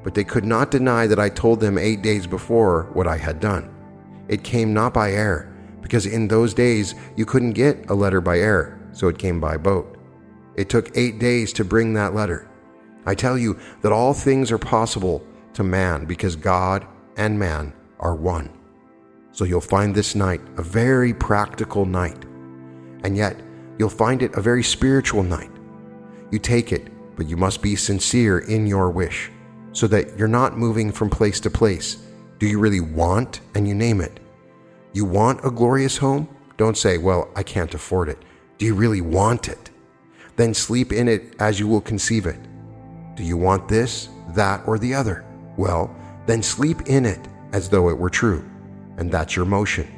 But 0.04 0.16
they 0.16 0.24
could 0.24 0.46
not 0.46 0.72
deny 0.72 1.06
that 1.06 1.20
I 1.20 1.28
told 1.28 1.60
them 1.60 1.78
eight 1.78 2.02
days 2.02 2.26
before 2.26 2.90
what 2.94 3.08
I 3.08 3.18
had 3.18 3.42
done. 3.42 3.70
It 4.30 4.46
came 4.46 4.74
not 4.74 4.94
by 4.94 5.12
air, 5.12 5.54
because 5.82 6.06
in 6.06 6.30
those 6.30 6.54
days 6.54 6.96
you 7.18 7.26
couldn't 7.26 7.52
get 7.52 7.90
a 7.90 7.94
letter 7.94 8.22
by 8.22 8.40
air, 8.40 8.80
so 8.94 9.10
it 9.10 9.18
came 9.18 9.42
by 9.42 9.58
boat. 9.58 9.98
It 10.56 10.70
took 10.70 10.96
eight 10.96 11.20
days 11.20 11.52
to 11.54 11.66
bring 11.66 11.94
that 11.94 12.16
letter. 12.16 12.48
I 13.06 13.16
tell 13.16 13.38
you 13.38 13.60
that 13.82 13.92
all 13.92 14.14
things 14.14 14.50
are 14.50 14.58
possible 14.58 15.26
to 15.56 15.64
man 15.64 16.06
because 16.06 16.38
God 16.38 16.88
and 17.18 17.38
man 17.38 17.74
are 18.00 18.16
one. 18.16 18.50
So 19.34 19.44
you'll 19.44 19.60
find 19.60 19.94
this 19.94 20.16
night 20.16 20.40
a 20.56 20.62
very 20.64 21.14
practical 21.14 21.86
night. 21.86 22.24
And 23.04 23.18
yet, 23.18 23.36
you'll 23.82 23.90
find 23.90 24.22
it 24.22 24.36
a 24.36 24.42
very 24.42 24.62
spiritual 24.62 25.24
night. 25.24 25.50
You 26.30 26.38
take 26.38 26.72
it, 26.72 26.88
but 27.16 27.28
you 27.28 27.36
must 27.36 27.64
be 27.64 27.76
sincere 27.76 28.38
in 28.38 28.68
your 28.68 28.92
wish 28.92 29.32
so 29.72 29.88
that 29.88 30.20
you're 30.20 30.28
not 30.28 30.56
moving 30.56 30.92
from 30.92 31.10
place 31.10 31.40
to 31.40 31.50
place. 31.50 31.98
Do 32.38 32.46
you 32.46 32.60
really 32.60 32.80
want? 32.80 33.42
And 33.56 33.68
you 33.68 33.74
name 33.74 34.00
it. 34.00 34.20
You 34.94 35.04
want 35.04 35.44
a 35.44 35.50
glorious 35.50 35.98
home? 35.98 36.30
Don't 36.58 36.78
say, 36.78 37.00
well, 37.00 37.32
I 37.36 37.42
can't 37.42 37.74
afford 37.74 38.08
it. 38.08 38.20
Do 38.60 38.68
you 38.68 38.76
really 38.76 39.02
want 39.02 39.50
it? 39.50 39.72
Then 40.36 40.54
sleep 40.54 40.94
in 40.94 41.08
it 41.08 41.34
as 41.40 41.60
you 41.60 41.68
will 41.68 41.82
conceive 41.82 42.28
it. 42.28 42.40
Do 43.16 43.24
you 43.24 43.36
want 43.36 43.68
this, 43.68 44.10
that, 44.36 44.62
or 44.68 44.78
the 44.78 44.94
other? 44.94 45.26
Well, 45.58 45.90
then 46.28 46.44
sleep 46.44 46.82
in 46.82 47.08
it 47.08 47.28
as 47.52 47.68
though 47.68 47.90
it 47.90 47.98
were 47.98 48.12
true. 48.12 48.48
And 48.98 49.12
that's 49.12 49.36
your 49.36 49.46
motion. 49.46 49.92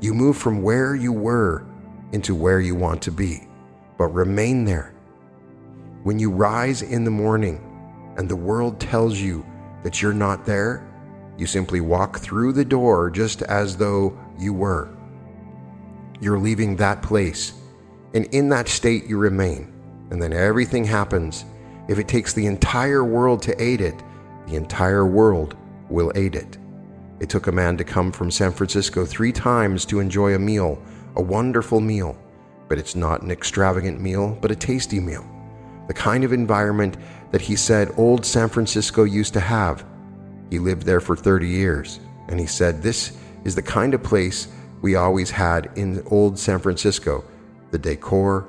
You 0.00 0.12
move 0.12 0.36
from 0.36 0.60
where 0.60 0.96
you 0.96 1.12
were 1.12 1.67
into 2.12 2.34
where 2.34 2.60
you 2.60 2.74
want 2.74 3.02
to 3.02 3.10
be, 3.12 3.46
but 3.96 4.08
remain 4.08 4.64
there. 4.64 4.94
When 6.04 6.18
you 6.18 6.30
rise 6.30 6.82
in 6.82 7.04
the 7.04 7.10
morning 7.10 7.64
and 8.16 8.28
the 8.28 8.36
world 8.36 8.80
tells 8.80 9.18
you 9.18 9.44
that 9.82 10.00
you're 10.00 10.12
not 10.12 10.46
there, 10.46 10.86
you 11.36 11.46
simply 11.46 11.80
walk 11.80 12.18
through 12.18 12.52
the 12.52 12.64
door 12.64 13.10
just 13.10 13.42
as 13.42 13.76
though 13.76 14.18
you 14.38 14.52
were. 14.52 14.88
You're 16.20 16.38
leaving 16.38 16.76
that 16.76 17.02
place, 17.02 17.52
and 18.14 18.24
in 18.34 18.48
that 18.48 18.68
state 18.68 19.06
you 19.06 19.18
remain, 19.18 19.72
and 20.10 20.20
then 20.20 20.32
everything 20.32 20.84
happens. 20.84 21.44
If 21.88 21.98
it 21.98 22.08
takes 22.08 22.32
the 22.32 22.46
entire 22.46 23.04
world 23.04 23.42
to 23.42 23.62
aid 23.62 23.80
it, 23.80 24.02
the 24.46 24.56
entire 24.56 25.06
world 25.06 25.56
will 25.88 26.10
aid 26.14 26.34
it. 26.34 26.58
It 27.20 27.28
took 27.28 27.46
a 27.46 27.52
man 27.52 27.76
to 27.76 27.84
come 27.84 28.12
from 28.12 28.30
San 28.30 28.52
Francisco 28.52 29.04
three 29.04 29.32
times 29.32 29.84
to 29.86 30.00
enjoy 30.00 30.34
a 30.34 30.38
meal 30.38 30.80
a 31.18 31.22
wonderful 31.22 31.80
meal, 31.80 32.16
but 32.68 32.78
it's 32.78 32.94
not 32.94 33.22
an 33.22 33.30
extravagant 33.30 34.00
meal, 34.00 34.38
but 34.40 34.52
a 34.52 34.56
tasty 34.56 35.00
meal. 35.00 35.28
The 35.88 35.94
kind 35.94 36.22
of 36.22 36.32
environment 36.32 36.96
that 37.32 37.40
he 37.40 37.56
said 37.56 37.92
old 37.96 38.24
San 38.24 38.48
Francisco 38.48 39.02
used 39.02 39.34
to 39.34 39.40
have. 39.40 39.84
He 40.48 40.58
lived 40.58 40.84
there 40.84 41.00
for 41.00 41.16
30 41.16 41.48
years, 41.48 41.98
and 42.28 42.38
he 42.38 42.46
said 42.46 42.80
this 42.80 43.18
is 43.44 43.54
the 43.54 43.62
kind 43.62 43.94
of 43.94 44.02
place 44.02 44.48
we 44.80 44.94
always 44.94 45.30
had 45.30 45.70
in 45.76 46.02
old 46.10 46.38
San 46.38 46.60
Francisco 46.60 47.24
the 47.70 47.78
decor, 47.78 48.48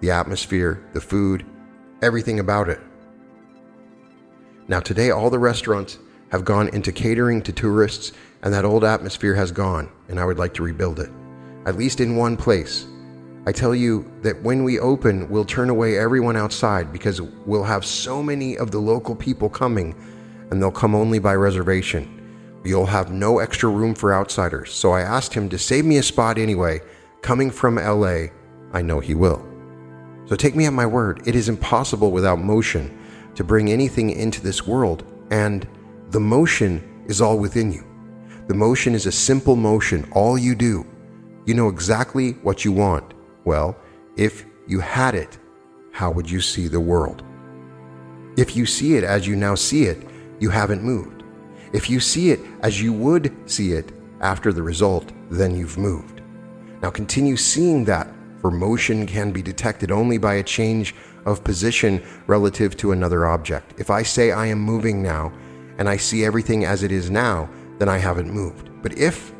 the 0.00 0.10
atmosphere, 0.10 0.84
the 0.92 1.00
food, 1.00 1.46
everything 2.02 2.38
about 2.38 2.68
it. 2.68 2.80
Now, 4.68 4.80
today, 4.80 5.10
all 5.10 5.30
the 5.30 5.38
restaurants 5.38 5.98
have 6.30 6.44
gone 6.44 6.68
into 6.68 6.92
catering 6.92 7.40
to 7.42 7.52
tourists, 7.52 8.12
and 8.42 8.52
that 8.52 8.66
old 8.66 8.84
atmosphere 8.84 9.34
has 9.34 9.52
gone, 9.52 9.90
and 10.08 10.20
I 10.20 10.26
would 10.26 10.38
like 10.38 10.52
to 10.54 10.62
rebuild 10.62 11.00
it 11.00 11.10
at 11.66 11.76
least 11.76 12.00
in 12.00 12.16
one 12.16 12.36
place. 12.36 12.86
I 13.44 13.52
tell 13.52 13.74
you 13.74 14.10
that 14.22 14.40
when 14.42 14.62
we 14.62 14.78
open, 14.78 15.28
we'll 15.28 15.44
turn 15.44 15.68
away 15.68 15.98
everyone 15.98 16.36
outside 16.36 16.92
because 16.92 17.20
we'll 17.20 17.64
have 17.64 17.84
so 17.84 18.22
many 18.22 18.56
of 18.56 18.70
the 18.70 18.78
local 18.78 19.16
people 19.16 19.48
coming, 19.48 19.96
and 20.50 20.62
they'll 20.62 20.70
come 20.70 20.94
only 20.94 21.18
by 21.18 21.34
reservation. 21.34 22.60
You'll 22.64 22.86
have 22.86 23.10
no 23.10 23.40
extra 23.40 23.68
room 23.68 23.96
for 23.96 24.14
outsiders, 24.14 24.72
so 24.72 24.92
I 24.92 25.00
asked 25.00 25.34
him 25.34 25.48
to 25.48 25.58
save 25.58 25.84
me 25.84 25.96
a 25.96 26.02
spot 26.02 26.38
anyway. 26.38 26.80
Coming 27.20 27.50
from 27.50 27.76
LA, 27.76 28.26
I 28.72 28.82
know 28.82 29.00
he 29.00 29.14
will. 29.14 29.44
So 30.26 30.36
take 30.36 30.54
me 30.54 30.66
at 30.66 30.72
my 30.72 30.86
word, 30.86 31.22
it 31.26 31.34
is 31.34 31.48
impossible 31.48 32.12
without 32.12 32.38
motion 32.38 32.96
to 33.34 33.42
bring 33.42 33.70
anything 33.72 34.10
into 34.10 34.40
this 34.40 34.66
world, 34.66 35.04
and 35.30 35.66
the 36.10 36.20
motion 36.20 37.04
is 37.06 37.20
all 37.20 37.38
within 37.38 37.72
you. 37.72 37.84
The 38.46 38.54
motion 38.54 38.94
is 38.94 39.06
a 39.06 39.12
simple 39.12 39.56
motion. 39.56 40.08
All 40.12 40.38
you 40.38 40.54
do 40.54 40.86
you 41.46 41.54
know 41.54 41.68
exactly 41.68 42.32
what 42.42 42.64
you 42.64 42.72
want. 42.72 43.14
Well, 43.44 43.76
if 44.16 44.44
you 44.66 44.80
had 44.80 45.14
it, 45.14 45.38
how 45.90 46.10
would 46.10 46.30
you 46.30 46.40
see 46.40 46.68
the 46.68 46.80
world? 46.80 47.22
If 48.36 48.56
you 48.56 48.64
see 48.64 48.94
it 48.94 49.04
as 49.04 49.26
you 49.26 49.36
now 49.36 49.54
see 49.54 49.84
it, 49.84 50.06
you 50.40 50.50
haven't 50.50 50.82
moved. 50.82 51.22
If 51.72 51.90
you 51.90 52.00
see 52.00 52.30
it 52.30 52.40
as 52.60 52.80
you 52.80 52.92
would 52.92 53.34
see 53.50 53.72
it 53.72 53.92
after 54.20 54.52
the 54.52 54.62
result, 54.62 55.12
then 55.30 55.54
you've 55.54 55.78
moved. 55.78 56.22
Now 56.82 56.90
continue 56.90 57.36
seeing 57.36 57.84
that, 57.86 58.08
for 58.40 58.50
motion 58.50 59.06
can 59.06 59.32
be 59.32 59.42
detected 59.42 59.90
only 59.90 60.18
by 60.18 60.34
a 60.34 60.42
change 60.42 60.94
of 61.24 61.44
position 61.44 62.02
relative 62.26 62.76
to 62.78 62.92
another 62.92 63.26
object. 63.26 63.78
If 63.78 63.90
I 63.90 64.02
say 64.02 64.32
I 64.32 64.46
am 64.46 64.58
moving 64.58 65.02
now, 65.02 65.32
and 65.78 65.88
I 65.88 65.96
see 65.96 66.24
everything 66.24 66.64
as 66.64 66.82
it 66.82 66.92
is 66.92 67.10
now, 67.10 67.48
then 67.78 67.88
I 67.88 67.98
haven't 67.98 68.32
moved. 68.32 68.70
But 68.82 68.98
if 68.98 69.32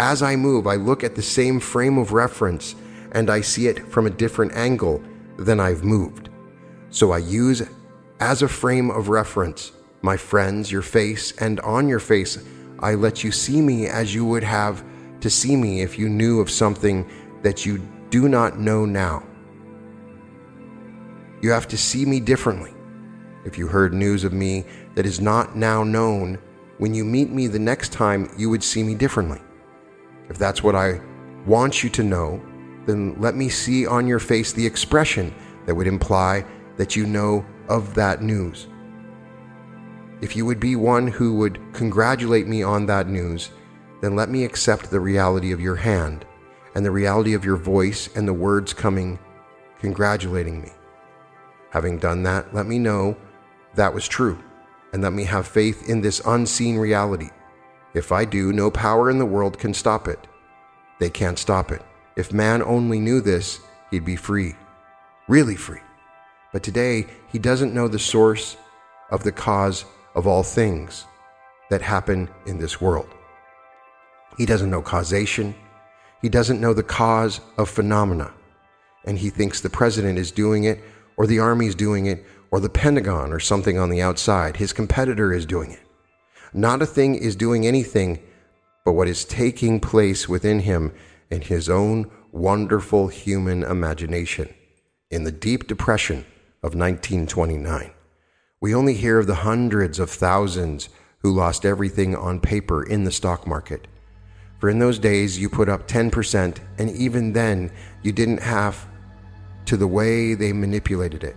as 0.00 0.22
I 0.22 0.34
move, 0.34 0.66
I 0.66 0.76
look 0.76 1.04
at 1.04 1.14
the 1.14 1.20
same 1.22 1.60
frame 1.60 1.98
of 1.98 2.12
reference 2.12 2.74
and 3.12 3.28
I 3.28 3.42
see 3.42 3.66
it 3.66 3.86
from 3.86 4.06
a 4.06 4.10
different 4.10 4.52
angle 4.54 5.02
than 5.36 5.60
I've 5.60 5.84
moved. 5.84 6.30
So 6.88 7.12
I 7.12 7.18
use 7.18 7.62
as 8.18 8.40
a 8.40 8.48
frame 8.48 8.90
of 8.90 9.10
reference 9.10 9.72
my 10.00 10.16
friends, 10.16 10.72
your 10.72 10.80
face, 10.80 11.32
and 11.32 11.60
on 11.60 11.86
your 11.86 11.98
face, 11.98 12.42
I 12.78 12.94
let 12.94 13.22
you 13.22 13.30
see 13.30 13.60
me 13.60 13.88
as 13.88 14.14
you 14.14 14.24
would 14.24 14.42
have 14.42 14.82
to 15.20 15.28
see 15.28 15.54
me 15.54 15.82
if 15.82 15.98
you 15.98 16.08
knew 16.08 16.40
of 16.40 16.50
something 16.50 17.06
that 17.42 17.66
you 17.66 17.86
do 18.08 18.26
not 18.26 18.58
know 18.58 18.86
now. 18.86 19.22
You 21.42 21.50
have 21.50 21.68
to 21.68 21.76
see 21.76 22.06
me 22.06 22.20
differently. 22.20 22.72
If 23.44 23.58
you 23.58 23.66
heard 23.66 23.92
news 23.92 24.24
of 24.24 24.32
me 24.32 24.64
that 24.94 25.04
is 25.04 25.20
not 25.20 25.54
now 25.54 25.84
known, 25.84 26.38
when 26.78 26.94
you 26.94 27.04
meet 27.04 27.28
me 27.28 27.46
the 27.46 27.58
next 27.58 27.92
time, 27.92 28.30
you 28.38 28.48
would 28.48 28.64
see 28.64 28.82
me 28.82 28.94
differently. 28.94 29.42
If 30.30 30.38
that's 30.38 30.62
what 30.62 30.76
I 30.76 31.00
want 31.44 31.82
you 31.82 31.90
to 31.90 32.02
know, 32.02 32.40
then 32.86 33.20
let 33.20 33.34
me 33.34 33.48
see 33.48 33.86
on 33.86 34.06
your 34.06 34.20
face 34.20 34.52
the 34.52 34.64
expression 34.64 35.34
that 35.66 35.74
would 35.74 35.86
imply 35.86 36.46
that 36.76 36.96
you 36.96 37.04
know 37.06 37.44
of 37.68 37.94
that 37.94 38.22
news. 38.22 38.68
If 40.20 40.36
you 40.36 40.46
would 40.46 40.60
be 40.60 40.76
one 40.76 41.06
who 41.06 41.34
would 41.34 41.60
congratulate 41.72 42.46
me 42.46 42.62
on 42.62 42.86
that 42.86 43.08
news, 43.08 43.50
then 44.00 44.16
let 44.16 44.30
me 44.30 44.44
accept 44.44 44.90
the 44.90 45.00
reality 45.00 45.52
of 45.52 45.60
your 45.60 45.76
hand 45.76 46.24
and 46.74 46.84
the 46.84 46.90
reality 46.90 47.34
of 47.34 47.44
your 47.44 47.56
voice 47.56 48.08
and 48.14 48.26
the 48.26 48.32
words 48.32 48.72
coming 48.72 49.18
congratulating 49.78 50.60
me. 50.60 50.70
Having 51.70 51.98
done 51.98 52.22
that, 52.22 52.54
let 52.54 52.66
me 52.66 52.78
know 52.78 53.16
that 53.74 53.92
was 53.92 54.06
true 54.06 54.38
and 54.92 55.02
let 55.02 55.12
me 55.12 55.24
have 55.24 55.46
faith 55.46 55.88
in 55.88 56.00
this 56.00 56.20
unseen 56.26 56.76
reality. 56.76 57.30
If 57.94 58.12
I 58.12 58.24
do, 58.24 58.52
no 58.52 58.70
power 58.70 59.10
in 59.10 59.18
the 59.18 59.26
world 59.26 59.58
can 59.58 59.74
stop 59.74 60.06
it. 60.06 60.26
They 61.00 61.10
can't 61.10 61.38
stop 61.38 61.72
it. 61.72 61.82
If 62.16 62.32
man 62.32 62.62
only 62.62 63.00
knew 63.00 63.20
this, 63.20 63.60
he'd 63.90 64.04
be 64.04 64.16
free. 64.16 64.54
Really 65.28 65.56
free. 65.56 65.80
But 66.52 66.62
today, 66.62 67.06
he 67.32 67.38
doesn't 67.38 67.74
know 67.74 67.88
the 67.88 67.98
source 67.98 68.56
of 69.10 69.24
the 69.24 69.32
cause 69.32 69.84
of 70.14 70.26
all 70.26 70.42
things 70.42 71.04
that 71.70 71.82
happen 71.82 72.28
in 72.46 72.58
this 72.58 72.80
world. 72.80 73.08
He 74.36 74.46
doesn't 74.46 74.70
know 74.70 74.82
causation. 74.82 75.54
He 76.22 76.28
doesn't 76.28 76.60
know 76.60 76.74
the 76.74 76.82
cause 76.82 77.40
of 77.58 77.68
phenomena. 77.68 78.32
And 79.04 79.18
he 79.18 79.30
thinks 79.30 79.60
the 79.60 79.70
president 79.70 80.18
is 80.18 80.30
doing 80.30 80.64
it, 80.64 80.80
or 81.16 81.26
the 81.26 81.38
army 81.38 81.66
is 81.66 81.74
doing 81.74 82.06
it, 82.06 82.24
or 82.50 82.60
the 82.60 82.68
Pentagon, 82.68 83.32
or 83.32 83.40
something 83.40 83.78
on 83.78 83.90
the 83.90 84.02
outside. 84.02 84.56
His 84.56 84.72
competitor 84.72 85.32
is 85.32 85.46
doing 85.46 85.72
it. 85.72 85.80
Not 86.52 86.82
a 86.82 86.86
thing 86.86 87.14
is 87.14 87.36
doing 87.36 87.66
anything 87.66 88.20
but 88.84 88.92
what 88.92 89.08
is 89.08 89.24
taking 89.24 89.80
place 89.80 90.28
within 90.28 90.60
him 90.60 90.92
in 91.30 91.42
his 91.42 91.68
own 91.68 92.10
wonderful 92.32 93.08
human 93.08 93.62
imagination. 93.62 94.52
In 95.10 95.24
the 95.24 95.32
deep 95.32 95.66
depression 95.66 96.24
of 96.62 96.74
1929, 96.74 97.92
we 98.60 98.74
only 98.74 98.94
hear 98.94 99.18
of 99.18 99.26
the 99.26 99.36
hundreds 99.36 99.98
of 99.98 100.10
thousands 100.10 100.88
who 101.18 101.32
lost 101.32 101.64
everything 101.64 102.16
on 102.16 102.40
paper 102.40 102.82
in 102.82 103.04
the 103.04 103.12
stock 103.12 103.46
market. 103.46 103.86
For 104.58 104.68
in 104.68 104.78
those 104.78 104.98
days, 104.98 105.38
you 105.38 105.48
put 105.48 105.68
up 105.68 105.88
10%, 105.88 106.58
and 106.78 106.90
even 106.90 107.32
then, 107.32 107.70
you 108.02 108.12
didn't 108.12 108.42
have 108.42 108.86
to 109.66 109.76
the 109.76 109.86
way 109.86 110.34
they 110.34 110.52
manipulated 110.52 111.24
it. 111.24 111.36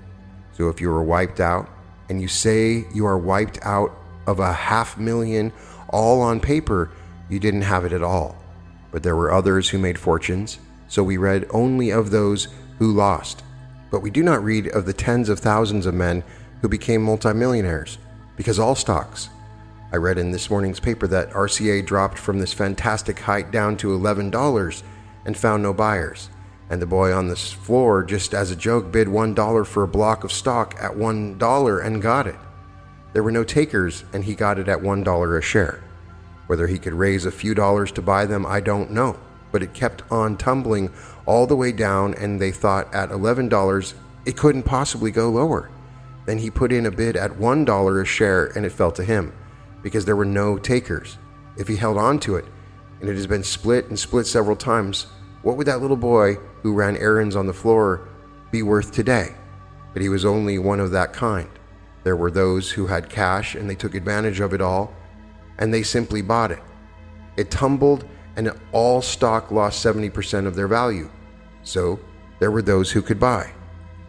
So 0.54 0.70
if 0.70 0.82
you 0.82 0.90
were 0.90 1.04
wiped 1.04 1.40
out, 1.40 1.70
and 2.10 2.22
you 2.22 2.28
say 2.28 2.86
you 2.94 3.06
are 3.06 3.18
wiped 3.18 3.60
out 3.64 3.96
of 4.28 4.40
a 4.40 4.54
half 4.54 4.98
million 4.98 5.52
all 5.90 6.22
on 6.22 6.40
paper, 6.40 6.90
you 7.30 7.40
didn't 7.40 7.62
have 7.62 7.86
it 7.86 7.94
at 7.94 8.04
all. 8.04 8.36
But 8.92 9.04
there 9.04 9.16
were 9.16 9.32
others 9.32 9.70
who 9.70 9.78
made 9.78 10.00
fortunes, 10.00 10.60
so 10.88 11.04
we 11.04 11.18
read 11.18 11.48
only 11.52 11.90
of 11.90 12.12
those 12.12 12.48
who 12.80 12.92
lost. 12.92 13.44
But 13.92 14.02
we 14.02 14.10
do 14.10 14.24
not 14.24 14.44
read 14.44 14.68
of 14.68 14.86
the 14.86 14.94
tens 14.94 15.30
of 15.30 15.40
thousands 15.40 15.86
of 15.86 15.94
men 15.94 16.24
who 16.62 16.68
became 16.68 17.04
multimillionaires, 17.04 17.98
because 18.36 18.60
all 18.60 18.76
stocks, 18.76 19.30
I 19.92 19.98
read 19.98 20.18
in 20.18 20.32
this 20.32 20.50
morning's 20.50 20.80
paper 20.80 21.06
that 21.08 21.30
RCA 21.32 21.86
dropped 21.86 22.18
from 22.18 22.40
this 22.40 22.54
fantastic 22.54 23.20
height 23.20 23.52
down 23.52 23.78
to 23.78 23.90
$11 23.90 24.84
and 25.26 25.38
found 25.38 25.62
no 25.62 25.74
buyers. 25.74 26.30
And 26.70 26.82
the 26.82 26.88
boy 26.88 27.14
on 27.14 27.28
this 27.28 27.52
floor, 27.52 28.04
just 28.04 28.34
as 28.34 28.50
a 28.50 28.56
joke, 28.56 28.92
bid 28.92 29.08
$1 29.08 29.68
for 29.68 29.84
a 29.84 29.88
block 29.88 30.24
of 30.24 30.32
stock 30.32 30.76
at 30.82 30.94
$1 30.94 31.86
and 31.86 32.02
got 32.02 32.26
it. 32.26 32.36
There 33.14 33.24
were 33.24 33.32
no 33.32 33.44
takers, 33.44 34.04
and 34.12 34.24
he 34.24 34.36
got 34.36 34.60
it 34.60 34.68
at 34.68 34.80
$1 34.80 35.38
a 35.38 35.42
share. 35.42 35.84
Whether 36.48 36.68
he 36.68 36.80
could 36.80 36.94
raise 36.94 37.26
a 37.26 37.32
few 37.32 37.54
dollars 37.54 37.92
to 37.94 38.02
buy 38.02 38.26
them, 38.26 38.46
I 38.46 38.60
don't 38.60 38.92
know. 38.92 39.18
But 39.52 39.64
it 39.64 39.74
kept 39.74 40.02
on 40.12 40.36
tumbling 40.36 40.92
all 41.26 41.48
the 41.48 41.56
way 41.56 41.72
down, 41.72 42.16
and 42.16 42.42
they 42.42 42.52
thought 42.52 42.94
at 42.94 43.10
$11 43.10 43.94
it 44.26 44.38
couldn't 44.38 44.64
possibly 44.64 45.12
go 45.12 45.30
lower. 45.30 45.70
Then 46.26 46.40
he 46.40 46.50
put 46.50 46.72
in 46.72 46.86
a 46.86 46.92
bid 46.92 47.16
at 47.16 47.32
$1 47.32 48.02
a 48.02 48.06
share, 48.06 48.46
and 48.48 48.66
it 48.66 48.72
fell 48.72 48.92
to 48.94 49.04
him 49.04 49.32
because 49.84 50.06
there 50.06 50.16
were 50.16 50.26
no 50.26 50.58
takers. 50.58 51.18
If 51.58 51.68
he 51.68 51.76
held 51.76 51.98
on 51.98 52.20
to 52.22 52.36
it, 52.36 52.46
and 53.00 53.10
it 53.10 53.16
has 53.16 53.28
been 53.28 53.44
split 53.44 53.90
and 53.90 54.00
split 54.00 54.26
several 54.26 54.56
times, 54.56 55.08
what 55.42 55.58
would 55.58 55.68
that 55.68 55.82
little 55.82 55.98
boy 55.98 56.38
who 56.62 56.74
ran 56.74 56.96
errands 56.98 57.36
on 57.36 57.48
the 57.48 57.54
floor 57.54 58.08
be 58.50 58.64
worth 58.64 58.92
today? 58.92 59.36
But 59.92 60.02
he 60.02 60.10
was 60.10 60.26
only 60.26 60.58
one 60.58 60.80
of 60.80 60.92
that 60.92 61.14
kind. 61.14 61.50
There 62.04 62.16
were 62.16 62.32
those 62.32 62.72
who 62.72 62.88
had 62.88 63.10
cash 63.10 63.56
and 63.56 63.70
they 63.70 63.76
took 63.76 63.96
advantage 63.96 64.40
of 64.40 64.54
it 64.54 64.62
all, 64.62 64.94
and 65.58 65.74
they 65.74 65.84
simply 65.84 66.22
bought 66.22 66.52
it. 66.52 66.62
It 67.38 67.50
tumbled, 67.50 68.06
and 68.36 68.52
all 68.72 69.02
stock 69.02 69.52
lost 69.52 69.84
70% 69.84 70.48
of 70.48 70.56
their 70.56 70.68
value. 70.68 71.10
So 71.64 72.00
there 72.40 72.52
were 72.52 72.62
those 72.62 72.92
who 72.92 73.02
could 73.02 73.20
buy. 73.20 73.52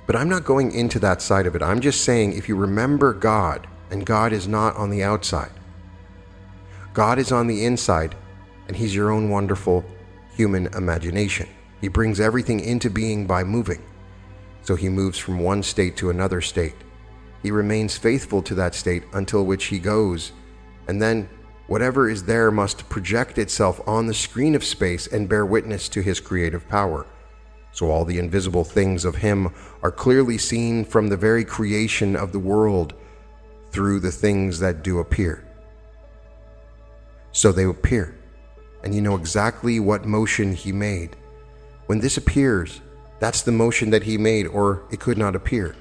But 0.07 0.17
I'm 0.17 0.29
not 0.29 0.45
going 0.45 0.73
into 0.73 0.99
that 1.01 1.23
side 1.23 1.47
of 1.47 1.55
it. 1.55 1.63
I'm 1.63 1.81
just 1.81 2.05
saying 2.05 2.33
if 2.33 2.49
you 2.49 2.57
remember 2.57 3.13
God, 3.13 3.67
and 3.91 4.05
God 4.05 4.33
is 4.33 4.49
not 4.49 4.77
on 4.77 4.91
the 4.91 5.03
outside, 5.03 5.53
God 6.93 7.19
is 7.19 7.33
on 7.33 7.47
the 7.47 7.65
inside, 7.65 8.15
and 8.67 8.77
He's 8.77 8.95
your 8.95 9.11
own 9.11 9.31
wonderful 9.31 9.85
human 10.37 10.67
imagination. 10.75 11.49
He 11.81 11.89
brings 11.89 12.21
everything 12.21 12.61
into 12.61 12.91
being 12.91 13.27
by 13.27 13.45
moving. 13.45 13.83
So 14.63 14.75
He 14.75 14.89
moves 14.89 15.19
from 15.19 15.39
one 15.39 15.63
state 15.63 15.97
to 15.99 16.11
another 16.11 16.41
state. 16.41 16.75
He 17.45 17.51
remains 17.51 17.97
faithful 17.99 18.41
to 18.43 18.55
that 18.55 18.75
state 18.75 19.05
until 19.13 19.45
which 19.45 19.67
He 19.67 19.79
goes, 19.79 20.33
and 20.89 21.01
then 21.01 21.29
whatever 21.67 22.09
is 22.09 22.25
there 22.25 22.51
must 22.51 22.89
project 22.89 23.37
itself 23.37 23.87
on 23.87 24.07
the 24.07 24.15
screen 24.15 24.55
of 24.55 24.65
space 24.65 25.07
and 25.07 25.29
bear 25.29 25.45
witness 25.45 25.91
to 25.91 26.01
His 26.01 26.21
creative 26.21 26.67
power. 26.69 27.07
So 27.73 27.91
all 27.91 28.07
the 28.07 28.19
invisible 28.19 28.65
things 28.65 29.05
of 29.05 29.17
Him 29.17 29.53
are 29.83 29.91
clearly 29.91 30.39
seen 30.39 30.87
from 30.87 31.09
the 31.09 31.19
very 31.19 31.45
creation 31.45 32.17
of 32.17 32.33
the 32.33 32.39
world 32.39 32.95
through 33.71 34.01
the 34.01 34.13
things 34.13 34.59
that 34.61 34.83
do 34.83 34.99
appear. 34.99 35.45
So 37.33 37.53
they 37.53 37.65
appear, 37.65 38.17
and 38.83 38.95
you 38.95 39.03
know 39.03 39.17
exactly 39.17 39.81
what 39.81 40.07
motion 40.07 40.55
he 40.55 40.73
made. 40.73 41.15
When 41.87 41.99
this 41.99 42.17
appears, 42.17 42.81
that's 43.19 43.43
the 43.43 43.53
motion 43.53 43.91
that 43.91 44.05
he 44.05 44.17
made, 44.17 44.47
or 44.47 44.85
it 44.91 45.01
could 45.01 45.19
not 45.19 45.37
appear. 45.37 45.77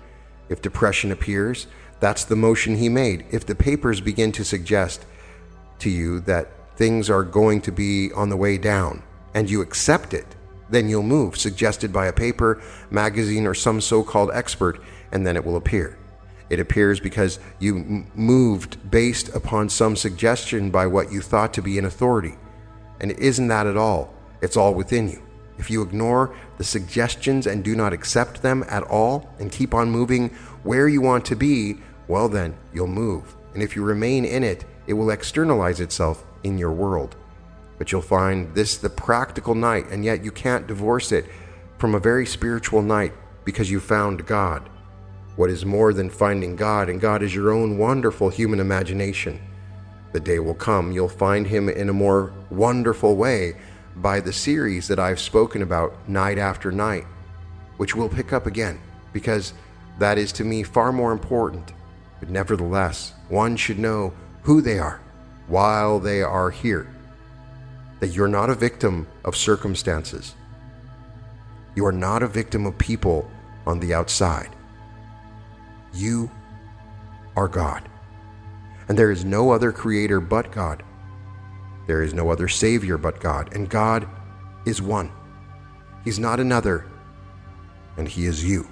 If 0.54 0.62
depression 0.62 1.12
appears, 1.12 1.66
that's 2.00 2.26
the 2.26 2.36
motion 2.36 2.76
he 2.76 2.88
made. 2.88 3.26
If 3.32 3.44
the 3.44 3.56
papers 3.56 4.02
begin 4.02 4.32
to 4.34 4.46
suggest 4.46 5.04
to 5.80 5.90
you 5.90 6.20
that 6.22 6.52
things 6.78 7.10
are 7.10 7.24
going 7.24 7.60
to 7.62 7.72
be 7.72 8.12
on 8.12 8.30
the 8.30 8.38
way 8.38 8.60
down, 8.60 9.02
and 9.34 9.50
you 9.50 9.62
accept 9.62 10.14
it, 10.14 10.28
then 10.70 10.90
you'll 10.90 11.02
move, 11.02 11.38
suggested 11.38 11.92
by 11.92 12.06
a 12.06 12.14
paper, 12.14 12.62
magazine, 12.92 13.48
or 13.48 13.56
some 13.56 13.82
so 13.82 14.04
called 14.04 14.30
expert, 14.32 14.80
and 15.12 15.26
then 15.26 15.36
it 15.36 15.44
will 15.44 15.56
appear. 15.56 15.98
It 16.52 16.60
appears 16.60 17.00
because 17.00 17.40
you 17.58 17.78
m- 17.78 18.12
moved 18.14 18.92
based 18.92 19.30
upon 19.30 19.70
some 19.70 19.96
suggestion 19.96 20.70
by 20.70 20.86
what 20.86 21.12
you 21.12 21.20
thought 21.20 21.52
to 21.56 21.64
be 21.64 21.80
an 21.80 21.86
authority. 21.86 22.36
And 23.00 23.10
it 23.10 23.18
isn't 23.18 23.48
that 23.48 23.66
at 23.66 23.76
all. 23.76 24.14
It's 24.40 24.56
all 24.56 24.76
within 24.76 25.10
you. 25.10 25.24
If 25.58 25.70
you 25.70 25.82
ignore 25.82 26.36
the 26.58 26.64
suggestions 26.64 27.48
and 27.48 27.64
do 27.64 27.76
not 27.76 27.94
accept 27.94 28.42
them 28.42 28.64
at 28.68 28.84
all 28.84 29.30
and 29.40 29.52
keep 29.52 29.74
on 29.74 29.92
moving 29.92 30.30
where 30.64 30.88
you 30.88 31.02
want 31.02 31.26
to 31.26 31.36
be, 31.36 31.78
well, 32.08 32.28
then 32.30 32.56
you'll 32.74 32.88
move. 32.88 33.36
And 33.54 33.62
if 33.62 33.76
you 33.76 33.84
remain 33.84 34.26
in 34.26 34.44
it, 34.44 34.66
it 34.88 34.94
will 34.94 35.12
externalize 35.12 35.80
itself 35.80 36.24
in 36.44 36.58
your 36.58 36.72
world. 36.72 37.16
But 37.78 37.92
you'll 37.92 38.02
find 38.02 38.54
this 38.56 38.78
the 38.78 38.90
practical 38.90 39.56
night, 39.56 39.88
and 39.90 40.04
yet 40.04 40.24
you 40.24 40.32
can't 40.32 40.68
divorce 40.68 41.12
it 41.12 41.26
from 41.78 41.96
a 41.96 42.00
very 42.00 42.26
spiritual 42.26 42.82
night 42.82 43.14
because 43.46 43.70
you 43.70 43.80
found 43.80 44.26
God 44.26 44.70
what 45.36 45.50
is 45.50 45.66
more 45.66 45.94
than 45.94 46.10
finding 46.10 46.56
God, 46.56 46.90
and 46.90 47.02
God 47.02 47.24
is 47.24 47.34
your 47.34 47.52
own 47.52 47.78
wonderful 47.78 48.30
human 48.30 48.60
imagination. 48.60 49.40
The 50.12 50.20
day 50.20 50.38
will 50.38 50.54
come 50.54 50.92
you'll 50.92 51.10
find 51.10 51.48
Him 51.48 51.70
in 51.70 51.90
a 51.90 51.94
more 51.94 52.32
wonderful 52.52 53.16
way 53.16 53.56
by 53.98 54.20
the 54.20 54.34
series 54.34 54.88
that 54.88 55.00
I've 55.00 55.20
spoken 55.20 55.62
about 55.62 55.94
night 56.08 56.38
after 56.38 56.72
night, 56.72 57.06
which 57.78 57.96
we'll 57.96 58.10
pick 58.10 58.34
up 58.34 58.48
again, 58.48 58.80
because 59.12 59.54
that 60.00 60.18
is 60.18 60.32
to 60.34 60.44
me 60.44 60.64
far 60.64 60.92
more 60.92 61.12
important. 61.12 61.74
But 62.20 62.30
nevertheless, 62.30 63.14
one 63.30 63.56
should 63.56 63.80
know 63.80 64.14
who 64.42 64.62
they 64.62 64.80
are 64.80 65.02
while 65.48 66.00
they 66.00 66.22
are 66.22 66.50
here. 66.50 66.88
That 68.00 68.10
you're 68.10 68.28
not 68.28 68.50
a 68.50 68.56
victim 68.56 69.08
of 69.24 69.36
circumstances. 69.36 70.36
You 71.76 71.86
are 71.86 71.92
not 71.92 72.24
a 72.24 72.28
victim 72.28 72.66
of 72.66 72.78
people 72.78 73.30
on 73.66 73.80
the 73.80 73.94
outside. 73.94 74.56
You 75.94 76.30
are 77.36 77.48
God. 77.48 77.88
And 78.88 78.98
there 78.98 79.12
is 79.12 79.24
no 79.24 79.52
other 79.52 79.72
creator 79.72 80.20
but 80.20 80.52
God. 80.52 80.84
There 81.88 82.02
is 82.02 82.14
no 82.14 82.30
other 82.30 82.48
Savior 82.48 82.98
but 82.98 83.20
God, 83.20 83.54
and 83.54 83.70
God 83.70 84.08
is 84.66 84.82
one. 84.82 85.12
He's 86.04 86.20
not 86.20 86.40
another, 86.40 86.86
and 87.98 88.08
He 88.08 88.26
is 88.26 88.44
you. 88.44 88.68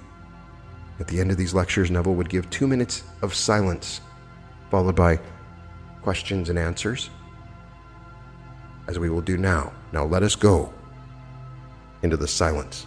At 1.00 1.08
the 1.08 1.20
end 1.20 1.30
of 1.30 1.36
these 1.36 1.54
lectures, 1.54 1.90
Neville 1.90 2.14
would 2.14 2.28
give 2.28 2.48
two 2.50 2.66
minutes 2.66 3.02
of 3.22 3.34
silence, 3.34 4.00
followed 4.70 4.96
by 4.96 5.18
questions 6.02 6.48
and 6.48 6.58
answers, 6.58 7.10
as 8.88 8.98
we 8.98 9.10
will 9.10 9.20
do 9.20 9.36
now. 9.36 9.72
Now 9.92 10.04
let 10.04 10.22
us 10.22 10.34
go 10.34 10.72
into 12.02 12.16
the 12.16 12.28
silence. 12.28 12.86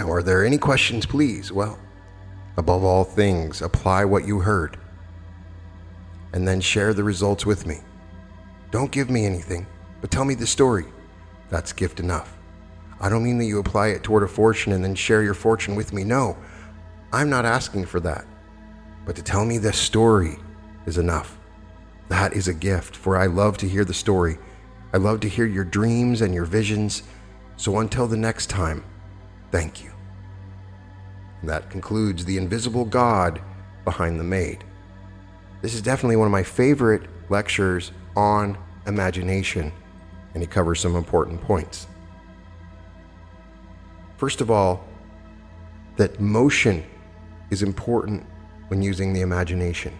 Now, 0.00 0.10
are 0.12 0.22
there 0.22 0.46
any 0.46 0.56
questions, 0.56 1.04
please? 1.04 1.52
Well, 1.52 1.78
above 2.56 2.84
all 2.84 3.04
things, 3.04 3.60
apply 3.60 4.06
what 4.06 4.26
you 4.26 4.40
heard 4.40 4.78
and 6.32 6.48
then 6.48 6.62
share 6.62 6.94
the 6.94 7.04
results 7.04 7.44
with 7.44 7.66
me. 7.66 7.80
Don't 8.70 8.90
give 8.90 9.10
me 9.10 9.26
anything, 9.26 9.66
but 10.00 10.10
tell 10.10 10.24
me 10.24 10.34
the 10.34 10.46
story. 10.46 10.86
That's 11.50 11.74
gift 11.74 12.00
enough. 12.00 12.34
I 12.98 13.10
don't 13.10 13.22
mean 13.22 13.36
that 13.40 13.44
you 13.44 13.58
apply 13.58 13.88
it 13.88 14.02
toward 14.02 14.22
a 14.22 14.26
fortune 14.26 14.72
and 14.72 14.82
then 14.82 14.94
share 14.94 15.22
your 15.22 15.34
fortune 15.34 15.76
with 15.76 15.92
me. 15.92 16.02
No, 16.02 16.34
I'm 17.12 17.28
not 17.28 17.44
asking 17.44 17.84
for 17.84 18.00
that. 18.00 18.24
But 19.04 19.16
to 19.16 19.22
tell 19.22 19.44
me 19.44 19.58
the 19.58 19.70
story 19.70 20.38
is 20.86 20.96
enough. 20.96 21.36
That 22.08 22.32
is 22.32 22.48
a 22.48 22.54
gift, 22.54 22.96
for 22.96 23.18
I 23.18 23.26
love 23.26 23.58
to 23.58 23.68
hear 23.68 23.84
the 23.84 23.92
story. 23.92 24.38
I 24.94 24.96
love 24.96 25.20
to 25.20 25.28
hear 25.28 25.44
your 25.44 25.64
dreams 25.64 26.22
and 26.22 26.32
your 26.32 26.46
visions. 26.46 27.02
So 27.58 27.80
until 27.80 28.06
the 28.06 28.16
next 28.16 28.46
time, 28.46 28.82
thank 29.50 29.84
you. 29.84 29.89
That 31.42 31.70
concludes 31.70 32.24
The 32.24 32.36
Invisible 32.36 32.84
God 32.84 33.40
Behind 33.84 34.20
the 34.20 34.24
Made. 34.24 34.64
This 35.62 35.74
is 35.74 35.82
definitely 35.82 36.16
one 36.16 36.26
of 36.26 36.32
my 36.32 36.42
favorite 36.42 37.02
lectures 37.28 37.92
on 38.16 38.58
imagination, 38.86 39.72
and 40.34 40.42
he 40.42 40.46
covers 40.46 40.80
some 40.80 40.96
important 40.96 41.40
points. 41.40 41.86
First 44.16 44.40
of 44.40 44.50
all, 44.50 44.84
that 45.96 46.20
motion 46.20 46.84
is 47.50 47.62
important 47.62 48.24
when 48.68 48.82
using 48.82 49.12
the 49.12 49.22
imagination. 49.22 49.92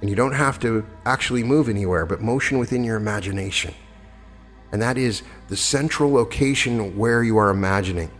And 0.00 0.10
you 0.10 0.16
don't 0.16 0.32
have 0.32 0.58
to 0.60 0.84
actually 1.06 1.42
move 1.42 1.68
anywhere, 1.68 2.04
but 2.04 2.20
motion 2.20 2.58
within 2.58 2.84
your 2.84 2.96
imagination. 2.96 3.74
And 4.72 4.82
that 4.82 4.98
is 4.98 5.22
the 5.48 5.56
central 5.56 6.12
location 6.12 6.96
where 6.96 7.22
you 7.22 7.38
are 7.38 7.50
imagining. 7.50 8.10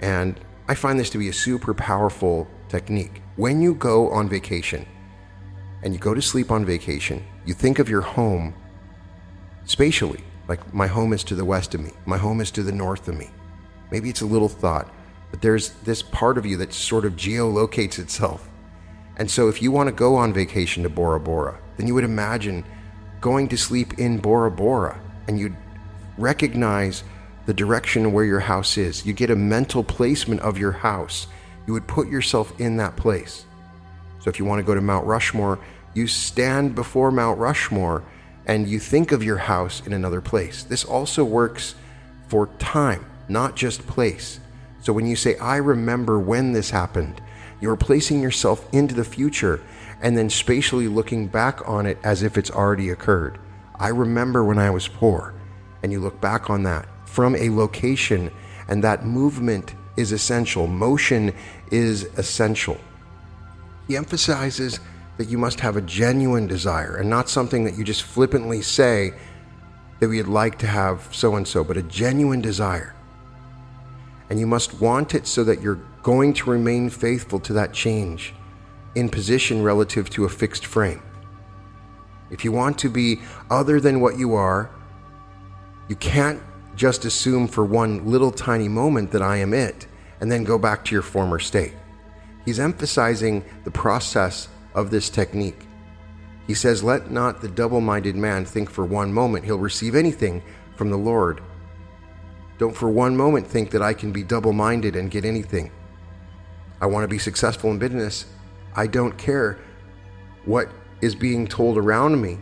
And 0.00 0.40
I 0.70 0.74
find 0.74 1.00
this 1.00 1.10
to 1.10 1.18
be 1.18 1.28
a 1.28 1.32
super 1.32 1.74
powerful 1.74 2.46
technique. 2.68 3.22
When 3.34 3.60
you 3.60 3.74
go 3.74 4.08
on 4.10 4.28
vacation 4.28 4.86
and 5.82 5.92
you 5.92 5.98
go 5.98 6.14
to 6.14 6.22
sleep 6.22 6.52
on 6.52 6.64
vacation, 6.64 7.24
you 7.44 7.54
think 7.54 7.80
of 7.80 7.88
your 7.88 8.02
home 8.02 8.54
spatially, 9.64 10.22
like 10.46 10.72
my 10.72 10.86
home 10.86 11.12
is 11.12 11.24
to 11.24 11.34
the 11.34 11.44
west 11.44 11.74
of 11.74 11.80
me, 11.80 11.90
my 12.06 12.16
home 12.16 12.40
is 12.40 12.52
to 12.52 12.62
the 12.62 12.70
north 12.70 13.08
of 13.08 13.18
me. 13.18 13.30
Maybe 13.90 14.10
it's 14.10 14.20
a 14.20 14.26
little 14.26 14.48
thought, 14.48 14.88
but 15.32 15.42
there's 15.42 15.70
this 15.82 16.02
part 16.02 16.38
of 16.38 16.46
you 16.46 16.56
that 16.58 16.72
sort 16.72 17.04
of 17.04 17.16
geolocates 17.16 17.98
itself. 17.98 18.48
And 19.16 19.28
so 19.28 19.48
if 19.48 19.60
you 19.60 19.72
want 19.72 19.88
to 19.88 19.92
go 19.92 20.14
on 20.14 20.32
vacation 20.32 20.84
to 20.84 20.88
Bora 20.88 21.18
Bora, 21.18 21.58
then 21.78 21.88
you 21.88 21.94
would 21.94 22.04
imagine 22.04 22.64
going 23.20 23.48
to 23.48 23.58
sleep 23.58 23.98
in 23.98 24.18
Bora 24.18 24.52
Bora 24.52 25.00
and 25.26 25.36
you'd 25.36 25.56
recognize 26.16 27.02
the 27.46 27.54
direction 27.54 28.12
where 28.12 28.24
your 28.24 28.40
house 28.40 28.76
is. 28.76 29.04
You 29.04 29.12
get 29.12 29.30
a 29.30 29.36
mental 29.36 29.82
placement 29.82 30.40
of 30.42 30.58
your 30.58 30.72
house. 30.72 31.26
You 31.66 31.72
would 31.72 31.86
put 31.86 32.08
yourself 32.08 32.58
in 32.60 32.76
that 32.76 32.96
place. 32.96 33.44
So 34.20 34.28
if 34.28 34.38
you 34.38 34.44
want 34.44 34.60
to 34.60 34.64
go 34.64 34.74
to 34.74 34.80
Mount 34.80 35.06
Rushmore, 35.06 35.58
you 35.94 36.06
stand 36.06 36.74
before 36.74 37.10
Mount 37.10 37.38
Rushmore 37.38 38.04
and 38.46 38.68
you 38.68 38.78
think 38.78 39.12
of 39.12 39.22
your 39.22 39.38
house 39.38 39.86
in 39.86 39.92
another 39.92 40.20
place. 40.20 40.62
This 40.62 40.84
also 40.84 41.24
works 41.24 41.74
for 42.28 42.48
time, 42.58 43.04
not 43.28 43.56
just 43.56 43.86
place. 43.86 44.40
So 44.80 44.92
when 44.92 45.06
you 45.06 45.16
say, 45.16 45.36
I 45.38 45.56
remember 45.56 46.18
when 46.18 46.52
this 46.52 46.70
happened, 46.70 47.20
you're 47.60 47.76
placing 47.76 48.22
yourself 48.22 48.66
into 48.72 48.94
the 48.94 49.04
future 49.04 49.60
and 50.00 50.16
then 50.16 50.30
spatially 50.30 50.88
looking 50.88 51.26
back 51.26 51.68
on 51.68 51.86
it 51.86 51.98
as 52.02 52.22
if 52.22 52.38
it's 52.38 52.50
already 52.50 52.90
occurred. 52.90 53.38
I 53.74 53.88
remember 53.88 54.44
when 54.44 54.58
I 54.58 54.70
was 54.70 54.88
poor. 54.88 55.34
And 55.82 55.92
you 55.92 56.00
look 56.00 56.20
back 56.20 56.50
on 56.50 56.62
that 56.64 56.86
from 57.10 57.34
a 57.34 57.50
location, 57.50 58.30
and 58.68 58.84
that 58.84 59.04
movement 59.04 59.74
is 59.96 60.12
essential. 60.12 60.66
Motion 60.66 61.34
is 61.70 62.04
essential. 62.16 62.78
He 63.88 63.96
emphasizes 63.96 64.78
that 65.18 65.28
you 65.28 65.36
must 65.36 65.60
have 65.60 65.76
a 65.76 65.80
genuine 65.82 66.46
desire 66.46 66.96
and 66.96 67.10
not 67.10 67.28
something 67.28 67.64
that 67.64 67.76
you 67.76 67.84
just 67.84 68.04
flippantly 68.04 68.62
say 68.62 69.12
that 69.98 70.08
we'd 70.08 70.22
like 70.22 70.58
to 70.60 70.66
have 70.66 71.08
so 71.12 71.34
and 71.34 71.46
so, 71.46 71.64
but 71.64 71.76
a 71.76 71.82
genuine 71.82 72.40
desire. 72.40 72.94
And 74.30 74.38
you 74.38 74.46
must 74.46 74.80
want 74.80 75.14
it 75.14 75.26
so 75.26 75.42
that 75.44 75.60
you're 75.60 75.80
going 76.02 76.32
to 76.34 76.48
remain 76.48 76.88
faithful 76.88 77.40
to 77.40 77.52
that 77.54 77.72
change 77.72 78.32
in 78.94 79.08
position 79.08 79.62
relative 79.62 80.08
to 80.10 80.24
a 80.24 80.28
fixed 80.28 80.64
frame. 80.64 81.02
If 82.30 82.44
you 82.44 82.52
want 82.52 82.78
to 82.78 82.88
be 82.88 83.20
other 83.50 83.80
than 83.80 84.00
what 84.00 84.16
you 84.16 84.34
are, 84.34 84.70
you 85.88 85.96
can't 85.96 86.40
just 86.80 87.04
assume 87.04 87.46
for 87.46 87.62
one 87.62 88.06
little 88.06 88.30
tiny 88.30 88.66
moment 88.66 89.10
that 89.10 89.20
I 89.20 89.36
am 89.36 89.52
it 89.52 89.86
and 90.18 90.32
then 90.32 90.44
go 90.44 90.56
back 90.56 90.82
to 90.86 90.94
your 90.94 91.02
former 91.02 91.38
state. 91.38 91.74
He's 92.46 92.58
emphasizing 92.58 93.44
the 93.64 93.70
process 93.70 94.48
of 94.72 94.90
this 94.90 95.10
technique. 95.10 95.66
He 96.46 96.54
says, 96.54 96.82
Let 96.82 97.10
not 97.10 97.42
the 97.42 97.48
double 97.48 97.82
minded 97.82 98.16
man 98.16 98.46
think 98.46 98.70
for 98.70 98.86
one 98.86 99.12
moment 99.12 99.44
he'll 99.44 99.58
receive 99.58 99.94
anything 99.94 100.42
from 100.74 100.88
the 100.88 100.96
Lord. 100.96 101.42
Don't 102.56 102.74
for 102.74 102.88
one 102.88 103.14
moment 103.14 103.46
think 103.46 103.72
that 103.72 103.82
I 103.82 103.92
can 103.92 104.10
be 104.10 104.22
double 104.22 104.54
minded 104.54 104.96
and 104.96 105.10
get 105.10 105.26
anything. 105.26 105.70
I 106.80 106.86
want 106.86 107.04
to 107.04 107.08
be 107.08 107.18
successful 107.18 107.70
in 107.70 107.78
business. 107.78 108.24
I 108.74 108.86
don't 108.86 109.18
care 109.18 109.58
what 110.46 110.70
is 111.02 111.14
being 111.14 111.46
told 111.46 111.76
around 111.76 112.22
me. 112.22 112.38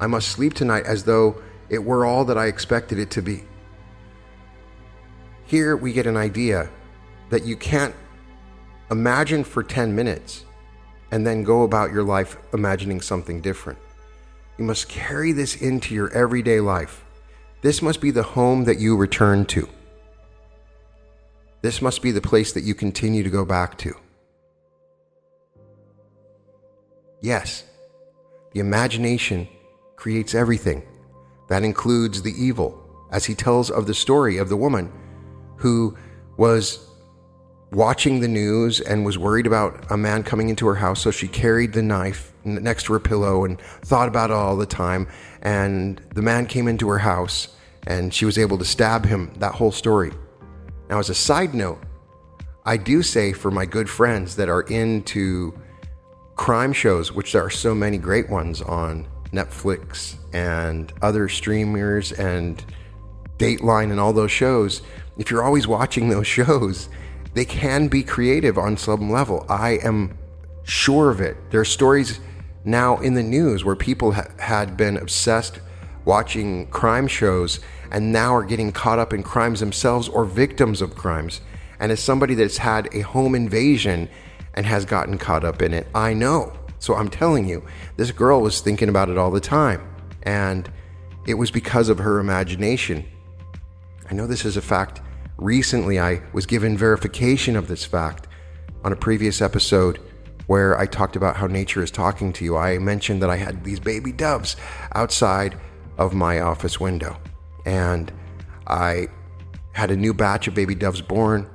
I 0.00 0.06
must 0.06 0.30
sleep 0.30 0.54
tonight 0.54 0.86
as 0.86 1.04
though 1.04 1.42
it 1.68 1.84
were 1.84 2.06
all 2.06 2.24
that 2.24 2.38
I 2.38 2.46
expected 2.46 2.98
it 2.98 3.10
to 3.10 3.20
be. 3.20 3.44
Here 5.52 5.76
we 5.76 5.92
get 5.92 6.06
an 6.06 6.16
idea 6.16 6.70
that 7.28 7.44
you 7.44 7.56
can't 7.56 7.94
imagine 8.90 9.44
for 9.44 9.62
10 9.62 9.94
minutes 9.94 10.46
and 11.10 11.26
then 11.26 11.44
go 11.44 11.64
about 11.64 11.92
your 11.92 12.04
life 12.04 12.38
imagining 12.54 13.02
something 13.02 13.42
different. 13.42 13.78
You 14.56 14.64
must 14.64 14.88
carry 14.88 15.32
this 15.32 15.60
into 15.60 15.94
your 15.94 16.10
everyday 16.14 16.60
life. 16.60 17.04
This 17.60 17.82
must 17.82 18.00
be 18.00 18.10
the 18.10 18.22
home 18.22 18.64
that 18.64 18.78
you 18.78 18.96
return 18.96 19.44
to. 19.48 19.68
This 21.60 21.82
must 21.82 22.00
be 22.00 22.12
the 22.12 22.22
place 22.22 22.54
that 22.54 22.64
you 22.64 22.74
continue 22.74 23.22
to 23.22 23.28
go 23.28 23.44
back 23.44 23.76
to. 23.76 23.94
Yes, 27.20 27.64
the 28.52 28.60
imagination 28.60 29.46
creates 29.96 30.34
everything. 30.34 30.82
That 31.50 31.62
includes 31.62 32.22
the 32.22 32.32
evil, 32.42 32.82
as 33.10 33.26
he 33.26 33.34
tells 33.34 33.70
of 33.70 33.86
the 33.86 33.92
story 33.92 34.38
of 34.38 34.48
the 34.48 34.56
woman 34.56 34.90
who 35.62 35.96
was 36.36 36.88
watching 37.70 38.20
the 38.20 38.28
news 38.28 38.80
and 38.80 39.04
was 39.04 39.16
worried 39.16 39.46
about 39.46 39.90
a 39.90 39.96
man 39.96 40.22
coming 40.24 40.48
into 40.48 40.66
her 40.66 40.74
house. 40.74 41.00
So 41.00 41.10
she 41.10 41.28
carried 41.28 41.72
the 41.72 41.82
knife 41.82 42.32
next 42.44 42.84
to 42.84 42.92
her 42.94 43.00
pillow 43.00 43.44
and 43.44 43.60
thought 43.82 44.08
about 44.08 44.30
it 44.30 44.34
all 44.34 44.56
the 44.56 44.66
time. 44.66 45.06
And 45.40 46.00
the 46.14 46.20
man 46.20 46.46
came 46.46 46.66
into 46.66 46.88
her 46.88 46.98
house 46.98 47.48
and 47.86 48.12
she 48.12 48.24
was 48.24 48.38
able 48.38 48.58
to 48.58 48.64
stab 48.64 49.06
him. 49.06 49.32
That 49.38 49.54
whole 49.54 49.72
story. 49.72 50.12
Now, 50.90 50.98
as 50.98 51.08
a 51.08 51.14
side 51.14 51.54
note, 51.54 51.80
I 52.64 52.76
do 52.76 53.02
say 53.02 53.32
for 53.32 53.50
my 53.50 53.64
good 53.64 53.88
friends 53.88 54.36
that 54.36 54.48
are 54.48 54.62
into 54.62 55.58
crime 56.34 56.72
shows, 56.72 57.12
which 57.12 57.32
there 57.32 57.44
are 57.44 57.50
so 57.50 57.74
many 57.74 57.98
great 57.98 58.28
ones 58.28 58.60
on 58.62 59.06
Netflix 59.32 60.16
and 60.32 60.92
other 61.00 61.28
streamers 61.28 62.12
and 62.12 62.64
Dateline 63.38 63.90
and 63.90 63.98
all 63.98 64.12
those 64.12 64.30
shows, 64.30 64.82
if 65.18 65.30
you're 65.30 65.42
always 65.42 65.66
watching 65.66 66.08
those 66.08 66.26
shows, 66.26 66.88
they 67.34 67.44
can 67.44 67.88
be 67.88 68.02
creative 68.02 68.58
on 68.58 68.76
some 68.76 69.10
level. 69.10 69.46
I 69.48 69.78
am 69.82 70.18
sure 70.64 71.10
of 71.10 71.20
it. 71.20 71.36
There 71.50 71.60
are 71.60 71.64
stories 71.64 72.20
now 72.64 72.98
in 72.98 73.14
the 73.14 73.22
news 73.22 73.64
where 73.64 73.76
people 73.76 74.12
ha- 74.12 74.28
had 74.38 74.76
been 74.76 74.96
obsessed 74.96 75.60
watching 76.04 76.66
crime 76.68 77.06
shows 77.06 77.60
and 77.90 78.12
now 78.12 78.34
are 78.34 78.44
getting 78.44 78.72
caught 78.72 78.98
up 78.98 79.12
in 79.12 79.22
crimes 79.22 79.60
themselves 79.60 80.08
or 80.08 80.24
victims 80.24 80.80
of 80.80 80.94
crimes. 80.94 81.40
And 81.78 81.92
as 81.92 82.00
somebody 82.00 82.34
that's 82.34 82.58
had 82.58 82.88
a 82.94 83.00
home 83.00 83.34
invasion 83.34 84.08
and 84.54 84.66
has 84.66 84.84
gotten 84.84 85.18
caught 85.18 85.44
up 85.44 85.62
in 85.62 85.72
it, 85.72 85.86
I 85.94 86.14
know. 86.14 86.52
So 86.78 86.94
I'm 86.94 87.08
telling 87.08 87.48
you, 87.48 87.64
this 87.96 88.10
girl 88.10 88.40
was 88.40 88.60
thinking 88.60 88.88
about 88.88 89.08
it 89.08 89.18
all 89.18 89.30
the 89.30 89.40
time. 89.40 89.88
And 90.22 90.70
it 91.26 91.34
was 91.34 91.50
because 91.50 91.88
of 91.88 91.98
her 91.98 92.18
imagination. 92.18 93.06
I 94.12 94.14
know 94.14 94.26
this 94.26 94.44
is 94.44 94.58
a 94.58 94.62
fact 94.62 95.00
Recently, 95.38 95.98
I 95.98 96.20
was 96.34 96.44
given 96.44 96.76
verification 96.76 97.56
of 97.56 97.66
this 97.66 97.82
fact 97.82 98.28
on 98.84 98.92
a 98.92 98.96
previous 98.96 99.40
episode 99.40 100.00
where 100.48 100.78
I 100.78 100.84
talked 100.84 101.16
about 101.16 101.34
how 101.34 101.46
nature 101.46 101.82
is 101.82 101.90
talking 101.90 102.30
to 102.34 102.44
you. 102.44 102.58
I 102.58 102.76
mentioned 102.76 103.22
that 103.22 103.30
I 103.30 103.36
had 103.36 103.64
these 103.64 103.80
baby 103.80 104.12
doves 104.12 104.56
outside 104.94 105.58
of 105.96 106.12
my 106.12 106.40
office 106.40 106.78
window, 106.78 107.16
and 107.64 108.12
I 108.66 109.08
had 109.72 109.90
a 109.90 109.96
new 109.96 110.12
batch 110.12 110.46
of 110.46 110.54
baby 110.54 110.74
doves 110.74 111.00
born, 111.00 111.48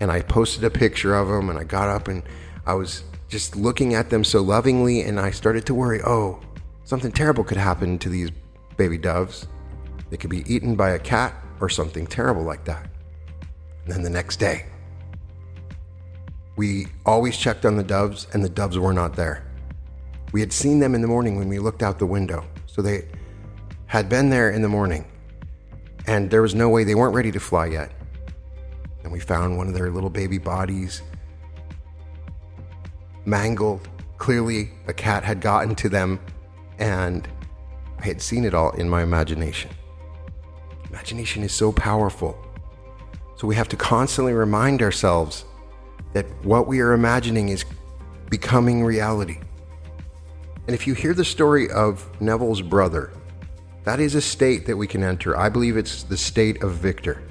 and 0.00 0.10
I 0.10 0.22
posted 0.22 0.64
a 0.64 0.70
picture 0.70 1.14
of 1.14 1.28
them, 1.28 1.50
and 1.50 1.58
I 1.58 1.64
got 1.64 1.90
up 1.90 2.08
and 2.08 2.22
I 2.64 2.72
was 2.72 3.04
just 3.28 3.56
looking 3.56 3.92
at 3.92 4.08
them 4.08 4.24
so 4.24 4.40
lovingly, 4.40 5.02
and 5.02 5.20
I 5.20 5.32
started 5.32 5.66
to 5.66 5.74
worry 5.74 6.00
oh, 6.06 6.40
something 6.84 7.12
terrible 7.12 7.44
could 7.44 7.58
happen 7.58 7.98
to 7.98 8.08
these 8.08 8.30
baby 8.78 8.96
doves. 8.96 9.46
They 10.08 10.16
could 10.16 10.30
be 10.30 10.50
eaten 10.50 10.76
by 10.76 10.92
a 10.92 10.98
cat 10.98 11.34
or 11.60 11.68
something 11.68 12.06
terrible 12.06 12.42
like 12.42 12.64
that. 12.64 12.88
And 13.84 13.94
then 13.94 14.02
the 14.02 14.10
next 14.10 14.36
day, 14.36 14.66
we 16.56 16.86
always 17.06 17.36
checked 17.36 17.64
on 17.64 17.76
the 17.76 17.82
doves, 17.82 18.26
and 18.32 18.44
the 18.44 18.48
doves 18.48 18.78
were 18.78 18.92
not 18.92 19.14
there. 19.16 19.46
We 20.32 20.40
had 20.40 20.52
seen 20.52 20.78
them 20.78 20.94
in 20.94 21.00
the 21.00 21.08
morning 21.08 21.36
when 21.36 21.48
we 21.48 21.58
looked 21.58 21.82
out 21.82 21.98
the 21.98 22.06
window. 22.06 22.44
So 22.66 22.82
they 22.82 23.08
had 23.86 24.08
been 24.08 24.30
there 24.30 24.50
in 24.50 24.62
the 24.62 24.68
morning, 24.68 25.04
and 26.06 26.30
there 26.30 26.42
was 26.42 26.54
no 26.54 26.68
way 26.68 26.84
they 26.84 26.94
weren't 26.94 27.14
ready 27.14 27.32
to 27.32 27.40
fly 27.40 27.66
yet. 27.66 27.92
And 29.02 29.12
we 29.12 29.20
found 29.20 29.56
one 29.56 29.68
of 29.68 29.74
their 29.74 29.90
little 29.90 30.10
baby 30.10 30.38
bodies 30.38 31.02
mangled. 33.24 33.88
Clearly, 34.18 34.70
a 34.86 34.92
cat 34.92 35.24
had 35.24 35.40
gotten 35.40 35.74
to 35.76 35.88
them, 35.88 36.20
and 36.78 37.26
I 37.98 38.04
had 38.04 38.20
seen 38.20 38.44
it 38.44 38.54
all 38.54 38.70
in 38.72 38.88
my 38.88 39.02
imagination. 39.02 39.70
Imagination 40.90 41.42
is 41.44 41.52
so 41.52 41.70
powerful. 41.72 42.36
So 43.36 43.46
we 43.46 43.54
have 43.54 43.68
to 43.68 43.76
constantly 43.76 44.32
remind 44.32 44.82
ourselves 44.82 45.44
that 46.12 46.26
what 46.44 46.66
we 46.66 46.80
are 46.80 46.92
imagining 46.92 47.48
is 47.48 47.64
becoming 48.28 48.84
reality. 48.84 49.38
And 50.66 50.74
if 50.74 50.86
you 50.86 50.94
hear 50.94 51.14
the 51.14 51.24
story 51.24 51.70
of 51.70 52.06
Neville's 52.20 52.60
brother, 52.60 53.12
that 53.84 54.00
is 54.00 54.14
a 54.14 54.20
state 54.20 54.66
that 54.66 54.76
we 54.76 54.86
can 54.86 55.02
enter. 55.02 55.36
I 55.36 55.48
believe 55.48 55.76
it's 55.76 56.02
the 56.02 56.16
state 56.16 56.62
of 56.62 56.74
Victor. 56.74 57.22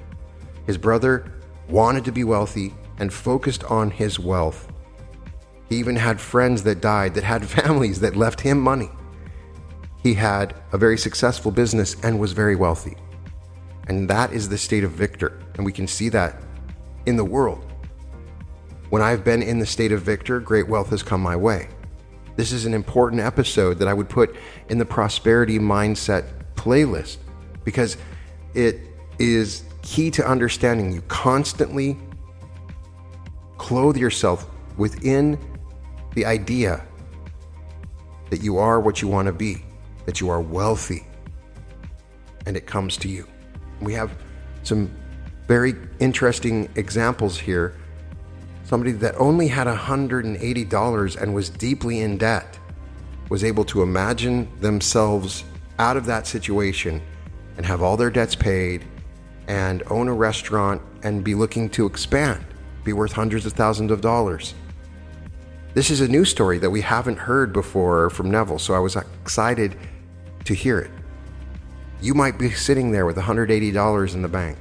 His 0.66 0.78
brother 0.78 1.30
wanted 1.68 2.04
to 2.06 2.12
be 2.12 2.24
wealthy 2.24 2.74
and 2.98 3.12
focused 3.12 3.64
on 3.64 3.90
his 3.90 4.18
wealth. 4.18 4.68
He 5.68 5.76
even 5.76 5.96
had 5.96 6.20
friends 6.20 6.62
that 6.64 6.80
died, 6.80 7.14
that 7.14 7.24
had 7.24 7.46
families 7.60 8.00
that 8.00 8.16
left 8.16 8.40
him 8.40 8.58
money. 8.60 8.90
He 10.02 10.14
had 10.14 10.54
a 10.72 10.78
very 10.78 10.96
successful 10.96 11.52
business 11.52 11.94
and 12.02 12.18
was 12.18 12.32
very 12.32 12.56
wealthy. 12.56 12.96
And 13.90 14.08
that 14.08 14.32
is 14.32 14.48
the 14.48 14.56
state 14.56 14.84
of 14.84 14.92
victor. 14.92 15.40
And 15.56 15.66
we 15.66 15.72
can 15.72 15.88
see 15.88 16.10
that 16.10 16.36
in 17.06 17.16
the 17.16 17.24
world. 17.24 17.66
When 18.90 19.02
I've 19.02 19.24
been 19.24 19.42
in 19.42 19.58
the 19.58 19.66
state 19.66 19.90
of 19.90 20.00
victor, 20.02 20.38
great 20.38 20.68
wealth 20.68 20.90
has 20.90 21.02
come 21.02 21.20
my 21.20 21.34
way. 21.34 21.68
This 22.36 22.52
is 22.52 22.66
an 22.66 22.72
important 22.72 23.20
episode 23.20 23.80
that 23.80 23.88
I 23.88 23.92
would 23.92 24.08
put 24.08 24.36
in 24.68 24.78
the 24.78 24.84
prosperity 24.84 25.58
mindset 25.58 26.28
playlist 26.54 27.16
because 27.64 27.96
it 28.54 28.78
is 29.18 29.64
key 29.82 30.08
to 30.12 30.24
understanding 30.24 30.92
you 30.92 31.02
constantly 31.08 31.98
clothe 33.58 33.96
yourself 33.96 34.46
within 34.76 35.36
the 36.14 36.24
idea 36.24 36.86
that 38.30 38.40
you 38.40 38.56
are 38.56 38.78
what 38.78 39.02
you 39.02 39.08
want 39.08 39.26
to 39.26 39.32
be, 39.32 39.64
that 40.06 40.20
you 40.20 40.30
are 40.30 40.40
wealthy, 40.40 41.04
and 42.46 42.56
it 42.56 42.68
comes 42.68 42.96
to 42.98 43.08
you. 43.08 43.26
We 43.80 43.94
have 43.94 44.10
some 44.62 44.90
very 45.48 45.74
interesting 45.98 46.68
examples 46.76 47.38
here. 47.38 47.74
Somebody 48.64 48.92
that 48.92 49.16
only 49.16 49.48
had 49.48 49.66
$180 49.66 51.22
and 51.22 51.34
was 51.34 51.50
deeply 51.50 52.00
in 52.00 52.18
debt 52.18 52.58
was 53.28 53.42
able 53.42 53.64
to 53.64 53.82
imagine 53.82 54.48
themselves 54.60 55.44
out 55.78 55.96
of 55.96 56.06
that 56.06 56.26
situation 56.26 57.00
and 57.56 57.66
have 57.66 57.82
all 57.82 57.96
their 57.96 58.10
debts 58.10 58.34
paid 58.34 58.84
and 59.48 59.82
own 59.88 60.08
a 60.08 60.14
restaurant 60.14 60.80
and 61.02 61.24
be 61.24 61.34
looking 61.34 61.68
to 61.70 61.86
expand, 61.86 62.44
be 62.84 62.92
worth 62.92 63.12
hundreds 63.12 63.46
of 63.46 63.52
thousands 63.52 63.90
of 63.90 64.00
dollars. 64.00 64.54
This 65.74 65.90
is 65.90 66.00
a 66.00 66.08
new 66.08 66.24
story 66.24 66.58
that 66.58 66.70
we 66.70 66.80
haven't 66.80 67.16
heard 67.16 67.52
before 67.52 68.10
from 68.10 68.30
Neville, 68.30 68.58
so 68.58 68.74
I 68.74 68.78
was 68.78 68.96
excited 68.96 69.76
to 70.44 70.54
hear 70.54 70.78
it 70.78 70.90
you 72.02 72.14
might 72.14 72.38
be 72.38 72.50
sitting 72.50 72.90
there 72.90 73.06
with 73.06 73.16
$180 73.16 74.14
in 74.14 74.22
the 74.22 74.28
bank. 74.28 74.56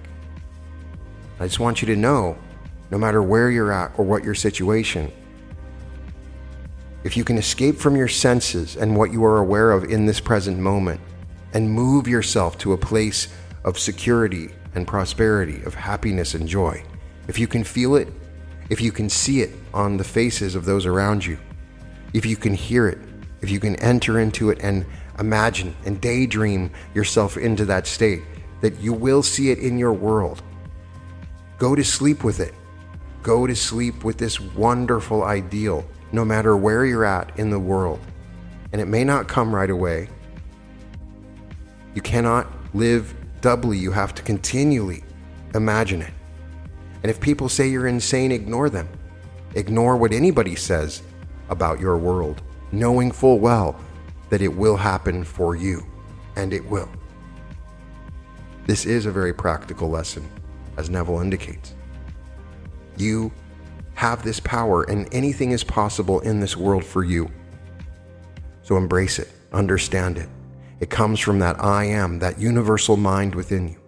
I 1.40 1.46
just 1.48 1.60
want 1.60 1.82
you 1.82 1.86
to 1.88 1.96
know 1.96 2.38
no 2.92 2.98
matter 2.98 3.24
where 3.24 3.50
you're 3.50 3.72
at 3.72 3.98
or 3.98 4.04
what 4.04 4.24
your 4.24 4.36
situation, 4.36 5.12
if 7.04 7.16
you 7.16 7.24
can 7.24 7.38
escape 7.38 7.78
from 7.78 7.96
your 7.96 8.10
senses 8.10 8.76
and 8.76 8.96
what 8.96 9.14
you 9.14 9.24
are 9.24 9.38
aware 9.38 9.72
of 9.72 9.86
in 9.86 10.06
this 10.06 10.20
present 10.20 10.60
moment 10.60 11.00
and 11.54 11.70
move 11.70 12.08
yourself 12.08 12.58
to 12.58 12.74
a 12.74 12.78
place 12.78 13.30
of 13.64 13.80
security 13.80 14.50
and 14.76 14.86
prosperity, 14.86 15.64
of 15.64 15.74
happiness 15.74 16.34
and 16.34 16.48
joy, 16.48 16.84
if 17.28 17.40
you 17.40 17.48
can 17.48 17.64
feel 17.64 17.96
it, 17.96 18.10
if 18.70 18.82
you 18.82 18.92
can 18.92 19.10
see 19.10 19.42
it 19.42 19.52
on 19.74 19.96
the 19.96 20.04
faces 20.04 20.56
of 20.56 20.66
those 20.66 20.86
around 20.86 21.26
you, 21.26 21.40
if 22.14 22.26
you 22.26 22.36
can 22.36 22.54
hear 22.54 22.88
it, 22.88 22.98
if 23.42 23.50
you 23.50 23.60
can 23.60 23.76
enter 23.78 24.20
into 24.20 24.50
it 24.50 24.60
and 24.62 24.86
imagine 25.20 25.76
and 25.86 26.00
daydream 26.02 26.72
yourself 26.94 27.38
into 27.38 27.66
that 27.66 27.88
state, 27.88 28.22
that 28.62 28.80
you 28.80 28.94
will 28.94 29.24
see 29.24 29.52
it 29.52 29.60
in 29.60 29.78
your 29.78 29.94
world. 29.94 30.42
Go 31.58 31.76
to 31.76 31.84
sleep 31.84 32.24
with 32.24 32.40
it. 32.40 32.54
go 33.22 33.46
to 33.46 33.56
sleep 33.56 34.04
with 34.04 34.18
this 34.18 34.40
wonderful 34.40 35.24
ideal, 35.24 35.86
no 36.12 36.24
matter 36.24 36.56
where 36.56 36.86
you're 36.86 37.06
at 37.06 37.38
in 37.38 37.50
the 37.50 37.60
world. 37.60 38.00
And 38.72 38.82
it 38.82 38.88
may 38.88 39.04
not 39.04 39.28
come 39.28 39.54
right 39.54 39.70
away. 39.70 40.10
You 41.96 42.02
cannot 42.02 42.48
live 42.74 43.14
doubly, 43.42 43.78
you 43.78 43.92
have 43.92 44.14
to 44.16 44.24
continually 44.24 45.04
imagine 45.56 46.02
it. 46.02 46.14
And 47.04 47.10
if 47.10 47.20
people 47.20 47.50
say 47.50 47.68
you're 47.68 47.88
insane, 47.88 48.32
ignore 48.32 48.70
them. 48.70 48.88
Ignore 49.56 49.98
what 49.98 50.14
anybody 50.14 50.56
says 50.56 51.02
about 51.50 51.80
your 51.80 51.98
world, 51.98 52.42
knowing 52.72 53.12
full 53.12 53.40
well 53.40 53.80
that 54.30 54.42
it 54.42 54.56
will 54.56 54.78
happen 54.78 55.24
for 55.24 55.56
you, 55.56 55.86
and 56.36 56.54
it 56.54 56.66
will. 56.66 56.90
This 58.66 58.86
is 58.86 59.06
a 59.06 59.12
very 59.12 59.34
practical 59.34 59.90
lesson, 59.90 60.30
as 60.78 60.90
Neville 60.90 61.20
indicates. 61.20 61.76
You 62.98 63.32
have 63.96 64.24
this 64.24 64.40
power, 64.40 64.84
and 64.84 65.08
anything 65.14 65.52
is 65.52 65.64
possible 65.64 66.20
in 66.22 66.40
this 66.40 66.56
world 66.56 66.86
for 66.86 67.04
you. 67.04 67.30
So 68.62 68.78
embrace 68.78 69.20
it, 69.20 69.30
understand 69.52 70.18
it. 70.18 70.30
It 70.80 70.90
comes 70.90 71.20
from 71.20 71.40
that 71.40 71.62
I 71.62 71.86
am, 71.86 72.20
that 72.20 72.40
universal 72.40 72.96
mind 72.96 73.36
within 73.36 73.68
you. 73.68 73.80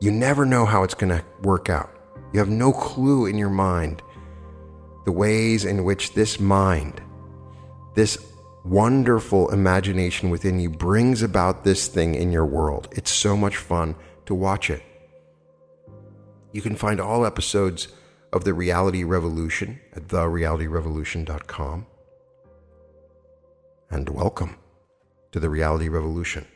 You 0.00 0.12
never 0.12 0.44
know 0.44 0.66
how 0.66 0.82
it's 0.82 0.94
going 0.94 1.16
to 1.16 1.24
work 1.42 1.70
out. 1.70 1.90
You 2.32 2.40
have 2.40 2.48
no 2.48 2.72
clue 2.72 3.26
in 3.26 3.38
your 3.38 3.50
mind 3.50 4.02
the 5.08 5.12
ways 5.12 5.64
in 5.64 5.84
which 5.84 6.12
this 6.12 6.38
mind, 6.38 7.00
this 7.98 8.16
wonderful 8.64 9.50
imagination 9.50 10.30
within 10.30 10.60
you, 10.60 10.70
brings 10.70 11.20
about 11.20 11.64
this 11.64 11.88
thing 11.88 12.14
in 12.14 12.30
your 12.30 12.46
world. 12.46 12.86
It's 12.92 13.10
so 13.10 13.36
much 13.36 13.56
fun 13.56 13.96
to 14.26 14.36
watch 14.36 14.70
it. 14.70 14.84
You 16.52 16.62
can 16.62 16.76
find 16.76 17.00
all 17.00 17.26
episodes 17.26 17.88
of 18.32 18.44
The 18.44 18.54
Reality 18.54 19.02
Revolution 19.02 19.80
at 19.96 20.06
therealityrevolution.com. 20.06 21.86
And 23.90 24.08
welcome 24.10 24.58
to 25.32 25.40
The 25.40 25.50
Reality 25.50 25.88
Revolution. 25.88 26.46